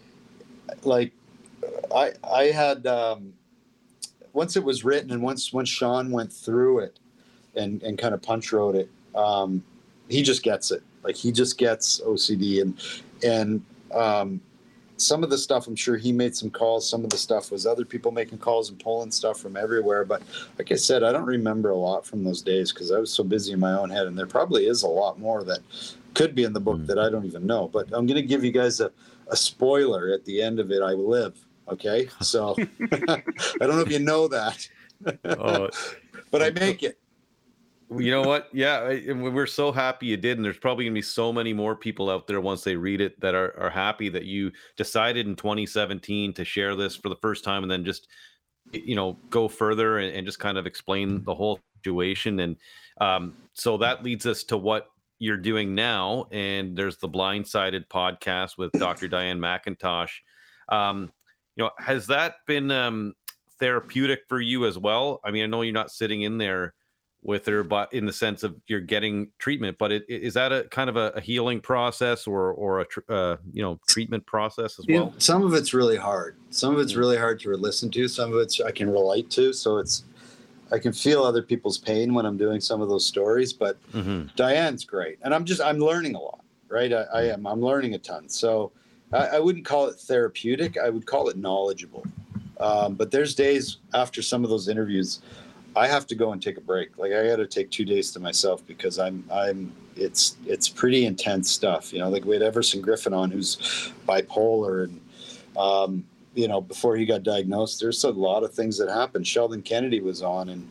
like 0.84 1.12
I 1.94 2.12
I 2.24 2.44
had. 2.44 2.86
Um, 2.86 3.32
once 4.32 4.56
it 4.56 4.64
was 4.64 4.84
written 4.84 5.10
and 5.10 5.22
once 5.22 5.52
once 5.52 5.68
Sean 5.68 6.10
went 6.10 6.32
through 6.32 6.80
it 6.80 6.98
and 7.54 7.82
and 7.82 7.98
kind 7.98 8.14
of 8.14 8.22
punch 8.22 8.52
wrote 8.52 8.74
it, 8.74 8.90
um, 9.14 9.62
he 10.08 10.22
just 10.22 10.42
gets 10.42 10.70
it. 10.70 10.82
Like 11.02 11.16
he 11.16 11.32
just 11.32 11.58
gets 11.58 12.00
OCD 12.00 12.62
and 12.62 12.80
and 13.22 13.64
um, 13.92 14.40
some 14.98 15.22
of 15.22 15.30
the 15.30 15.38
stuff 15.38 15.66
I'm 15.66 15.76
sure 15.76 15.96
he 15.96 16.12
made 16.12 16.36
some 16.36 16.50
calls. 16.50 16.88
Some 16.88 17.04
of 17.04 17.10
the 17.10 17.16
stuff 17.16 17.50
was 17.50 17.66
other 17.66 17.84
people 17.84 18.10
making 18.10 18.38
calls 18.38 18.68
and 18.68 18.78
pulling 18.78 19.10
stuff 19.10 19.40
from 19.40 19.56
everywhere. 19.56 20.04
But 20.04 20.22
like 20.58 20.72
I 20.72 20.74
said, 20.74 21.02
I 21.02 21.12
don't 21.12 21.24
remember 21.24 21.70
a 21.70 21.76
lot 21.76 22.04
from 22.04 22.24
those 22.24 22.42
days 22.42 22.72
because 22.72 22.90
I 22.90 22.98
was 22.98 23.12
so 23.12 23.24
busy 23.24 23.52
in 23.52 23.60
my 23.60 23.72
own 23.72 23.90
head. 23.90 24.06
And 24.06 24.18
there 24.18 24.26
probably 24.26 24.66
is 24.66 24.82
a 24.82 24.88
lot 24.88 25.18
more 25.18 25.44
that 25.44 25.60
could 26.14 26.34
be 26.34 26.44
in 26.44 26.52
the 26.52 26.60
book 26.60 26.78
mm. 26.78 26.86
that 26.88 26.98
I 26.98 27.10
don't 27.10 27.24
even 27.24 27.46
know. 27.46 27.68
But 27.68 27.86
I'm 27.92 28.06
going 28.06 28.20
to 28.20 28.22
give 28.22 28.44
you 28.44 28.52
guys 28.52 28.80
a, 28.80 28.90
a 29.28 29.36
spoiler 29.36 30.12
at 30.12 30.24
the 30.24 30.42
end 30.42 30.58
of 30.58 30.70
it. 30.70 30.82
I 30.82 30.92
live. 30.92 31.36
Okay, 31.70 32.08
so 32.20 32.56
I 32.92 33.22
don't 33.60 33.76
know 33.76 33.80
if 33.80 33.90
you 33.90 33.98
know 33.98 34.28
that, 34.28 34.68
oh, 35.24 35.68
but 36.30 36.42
I 36.42 36.50
make 36.50 36.82
it. 36.82 36.98
You 37.90 38.10
know 38.10 38.20
what? 38.20 38.48
Yeah, 38.52 39.12
we're 39.14 39.46
so 39.46 39.72
happy 39.72 40.06
you 40.06 40.18
did, 40.18 40.36
and 40.36 40.44
there's 40.44 40.58
probably 40.58 40.84
gonna 40.84 40.94
be 40.94 41.00
so 41.00 41.32
many 41.32 41.54
more 41.54 41.74
people 41.74 42.10
out 42.10 42.26
there 42.26 42.40
once 42.40 42.62
they 42.62 42.76
read 42.76 43.00
it 43.00 43.18
that 43.20 43.34
are 43.34 43.58
are 43.58 43.70
happy 43.70 44.10
that 44.10 44.24
you 44.24 44.52
decided 44.76 45.26
in 45.26 45.34
2017 45.36 46.34
to 46.34 46.44
share 46.44 46.76
this 46.76 46.94
for 46.94 47.08
the 47.08 47.16
first 47.16 47.44
time, 47.44 47.62
and 47.62 47.70
then 47.70 47.84
just 47.84 48.08
you 48.72 48.94
know 48.94 49.16
go 49.30 49.48
further 49.48 49.98
and, 49.98 50.14
and 50.14 50.26
just 50.26 50.38
kind 50.38 50.58
of 50.58 50.66
explain 50.66 51.24
the 51.24 51.34
whole 51.34 51.60
situation. 51.78 52.40
And 52.40 52.56
um, 53.00 53.34
so 53.54 53.78
that 53.78 54.02
leads 54.02 54.26
us 54.26 54.44
to 54.44 54.58
what 54.58 54.90
you're 55.18 55.36
doing 55.36 55.74
now. 55.74 56.26
And 56.30 56.76
there's 56.76 56.98
the 56.98 57.08
Blindsided 57.08 57.88
podcast 57.88 58.58
with 58.58 58.72
Dr. 58.72 59.08
Diane 59.08 59.38
McIntosh. 59.38 60.10
Um, 60.68 61.10
you 61.58 61.64
know, 61.64 61.70
has 61.78 62.06
that 62.06 62.36
been 62.46 62.70
um, 62.70 63.14
therapeutic 63.58 64.20
for 64.28 64.40
you 64.40 64.64
as 64.64 64.78
well? 64.78 65.20
I 65.24 65.32
mean, 65.32 65.42
I 65.42 65.46
know 65.46 65.62
you're 65.62 65.74
not 65.74 65.90
sitting 65.90 66.22
in 66.22 66.38
there 66.38 66.72
with 67.22 67.46
her, 67.46 67.64
but 67.64 67.92
in 67.92 68.06
the 68.06 68.12
sense 68.12 68.44
of 68.44 68.54
you're 68.68 68.80
getting 68.80 69.32
treatment, 69.40 69.76
but 69.76 69.90
it, 69.90 70.04
is 70.08 70.34
that 70.34 70.52
a 70.52 70.64
kind 70.70 70.88
of 70.88 70.96
a, 70.96 71.08
a 71.16 71.20
healing 71.20 71.60
process 71.60 72.28
or 72.28 72.52
or 72.52 72.80
a 72.80 72.84
tr- 72.86 73.00
uh, 73.08 73.36
you 73.52 73.60
know 73.60 73.80
treatment 73.88 74.24
process 74.24 74.78
as 74.78 74.86
well? 74.88 75.10
Yeah, 75.12 75.18
some 75.18 75.42
of 75.42 75.52
it's 75.54 75.74
really 75.74 75.96
hard. 75.96 76.36
Some 76.50 76.74
of 76.74 76.80
it's 76.80 76.92
mm. 76.92 76.98
really 76.98 77.16
hard 77.16 77.40
to 77.40 77.52
listen 77.56 77.90
to. 77.90 78.06
Some 78.06 78.32
of 78.32 78.38
it's 78.38 78.60
I 78.60 78.70
can 78.70 78.88
relate 78.88 79.28
to. 79.30 79.52
So 79.52 79.78
it's 79.78 80.04
I 80.70 80.78
can 80.78 80.92
feel 80.92 81.24
other 81.24 81.42
people's 81.42 81.76
pain 81.76 82.14
when 82.14 82.24
I'm 82.24 82.36
doing 82.36 82.60
some 82.60 82.80
of 82.80 82.88
those 82.88 83.04
stories. 83.04 83.52
But 83.52 83.82
mm-hmm. 83.90 84.28
Diane's 84.36 84.84
great, 84.84 85.18
and 85.22 85.34
I'm 85.34 85.44
just 85.44 85.60
I'm 85.60 85.78
learning 85.78 86.14
a 86.14 86.20
lot. 86.20 86.44
Right, 86.68 86.92
I, 86.92 87.02
I 87.12 87.22
mm. 87.22 87.32
am. 87.32 87.46
I'm 87.48 87.60
learning 87.60 87.94
a 87.94 87.98
ton. 87.98 88.28
So 88.28 88.70
I, 89.12 89.26
I, 89.26 89.38
wouldn't 89.38 89.64
call 89.64 89.86
it 89.86 89.96
therapeutic. 89.96 90.76
I 90.78 90.90
would 90.90 91.06
call 91.06 91.28
it 91.28 91.36
knowledgeable. 91.36 92.04
Um, 92.60 92.94
but 92.94 93.10
there's 93.10 93.34
days 93.34 93.78
after 93.94 94.20
some 94.22 94.44
of 94.44 94.50
those 94.50 94.68
interviews, 94.68 95.20
I 95.76 95.86
have 95.86 96.06
to 96.08 96.14
go 96.14 96.32
and 96.32 96.42
take 96.42 96.56
a 96.56 96.60
break. 96.60 96.98
Like 96.98 97.12
I 97.12 97.26
got 97.26 97.36
to 97.36 97.46
take 97.46 97.70
two 97.70 97.84
days 97.84 98.10
to 98.12 98.20
myself 98.20 98.66
because 98.66 98.98
I'm 98.98 99.24
I'm 99.32 99.72
it's 99.96 100.36
it's 100.46 100.68
pretty 100.68 101.06
intense 101.06 101.50
stuff. 101.50 101.92
You 101.92 102.00
know, 102.00 102.08
like 102.08 102.24
we 102.24 102.34
had 102.34 102.42
Everson 102.42 102.82
Griffen 102.82 103.16
on, 103.16 103.30
who's 103.30 103.92
bipolar, 104.06 104.84
and 104.84 105.00
um, 105.56 106.04
you 106.34 106.48
know 106.48 106.60
before 106.60 106.96
he 106.96 107.06
got 107.06 107.22
diagnosed, 107.22 107.80
there's 107.80 108.02
a 108.04 108.10
lot 108.10 108.42
of 108.42 108.52
things 108.52 108.76
that 108.78 108.88
happened. 108.88 109.26
Sheldon 109.26 109.62
Kennedy 109.62 110.00
was 110.00 110.22
on, 110.22 110.48
and 110.48 110.68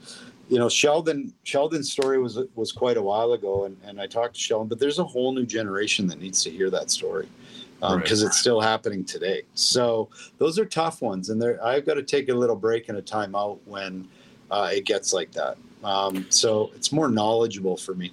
you 0.50 0.60
know 0.60 0.68
Sheldon 0.68 1.34
Sheldon's 1.44 1.92
story 1.92 2.20
was 2.20 2.40
was 2.56 2.74
quite 2.74 2.98
a 2.98 3.02
while 3.02 3.32
ago, 3.32 3.66
and 3.66 3.78
and 3.86 4.02
I 4.02 4.08
talked 4.08 4.36
to 4.36 4.42
Sheldon, 4.42 4.68
but 4.68 4.80
there's 4.80 5.00
a 5.00 5.06
whole 5.06 5.32
new 5.32 5.46
generation 5.46 6.08
that 6.08 6.20
needs 6.20 6.44
to 6.44 6.52
hear 6.52 6.70
that 6.72 6.92
story 6.92 7.30
because 7.80 7.94
um, 7.94 8.00
right. 8.00 8.22
it's 8.24 8.38
still 8.38 8.60
happening 8.60 9.04
today. 9.06 9.44
So 9.54 10.10
those 10.38 10.58
are 10.58 10.66
tough 10.66 11.02
ones, 11.02 11.30
and 11.30 11.44
I've 11.62 11.86
got 11.86 11.96
to 11.96 12.04
take 12.04 12.30
a 12.30 12.34
little 12.34 12.56
break 12.56 12.90
and 12.90 12.98
a 12.98 13.02
time 13.02 13.36
out 13.36 13.60
when 13.66 14.08
uh, 14.50 14.70
it 14.74 14.86
gets 14.86 15.14
like 15.14 15.32
that. 15.34 15.58
Um, 15.84 16.26
so 16.30 16.72
it's 16.76 16.92
more 16.92 17.08
knowledgeable 17.08 17.78
for 17.78 17.94
me. 17.94 18.12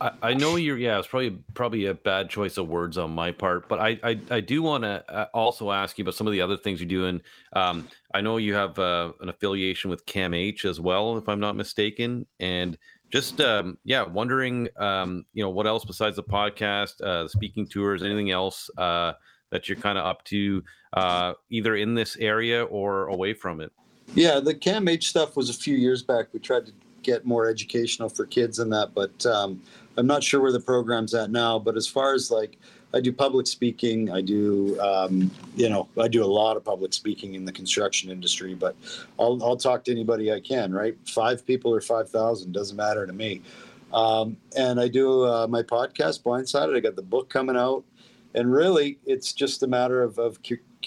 I, 0.00 0.12
I 0.22 0.34
know 0.34 0.56
you're. 0.56 0.76
Yeah, 0.76 0.98
it's 0.98 1.08
probably 1.08 1.38
probably 1.54 1.86
a 1.86 1.94
bad 1.94 2.28
choice 2.28 2.56
of 2.56 2.68
words 2.68 2.98
on 2.98 3.12
my 3.12 3.30
part, 3.30 3.68
but 3.68 3.78
I 3.78 3.98
I, 4.02 4.20
I 4.30 4.40
do 4.40 4.62
want 4.62 4.84
to 4.84 5.04
uh, 5.08 5.26
also 5.32 5.70
ask 5.70 5.96
you 5.96 6.02
about 6.02 6.14
some 6.14 6.26
of 6.26 6.32
the 6.32 6.40
other 6.40 6.56
things 6.56 6.80
you're 6.80 6.88
doing. 6.88 7.20
Um, 7.52 7.88
I 8.12 8.20
know 8.20 8.36
you 8.36 8.54
have 8.54 8.78
uh, 8.78 9.12
an 9.20 9.28
affiliation 9.28 9.90
with 9.90 10.04
CAMH 10.06 10.64
as 10.64 10.80
well, 10.80 11.16
if 11.18 11.28
I'm 11.28 11.40
not 11.40 11.56
mistaken, 11.56 12.26
and 12.40 12.76
just 13.12 13.40
um, 13.40 13.78
yeah, 13.84 14.02
wondering 14.02 14.68
um, 14.78 15.24
you 15.34 15.44
know 15.44 15.50
what 15.50 15.66
else 15.66 15.84
besides 15.84 16.16
the 16.16 16.22
podcast, 16.22 17.00
uh, 17.02 17.28
speaking 17.28 17.66
tours, 17.66 18.02
anything 18.02 18.30
else 18.30 18.70
uh, 18.78 19.12
that 19.50 19.68
you're 19.68 19.76
kind 19.76 19.98
of 19.98 20.06
up 20.06 20.24
to, 20.24 20.64
uh, 20.94 21.34
either 21.50 21.76
in 21.76 21.94
this 21.94 22.16
area 22.16 22.64
or 22.64 23.08
away 23.08 23.34
from 23.34 23.60
it. 23.60 23.70
Yeah, 24.14 24.40
the 24.40 24.54
CAMH 24.54 25.04
stuff 25.04 25.36
was 25.36 25.50
a 25.50 25.54
few 25.54 25.76
years 25.76 26.02
back. 26.02 26.32
We 26.32 26.40
tried 26.40 26.66
to 26.66 26.72
get 27.02 27.26
more 27.26 27.48
educational 27.48 28.08
for 28.08 28.24
kids 28.24 28.58
and 28.58 28.72
that, 28.72 28.94
but 28.94 29.24
um, 29.26 29.62
I'm 29.96 30.06
not 30.06 30.22
sure 30.24 30.40
where 30.40 30.52
the 30.52 30.60
program's 30.60 31.14
at 31.14 31.30
now. 31.30 31.58
But 31.58 31.76
as 31.76 31.86
far 31.86 32.14
as 32.14 32.30
like 32.30 32.58
I 32.94 33.00
do 33.00 33.12
public 33.12 33.46
speaking. 33.46 34.10
I 34.10 34.20
do, 34.20 34.78
um, 34.80 35.30
you 35.56 35.68
know, 35.68 35.88
I 35.98 36.08
do 36.08 36.22
a 36.22 36.26
lot 36.26 36.56
of 36.56 36.64
public 36.64 36.92
speaking 36.92 37.34
in 37.34 37.44
the 37.44 37.52
construction 37.52 38.10
industry. 38.10 38.54
But 38.54 38.76
I'll 39.18 39.42
I'll 39.42 39.56
talk 39.56 39.84
to 39.84 39.90
anybody 39.90 40.32
I 40.32 40.40
can. 40.40 40.72
Right, 40.72 40.96
five 41.06 41.46
people 41.46 41.74
or 41.74 41.80
five 41.80 42.10
thousand 42.10 42.52
doesn't 42.52 42.76
matter 42.76 43.06
to 43.06 43.12
me. 43.12 43.42
Um, 43.92 44.36
and 44.56 44.80
I 44.80 44.88
do 44.88 45.24
uh, 45.24 45.46
my 45.46 45.62
podcast, 45.62 46.22
Blindsided. 46.22 46.76
I 46.76 46.80
got 46.80 46.96
the 46.96 47.02
book 47.02 47.28
coming 47.28 47.56
out, 47.56 47.84
and 48.34 48.52
really, 48.52 48.98
it's 49.06 49.32
just 49.32 49.62
a 49.62 49.66
matter 49.66 50.02
of 50.02 50.18
of 50.18 50.38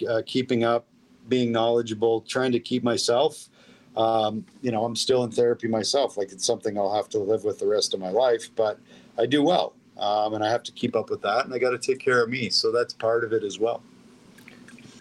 uh, 0.07 0.21
keeping 0.25 0.63
up, 0.63 0.85
being 1.27 1.51
knowledgeable, 1.51 2.21
trying 2.21 2.51
to 2.51 2.59
keep 2.59 2.83
myself. 2.83 3.49
Um, 3.97 4.45
you 4.61 4.71
know, 4.71 4.83
I'm 4.83 4.95
still 4.95 5.23
in 5.23 5.31
therapy 5.31 5.67
myself. 5.67 6.17
Like 6.17 6.31
it's 6.31 6.45
something 6.45 6.77
I'll 6.77 6.93
have 6.93 7.09
to 7.09 7.19
live 7.19 7.45
with 7.45 7.59
the 7.59 7.67
rest 7.67 7.93
of 7.93 7.99
my 7.99 8.09
life, 8.09 8.49
but 8.55 8.77
I 9.17 9.25
do 9.25 9.41
well 9.41 9.74
um, 9.97 10.33
and 10.33 10.43
I 10.43 10.49
have 10.49 10.63
to 10.63 10.71
keep 10.71 10.95
up 10.95 11.09
with 11.09 11.21
that, 11.21 11.45
and 11.45 11.53
I 11.53 11.59
got 11.59 11.71
to 11.71 11.77
take 11.77 11.99
care 11.99 12.23
of 12.23 12.29
me. 12.29 12.49
So 12.49 12.71
that's 12.71 12.93
part 12.93 13.23
of 13.23 13.33
it 13.33 13.43
as 13.43 13.59
well. 13.59 13.83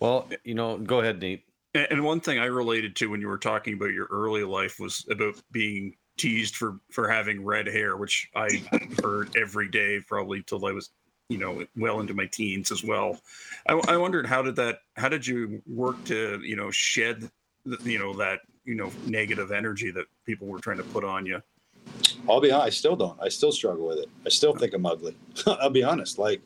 Well, 0.00 0.28
you 0.44 0.54
know, 0.54 0.78
go 0.78 1.00
ahead, 1.00 1.20
Nate. 1.20 1.44
And 1.74 2.04
one 2.04 2.20
thing 2.20 2.38
I 2.38 2.46
related 2.46 2.94
to 2.96 3.10
when 3.10 3.20
you 3.20 3.28
were 3.28 3.38
talking 3.38 3.74
about 3.74 3.90
your 3.92 4.06
early 4.10 4.44
life 4.44 4.78
was 4.78 5.04
about 5.10 5.34
being 5.50 5.96
teased 6.16 6.56
for 6.56 6.78
for 6.90 7.08
having 7.08 7.44
red 7.44 7.66
hair, 7.66 7.96
which 7.96 8.30
I 8.36 8.62
heard 9.02 9.36
every 9.36 9.68
day 9.68 10.00
probably 10.06 10.42
till 10.42 10.64
I 10.66 10.72
was 10.72 10.90
you 11.28 11.38
know 11.38 11.64
well 11.76 12.00
into 12.00 12.14
my 12.14 12.26
teens 12.26 12.70
as 12.70 12.84
well. 12.84 13.20
I, 13.68 13.72
I 13.88 13.96
wondered 13.96 14.26
how 14.26 14.42
did 14.42 14.56
that 14.56 14.80
how 14.96 15.08
did 15.08 15.26
you 15.26 15.62
work 15.66 16.02
to 16.04 16.40
you 16.42 16.56
know 16.56 16.70
shed 16.70 17.28
the, 17.64 17.78
you 17.82 17.98
know 17.98 18.12
that 18.14 18.40
you 18.64 18.74
know 18.74 18.90
negative 19.06 19.50
energy 19.50 19.90
that 19.90 20.06
people 20.26 20.46
were 20.46 20.60
trying 20.60 20.78
to 20.78 20.84
put 20.84 21.04
on 21.04 21.26
you. 21.26 21.42
I'll 22.28 22.40
be 22.40 22.50
honest, 22.50 22.66
I 22.66 22.70
still 22.70 22.96
don't. 22.96 23.18
I 23.20 23.28
still 23.28 23.52
struggle 23.52 23.86
with 23.86 23.98
it. 23.98 24.08
I 24.24 24.28
still 24.28 24.54
think 24.54 24.74
I'm 24.74 24.86
ugly. 24.86 25.16
I'll 25.46 25.70
be 25.70 25.82
honest, 25.82 26.18
like, 26.18 26.40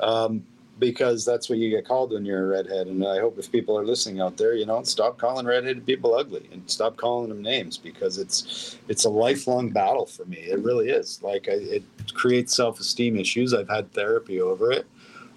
um, 0.00 0.44
because 0.78 1.24
that's 1.24 1.48
what 1.48 1.58
you 1.58 1.70
get 1.70 1.86
called 1.86 2.12
when 2.12 2.24
you're 2.24 2.44
a 2.44 2.48
redhead. 2.48 2.88
And 2.88 3.06
I 3.06 3.20
hope 3.20 3.38
if 3.38 3.52
people 3.52 3.78
are 3.78 3.84
listening 3.84 4.20
out 4.20 4.36
there, 4.36 4.54
you 4.54 4.66
know, 4.66 4.82
stop 4.82 5.16
calling 5.16 5.46
redheaded 5.46 5.86
people 5.86 6.14
ugly 6.14 6.48
and 6.52 6.68
stop 6.68 6.96
calling 6.96 7.28
them 7.28 7.40
names 7.40 7.78
because 7.78 8.18
it's 8.18 8.78
it's 8.88 9.04
a 9.04 9.08
lifelong 9.08 9.70
battle 9.70 10.06
for 10.06 10.24
me. 10.24 10.38
It 10.38 10.58
really 10.58 10.90
is. 10.90 11.22
Like, 11.22 11.48
I, 11.48 11.52
it 11.52 11.82
creates 12.14 12.54
self 12.54 12.80
esteem 12.80 13.16
issues. 13.16 13.54
I've 13.54 13.68
had 13.68 13.92
therapy 13.92 14.40
over 14.40 14.72
it, 14.72 14.86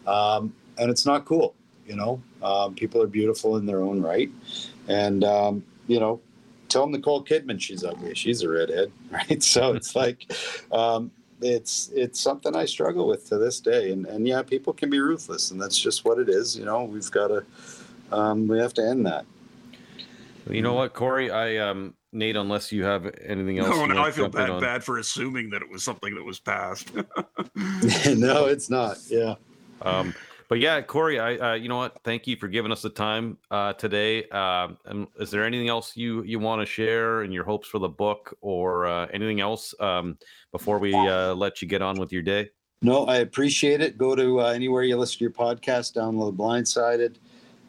um, 0.07 0.53
and 0.77 0.89
it's 0.89 1.05
not 1.05 1.25
cool. 1.25 1.53
You 1.85 1.95
know, 1.95 2.21
um, 2.41 2.73
people 2.73 3.01
are 3.01 3.07
beautiful 3.07 3.57
in 3.57 3.65
their 3.65 3.81
own 3.81 4.01
right, 4.01 4.31
and 4.87 5.23
um, 5.23 5.63
you 5.87 5.99
know, 5.99 6.19
tell 6.75 6.87
Nicole 6.87 7.23
Kidman 7.23 7.59
she's 7.59 7.83
ugly. 7.83 8.13
She's 8.15 8.41
a 8.41 8.49
redhead, 8.49 8.91
right? 9.11 9.41
So 9.41 9.73
it's 9.73 9.95
like, 10.03 10.31
um, 10.71 11.11
it's 11.41 11.89
it's 11.93 12.19
something 12.19 12.55
I 12.55 12.65
struggle 12.65 13.07
with 13.07 13.27
to 13.29 13.37
this 13.37 13.59
day. 13.59 13.91
And 13.91 14.05
and 14.05 14.27
yeah, 14.27 14.41
people 14.41 14.73
can 14.73 14.89
be 14.89 14.99
ruthless, 14.99 15.51
and 15.51 15.61
that's 15.61 15.77
just 15.77 16.05
what 16.05 16.19
it 16.19 16.29
is. 16.29 16.57
You 16.57 16.65
know, 16.65 16.83
we've 16.83 17.09
got 17.11 17.27
to 17.27 17.45
um, 18.11 18.47
we 18.47 18.59
have 18.59 18.73
to 18.75 18.85
end 18.85 19.05
that. 19.05 19.25
You 20.49 20.61
know 20.61 20.73
what, 20.73 20.93
Corey? 20.93 21.31
I 21.31 21.57
um 21.57 21.95
Nate, 22.11 22.35
unless 22.35 22.71
you 22.71 22.83
have 22.83 23.13
anything 23.25 23.59
else. 23.59 23.69
No, 23.69 23.85
now 23.85 24.05
I 24.05 24.11
feel 24.11 24.29
bad, 24.29 24.59
bad 24.61 24.83
for 24.83 24.99
assuming 24.99 25.49
that 25.49 25.61
it 25.61 25.69
was 25.69 25.83
something 25.83 26.13
that 26.15 26.23
was 26.23 26.39
passed. 26.39 26.93
no, 26.95 28.45
it's 28.45 28.69
not. 28.69 28.97
Yeah. 29.09 29.35
Um, 29.81 30.13
but 30.47 30.59
yeah, 30.59 30.81
Corey, 30.81 31.19
I 31.19 31.35
uh, 31.35 31.53
you 31.53 31.69
know 31.69 31.77
what? 31.77 31.99
Thank 32.03 32.27
you 32.27 32.35
for 32.35 32.47
giving 32.47 32.71
us 32.71 32.81
the 32.81 32.89
time 32.89 33.37
uh, 33.51 33.73
today. 33.73 34.27
Uh, 34.29 34.69
is 35.19 35.31
there 35.31 35.43
anything 35.43 35.69
else 35.69 35.95
you 35.95 36.23
you 36.23 36.39
want 36.39 36.61
to 36.61 36.65
share 36.65 37.23
in 37.23 37.31
your 37.31 37.43
hopes 37.43 37.67
for 37.67 37.79
the 37.79 37.89
book 37.89 38.35
or 38.41 38.85
uh, 38.85 39.07
anything 39.13 39.41
else 39.41 39.73
um, 39.79 40.17
before 40.51 40.79
we 40.79 40.93
uh, 40.93 41.33
let 41.33 41.61
you 41.61 41.67
get 41.67 41.81
on 41.81 41.99
with 41.99 42.11
your 42.11 42.21
day? 42.21 42.49
No, 42.81 43.05
I 43.05 43.17
appreciate 43.17 43.81
it. 43.81 43.97
Go 43.97 44.15
to 44.15 44.41
uh, 44.41 44.51
anywhere 44.51 44.83
you 44.83 44.97
listen 44.97 45.17
to 45.19 45.23
your 45.23 45.31
podcast. 45.31 45.95
Download 45.95 46.35
Blindsided. 46.35 47.15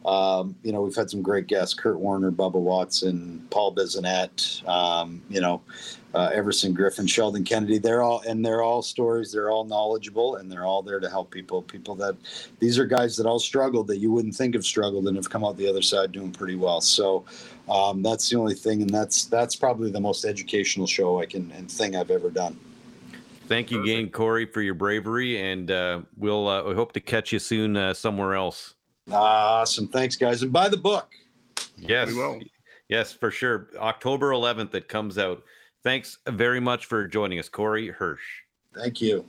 Um, 0.07 0.55
you 0.63 0.71
know, 0.71 0.81
we've 0.81 0.95
had 0.95 1.09
some 1.09 1.21
great 1.21 1.47
guests: 1.47 1.73
Kurt 1.73 1.99
Warner, 1.99 2.31
Bubba 2.31 2.53
Watson, 2.53 3.45
Paul 3.49 3.75
Bissonnette. 3.75 4.65
Um, 4.65 5.21
you 5.29 5.41
know, 5.41 5.61
uh, 6.15 6.29
Everson 6.33 6.73
Griffen, 6.73 7.09
Sheldon 7.09 7.43
Kennedy. 7.43 7.77
They're 7.77 8.01
all 8.01 8.21
and 8.21 8.43
they're 8.43 8.61
all 8.61 8.81
stories. 8.81 9.33
They're 9.33 9.49
all 9.49 9.65
knowledgeable, 9.65 10.37
and 10.37 10.49
they're 10.49 10.63
all 10.63 10.81
there 10.81 11.01
to 11.01 11.09
help 11.09 11.29
people. 11.29 11.61
People 11.61 11.93
that 11.95 12.15
these 12.59 12.79
are 12.79 12.85
guys 12.85 13.17
that 13.17 13.25
all 13.25 13.37
struggled 13.37 13.87
that 13.87 13.97
you 13.97 14.09
wouldn't 14.09 14.33
think 14.33 14.55
have 14.55 14.65
struggled 14.65 15.07
and 15.07 15.17
have 15.17 15.29
come 15.29 15.43
out 15.43 15.57
the 15.57 15.67
other 15.67 15.81
side 15.81 16.13
doing 16.13 16.31
pretty 16.31 16.55
well. 16.55 16.79
So 16.79 17.25
um, 17.67 18.01
that's 18.01 18.29
the 18.29 18.37
only 18.37 18.55
thing, 18.55 18.81
and 18.81 18.89
that's 18.89 19.25
that's 19.25 19.57
probably 19.57 19.91
the 19.91 19.99
most 19.99 20.23
educational 20.23 20.87
show 20.87 21.19
I 21.19 21.25
can 21.25 21.51
and 21.51 21.69
thing 21.69 21.97
I've 21.97 22.11
ever 22.11 22.29
done. 22.29 22.57
Thank 23.47 23.71
you 23.71 23.81
again, 23.81 24.09
Corey, 24.09 24.45
for 24.45 24.61
your 24.61 24.73
bravery, 24.73 25.51
and 25.51 25.69
uh, 25.69 26.01
we'll 26.15 26.47
uh, 26.47 26.63
we 26.63 26.75
hope 26.75 26.93
to 26.93 27.01
catch 27.01 27.33
you 27.33 27.39
soon 27.39 27.75
uh, 27.75 27.93
somewhere 27.93 28.35
else. 28.35 28.73
Awesome, 29.11 29.87
thanks, 29.87 30.15
guys, 30.15 30.43
and 30.43 30.51
buy 30.51 30.69
the 30.69 30.77
book. 30.77 31.13
Yes, 31.77 32.13
yes, 32.89 33.13
for 33.13 33.31
sure. 33.31 33.69
October 33.77 34.31
11th, 34.31 34.73
it 34.73 34.87
comes 34.87 35.17
out. 35.17 35.43
Thanks 35.83 36.17
very 36.27 36.59
much 36.59 36.85
for 36.85 37.07
joining 37.07 37.39
us, 37.39 37.49
Corey 37.49 37.89
Hirsch. 37.89 38.21
Thank 38.75 39.01
you. 39.01 39.25